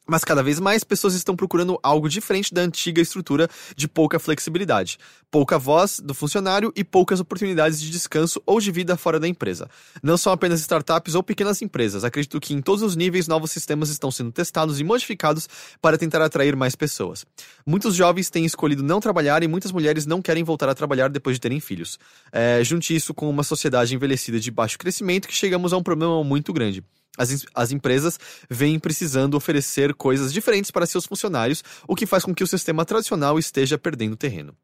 [0.06, 4.98] Mas cada vez mais pessoas estão procurando algo diferente da antiga estrutura de pouca flexibilidade,
[5.30, 9.70] pouca voz do funcionário e poucas oportunidades de descanso ou de vida fora da empresa.
[10.02, 13.90] Não são apenas startups ou pequenas empresas, acredito que em todos os níveis novos sistemas
[13.90, 15.48] estão sendo testados e modificados
[15.80, 17.24] para tentar atrair mais pessoas.
[17.64, 21.36] Muitos jovens têm escolhido não trabalhar e muitas mulheres não querem voltar a trabalhar depois
[21.36, 21.96] de terem filhos.
[22.32, 26.24] É, junte isso com uma sociedade envelhecida de baixo crescimento que chegamos a um problema
[26.24, 26.82] muito grande.
[27.16, 28.18] As, as empresas
[28.48, 32.84] vêm precisando oferecer coisas diferentes para seus funcionários, o que faz com que o sistema
[32.84, 34.56] tradicional esteja perdendo terreno.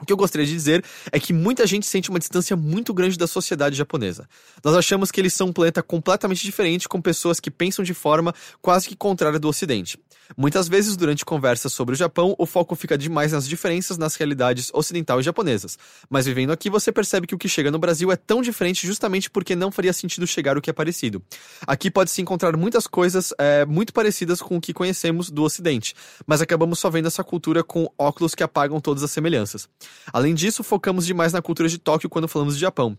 [0.00, 3.16] O que eu gostaria de dizer é que muita gente sente uma distância muito grande
[3.16, 4.28] da sociedade japonesa.
[4.62, 8.34] Nós achamos que eles são um planeta completamente diferente, com pessoas que pensam de forma
[8.60, 9.96] quase que contrária do Ocidente.
[10.36, 14.70] Muitas vezes, durante conversas sobre o Japão, o foco fica demais nas diferenças nas realidades
[14.72, 15.78] ocidental e japonesas.
[16.10, 19.30] Mas vivendo aqui, você percebe que o que chega no Brasil é tão diferente justamente
[19.30, 21.22] porque não faria sentido chegar o que é parecido.
[21.66, 25.94] Aqui pode-se encontrar muitas coisas é, muito parecidas com o que conhecemos do Ocidente,
[26.26, 29.68] mas acabamos só vendo essa cultura com óculos que apagam todas as semelhanças.
[30.12, 32.96] Além disso, focamos demais na cultura de Tóquio quando falamos de Japão.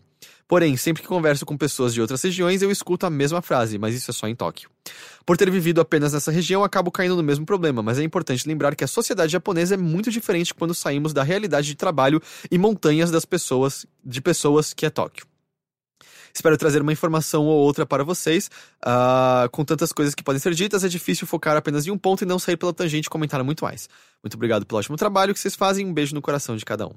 [0.48, 3.94] Porém, sempre que converso com pessoas de outras regiões, eu escuto a mesma frase, mas
[3.94, 4.70] isso é só em Tóquio.
[5.24, 8.76] Por ter vivido apenas nessa região, acabo caindo no mesmo problema, mas é importante lembrar
[8.76, 13.10] que a sociedade japonesa é muito diferente quando saímos da realidade de trabalho e montanhas
[13.10, 15.26] das pessoas, de pessoas que é Tóquio.
[16.36, 18.50] Espero trazer uma informação ou outra para vocês.
[18.84, 22.24] Ah, com tantas coisas que podem ser ditas, é difícil focar apenas em um ponto
[22.24, 23.88] e não sair pela tangente e comentar muito mais.
[24.22, 25.86] Muito obrigado pelo ótimo trabalho que vocês fazem.
[25.86, 26.92] Um beijo no coração de cada um.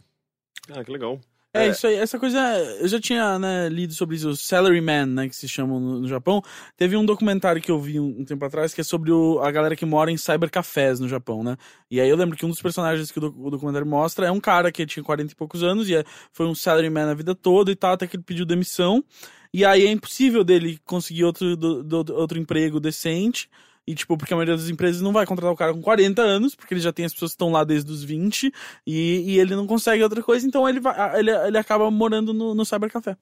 [0.70, 1.22] Ah, que legal.
[1.52, 1.70] É, É.
[1.70, 2.38] isso aí, essa coisa,
[2.80, 6.08] eu já tinha né, lido sobre isso, os salaryman, né, que se chamam no, no
[6.08, 6.44] Japão.
[6.78, 9.50] Teve um documentário que eu vi um, um tempo atrás que é sobre o- a
[9.52, 11.58] galera que mora em cybercafés no Japão, né?
[11.90, 14.32] E aí eu lembro que um dos personagens que o, doc- o documentário mostra é
[14.32, 17.34] um cara que tinha 40 e poucos anos e é- foi um salaryman a vida
[17.34, 19.04] toda e tal, até que ele pediu demissão.
[19.52, 23.50] E aí é impossível dele conseguir outro, do- do- outro emprego decente.
[23.90, 26.54] E, tipo, porque a maioria das empresas não vai contratar o cara com 40 anos,
[26.54, 28.54] porque ele já tem as pessoas que estão lá desde os 20,
[28.86, 32.54] e, e ele não consegue outra coisa, então ele, vai, ele, ele acaba morando no,
[32.54, 33.18] no cybercafé.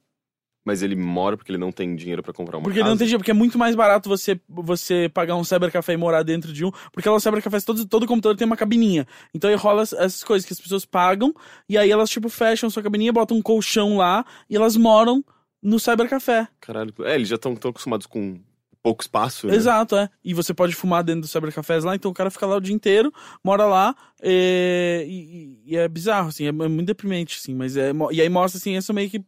[0.65, 2.99] Mas ele mora porque ele não tem dinheiro pra comprar uma Porque ele não casa.
[2.99, 6.51] tem dinheiro, porque é muito mais barato você, você pagar um cybercafé e morar dentro
[6.51, 9.07] de um, porque lá os cybercafés, todo, todo computador tem uma cabininha.
[9.33, 11.33] Então aí rola as- essas coisas que as pessoas pagam,
[11.69, 15.23] e aí elas, tipo, fecham sua cabininha, botam um colchão lá, e elas moram
[15.63, 16.49] no cybercafé.
[16.59, 16.93] Caralho.
[17.05, 18.37] É, eles já estão acostumados com
[18.81, 19.55] pouco espaço, né?
[19.55, 20.09] Exato, é.
[20.23, 22.73] E você pode fumar dentro dos cybercafés lá, então o cara fica lá o dia
[22.73, 23.13] inteiro,
[23.43, 27.91] mora lá, é, e, e é bizarro, assim, é, é muito deprimente, assim, mas é.
[28.11, 29.23] E aí mostra, assim, essa meio que.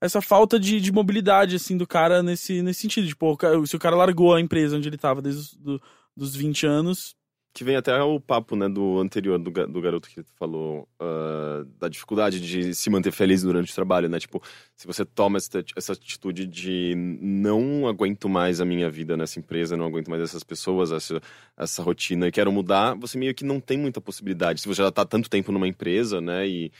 [0.00, 3.06] Essa falta de, de mobilidade, assim, do cara nesse, nesse sentido.
[3.06, 5.80] Tipo, se o cara largou a empresa onde ele tava desde os do,
[6.16, 7.14] dos 20 anos.
[7.54, 11.86] Que vem até o papo, né, do anterior, do, do garoto que falou ah, da
[11.88, 14.18] dificuldade de se manter feliz durante o trabalho, né?
[14.18, 14.42] Tipo,
[14.74, 19.76] se você toma essa, essa atitude de não aguento mais a minha vida nessa empresa,
[19.76, 21.20] não aguento mais essas pessoas, essa,
[21.56, 24.62] essa rotina e quero mudar, você meio que não tem muita possibilidade.
[24.62, 26.72] Se você já tá tanto tempo numa empresa, né, e...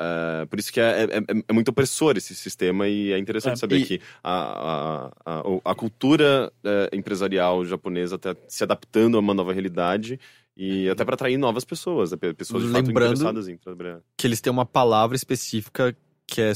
[0.00, 3.52] ah, por isso que é, é- é- é muito opressor esse sistema e é interessante
[3.52, 9.16] É, saber e- que a, a, a, a cultura eh, empresarial japonesa está se adaptando
[9.16, 10.18] a uma nova realidade
[10.56, 14.00] e até para atrair novas pessoas, né, pe- pessoas de fato Lembrando- interessadas em trabalhar.
[14.16, 15.94] Que eles têm uma palavra específica
[16.26, 16.52] que é,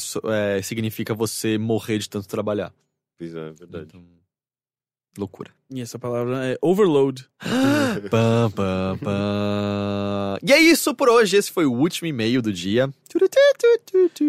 [0.57, 2.73] é, significa você morrer de tanto trabalhar.
[3.19, 3.87] Pois é, é verdade.
[3.89, 4.05] Então,
[5.19, 5.51] loucura.
[5.73, 7.25] E essa palavra é overload.
[10.43, 11.37] E é isso por hoje.
[11.37, 12.91] Esse foi o último e-mail do dia.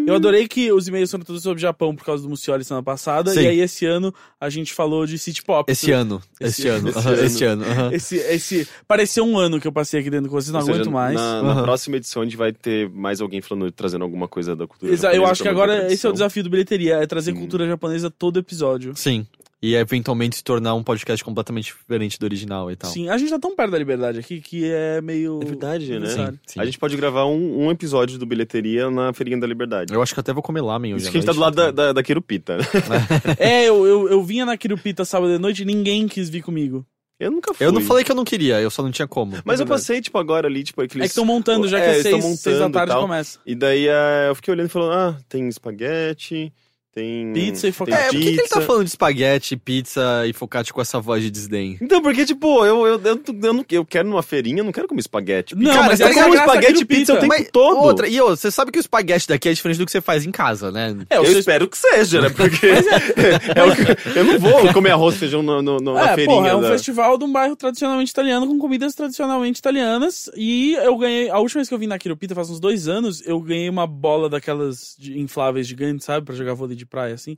[0.06, 3.32] Eu adorei que os e-mails foram todos sobre Japão por causa do Mucioli semana passada.
[3.32, 3.40] Sim.
[3.40, 5.70] E aí esse ano a gente falou de City Pop.
[5.70, 6.22] Esse ano.
[6.40, 6.88] Esse- Esse ano.
[6.96, 7.14] ano.
[7.24, 7.64] Esse ano.
[7.92, 8.68] Esse, esse.
[8.86, 11.16] Pareceu um ano que eu passei aqui dentro com vocês, não Ou seja, aguento mais.
[11.16, 14.66] Na, na próxima edição a gente vai ter mais alguém falando, trazendo alguma coisa da
[14.66, 17.32] cultura Exa- eu japonesa acho que agora esse é o desafio do bilheteria, é trazer
[17.32, 17.38] Sim.
[17.38, 18.92] cultura japonesa todo episódio.
[18.94, 19.26] Sim.
[19.62, 22.90] E eventualmente se tornar um podcast completamente diferente do original e tal.
[22.90, 25.40] Sim, a gente tá tão perto da liberdade aqui que é meio.
[25.42, 25.98] É verdade, né?
[26.00, 26.38] necessário.
[26.46, 26.60] Sim.
[26.60, 29.94] A gente pode gravar um, um episódio do Bilheteria na Feirinha da Liberdade.
[29.94, 31.54] Eu acho que até vou comer lá, meio Isso que a gente tá do lado
[31.56, 32.58] da, da, da Quirupita.
[33.38, 36.84] É, eu, eu, eu vinha na Kirupita sábado de noite e ninguém quis vir comigo.
[37.18, 37.66] Eu nunca fui.
[37.66, 39.38] Eu não falei que eu não queria, eu só não tinha como.
[39.42, 41.04] Mas É eu passei, tipo, agora ali, tipo, aqueles...
[41.04, 42.78] É que estão montando, já que É, é, eles tão seis, seis da montando e
[42.78, 43.02] tarde tal.
[43.02, 43.38] começa.
[43.46, 46.52] E daí eh, eu fiquei olhando e falando, ah, tem espaguete,
[46.96, 47.30] tem...
[47.34, 48.06] Pizza e focaccia.
[48.06, 51.22] É, por que, que ele tá falando de espaguete, pizza e focaccia com essa voz
[51.22, 51.76] de desdém?
[51.80, 54.88] Então, porque, tipo, eu, eu, eu, eu, não- eu quero numa feirinha, eu não quero
[54.88, 55.54] comer espaguete.
[55.54, 57.76] Não, Cara, mas eu é como espaguete e pizza o tempo todo.
[57.80, 60.24] Outra, e ô, você sabe que o espaguete daqui é diferente do que você faz
[60.24, 60.96] em casa, né?
[61.10, 62.30] É, Eu o seu espero que seja, né?
[62.34, 66.12] Porque é o que- eu não vou comer arroz e feijão no, no, no- na
[66.12, 66.34] É, feirinha.
[66.36, 70.30] porra, é um da- festival de um bairro tradicionalmente italiano com comidas tradicionalmente italianas.
[70.34, 71.28] E eu ganhei.
[71.28, 73.86] A última vez que eu vim na Quirupita, faz uns dois anos, eu ganhei uma
[73.86, 76.24] bola daquelas de- infláveis gigantes, sabe?
[76.24, 77.36] Pra jogar vôlei de praia, assim.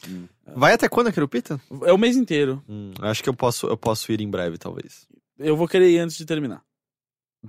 [0.54, 1.60] Vai até quando a Querupita?
[1.84, 2.62] É o mês inteiro.
[2.68, 5.06] Hum, acho que eu posso, eu posso ir em breve, talvez.
[5.38, 6.62] Eu vou querer ir antes de terminar.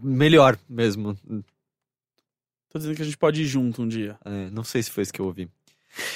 [0.01, 1.17] Melhor mesmo.
[2.71, 4.17] Tô dizendo que a gente pode ir junto um dia.
[4.23, 5.49] É, não sei se foi isso que eu ouvi.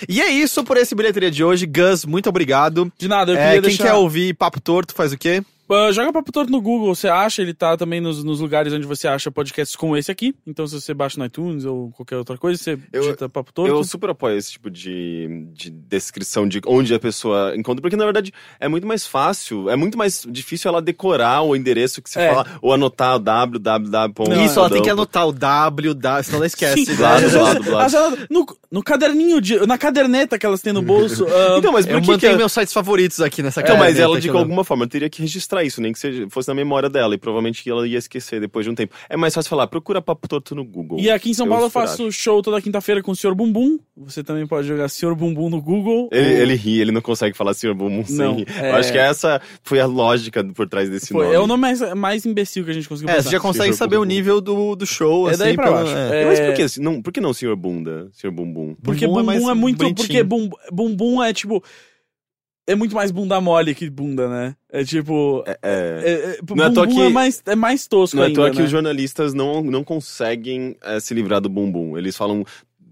[0.07, 1.65] E é isso por esse bilheteria de hoje.
[1.65, 2.93] Gus, muito obrigado.
[2.97, 3.83] De nada, eu É, queria quem deixar...
[3.85, 5.43] quer ouvir Papo Torto faz o quê?
[5.69, 8.85] Ah, joga Papo Torto no Google, você acha, ele tá também nos, nos lugares onde
[8.85, 10.35] você acha podcasts como esse aqui.
[10.45, 13.71] Então, se você baixa no iTunes ou qualquer outra coisa, você Eu- digita Papo Torto.
[13.73, 18.03] Eu super apoio esse tipo de, de descrição de onde a pessoa encontra, porque na
[18.05, 22.19] verdade é muito mais fácil, é muito mais difícil ela decorar o endereço que se
[22.19, 22.29] É.
[22.29, 24.45] fala, ou anotar o www.
[24.45, 26.85] isso, ela tem que anotar o W, W, senão ela esquece.
[26.85, 27.85] Sim, blá, às vezes- blá, blá, blá.
[27.85, 31.25] às vezes- no, no caderninho, de, na caderneta que elas têm no bolso.
[31.31, 33.75] ah, Então, mas por Eu que que mantenho é- meus sites favoritos aqui nessa Então,
[33.77, 36.47] mas caderneta ela, que de alguma forma, teria que registrar isso, nem que seja, fosse
[36.47, 38.95] na memória dela, e provavelmente ela ia esquecer depois de um tempo.
[39.09, 40.97] É mais fácil falar, procura Papo Torto no Google.
[41.01, 43.35] E aqui em São Eu Paulo eu faço show toda quinta-feira com o Sr.
[43.35, 43.77] Bumbum.
[43.97, 45.13] Você também pode jogar Sr.
[45.13, 46.07] Bumbum no Google.
[46.13, 47.73] Ele, ou- ele ri, ele não consegue falar Sr.
[47.75, 48.47] Bumbum sem Não, rir.
[48.57, 51.35] é- Eu acho que essa foi a lógica por trás desse Foi- nome.
[51.35, 53.29] é o nome mais, mais imbecil que a gente conseguiu É, pensar.
[53.29, 53.77] você já consegue Sr.
[53.77, 54.13] saber o Bumbum.
[54.13, 55.39] nível do, do show, É assim.
[55.43, 55.95] daí pra pelo- baixo.
[55.95, 56.21] é.
[56.21, 57.55] É, Mas por que, não, por que não Sr.
[57.55, 58.31] Bunda, Sr.
[58.31, 58.75] Bumbum?
[58.83, 59.77] Porque Bumbum é é, muito.
[59.77, 59.95] bonitinho.
[59.95, 61.63] Porque bum, bumbum é tipo.
[62.65, 64.55] É muito mais bunda mole que bunda, né?
[64.71, 65.43] É tipo.
[65.45, 68.23] É, É, é, Não é à toa bumbum que- é mais, é mais tosco não
[68.23, 68.63] é à ainda, que né?
[68.63, 71.97] os jornalistas não, não conseguem eh, se livrar do bumbum.
[71.97, 72.45] Eles falam.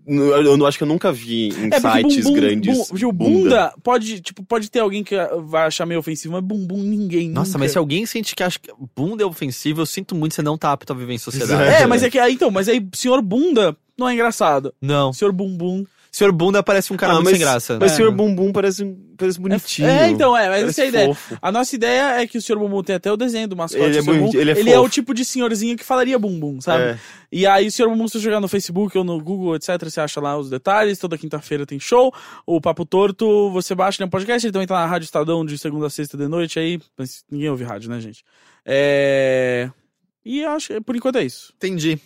[0.06, 2.76] Eu, eu não acho que eu nunca vi em É, sites bumbum, grandes.
[2.90, 5.16] bum- tipo, bunda, pode, tipo, pode ter alguém que
[5.46, 7.30] vai achar meio ofensivo, mas bumbum ninguém.
[7.30, 7.60] Nossa, nunca.
[7.60, 10.42] mas se alguém sente que acha que bunda é ofensivo, eu sinto muito que você
[10.42, 11.64] não tá apto a viver em sociedade.
[11.84, 14.74] É, mas é que então, mas aí senhor bunda não é engraçado.
[14.82, 15.14] Não.
[15.14, 15.86] Senhor bumbum.
[16.14, 17.78] Senhor Bunda parece um cara Ah, muito mas, sem graça.
[17.80, 17.96] Mas É.
[17.96, 18.12] Sr.
[18.12, 18.84] Bumbum parece,
[19.18, 19.88] parece bonitinho.
[19.88, 21.08] É, então, é, mas essa é a ideia.
[21.08, 21.38] fofo.
[21.42, 23.98] A nossa ideia é que o senhor bumbum tem até o desenho do mascote Ele
[23.98, 24.12] é do Sr.
[24.12, 24.38] boni- Bumbum.
[24.40, 26.84] ele é é o tipo de senhorzinho que falaria bumbum, sabe?
[26.84, 27.00] É.
[27.32, 27.88] E aí, o Sr.
[27.88, 31.00] Bumbum, se você jogar no Facebook ou no Google, etc., você acha lá os detalhes.
[31.00, 32.14] Toda quinta-feira tem show.
[32.46, 34.46] O Papo Torto, você baixa no podcast.
[34.46, 36.78] Ele também tá na Rádio Estadão de segunda a sexta de noite aí.
[36.98, 38.22] Mas ninguém ouve rádio, né, gente?
[38.66, 39.70] É...
[40.26, 41.54] E acho que por enquanto é isso.
[41.56, 41.98] Entendi.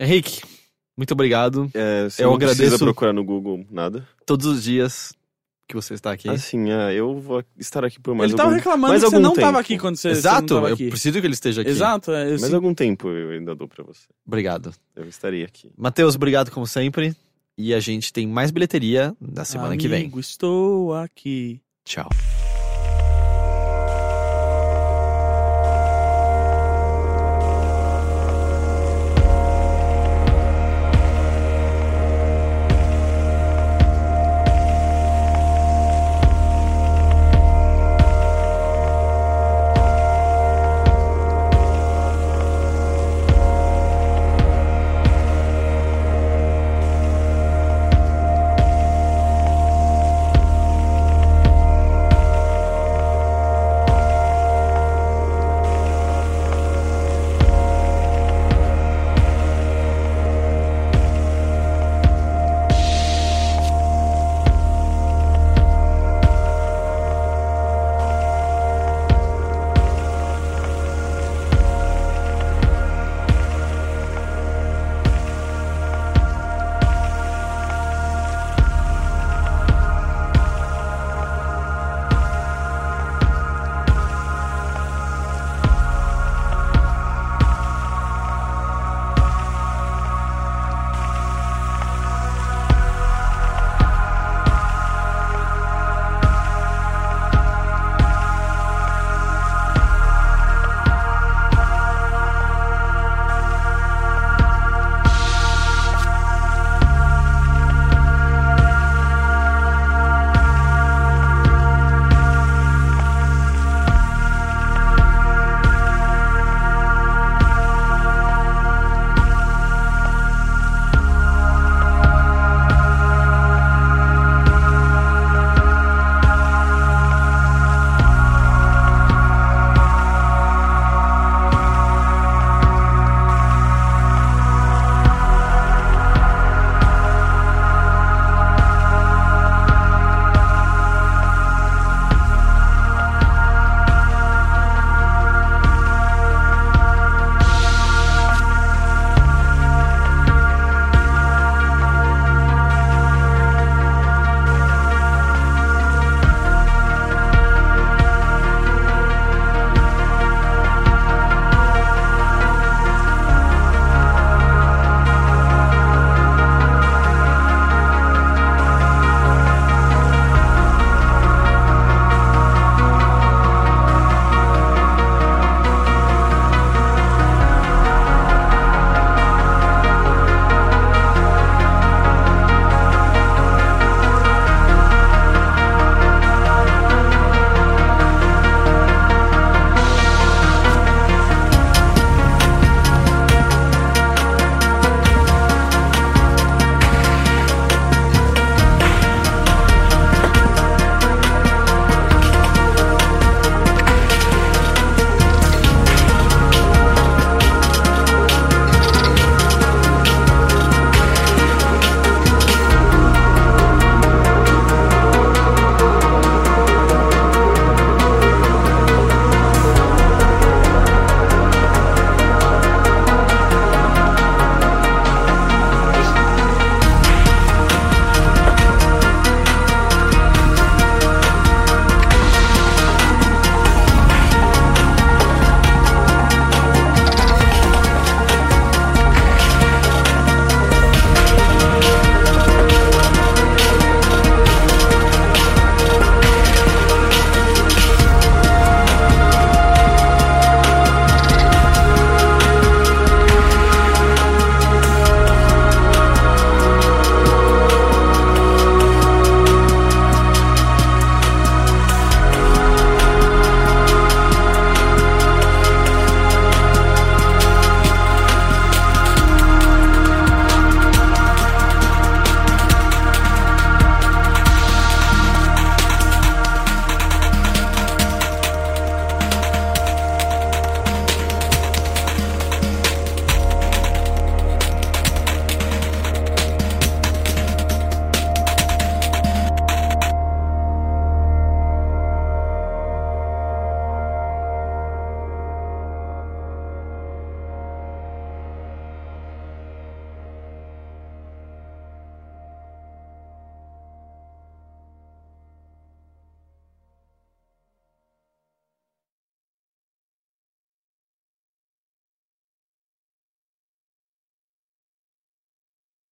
[0.00, 0.42] Henrique,
[0.96, 1.70] muito obrigado.
[1.74, 2.84] É, você Eu não precisa agradeço.
[2.84, 4.06] procurar no Google nada.
[4.26, 5.12] Todos os dias
[5.66, 6.28] que você está aqui.
[6.28, 9.18] Assim, é, eu vou estar aqui por mais ele tava algum, reclamando mais que você
[9.18, 9.40] não tempo.
[9.46, 10.90] tava aqui quando você, você Exato, não tava eu aqui.
[10.90, 11.70] preciso que ele esteja aqui.
[11.70, 14.06] Exato, é, eu Mais sinto- algum tempo eu ainda dou pra você.
[14.26, 14.72] Obrigado.
[14.94, 15.70] Eu estaria aqui.
[15.76, 17.16] Matheus, obrigado como sempre.
[17.56, 20.02] E a gente tem mais bilheteria na semana que vem.
[20.02, 21.60] Amigo, estou aqui.
[21.84, 22.08] Tchau.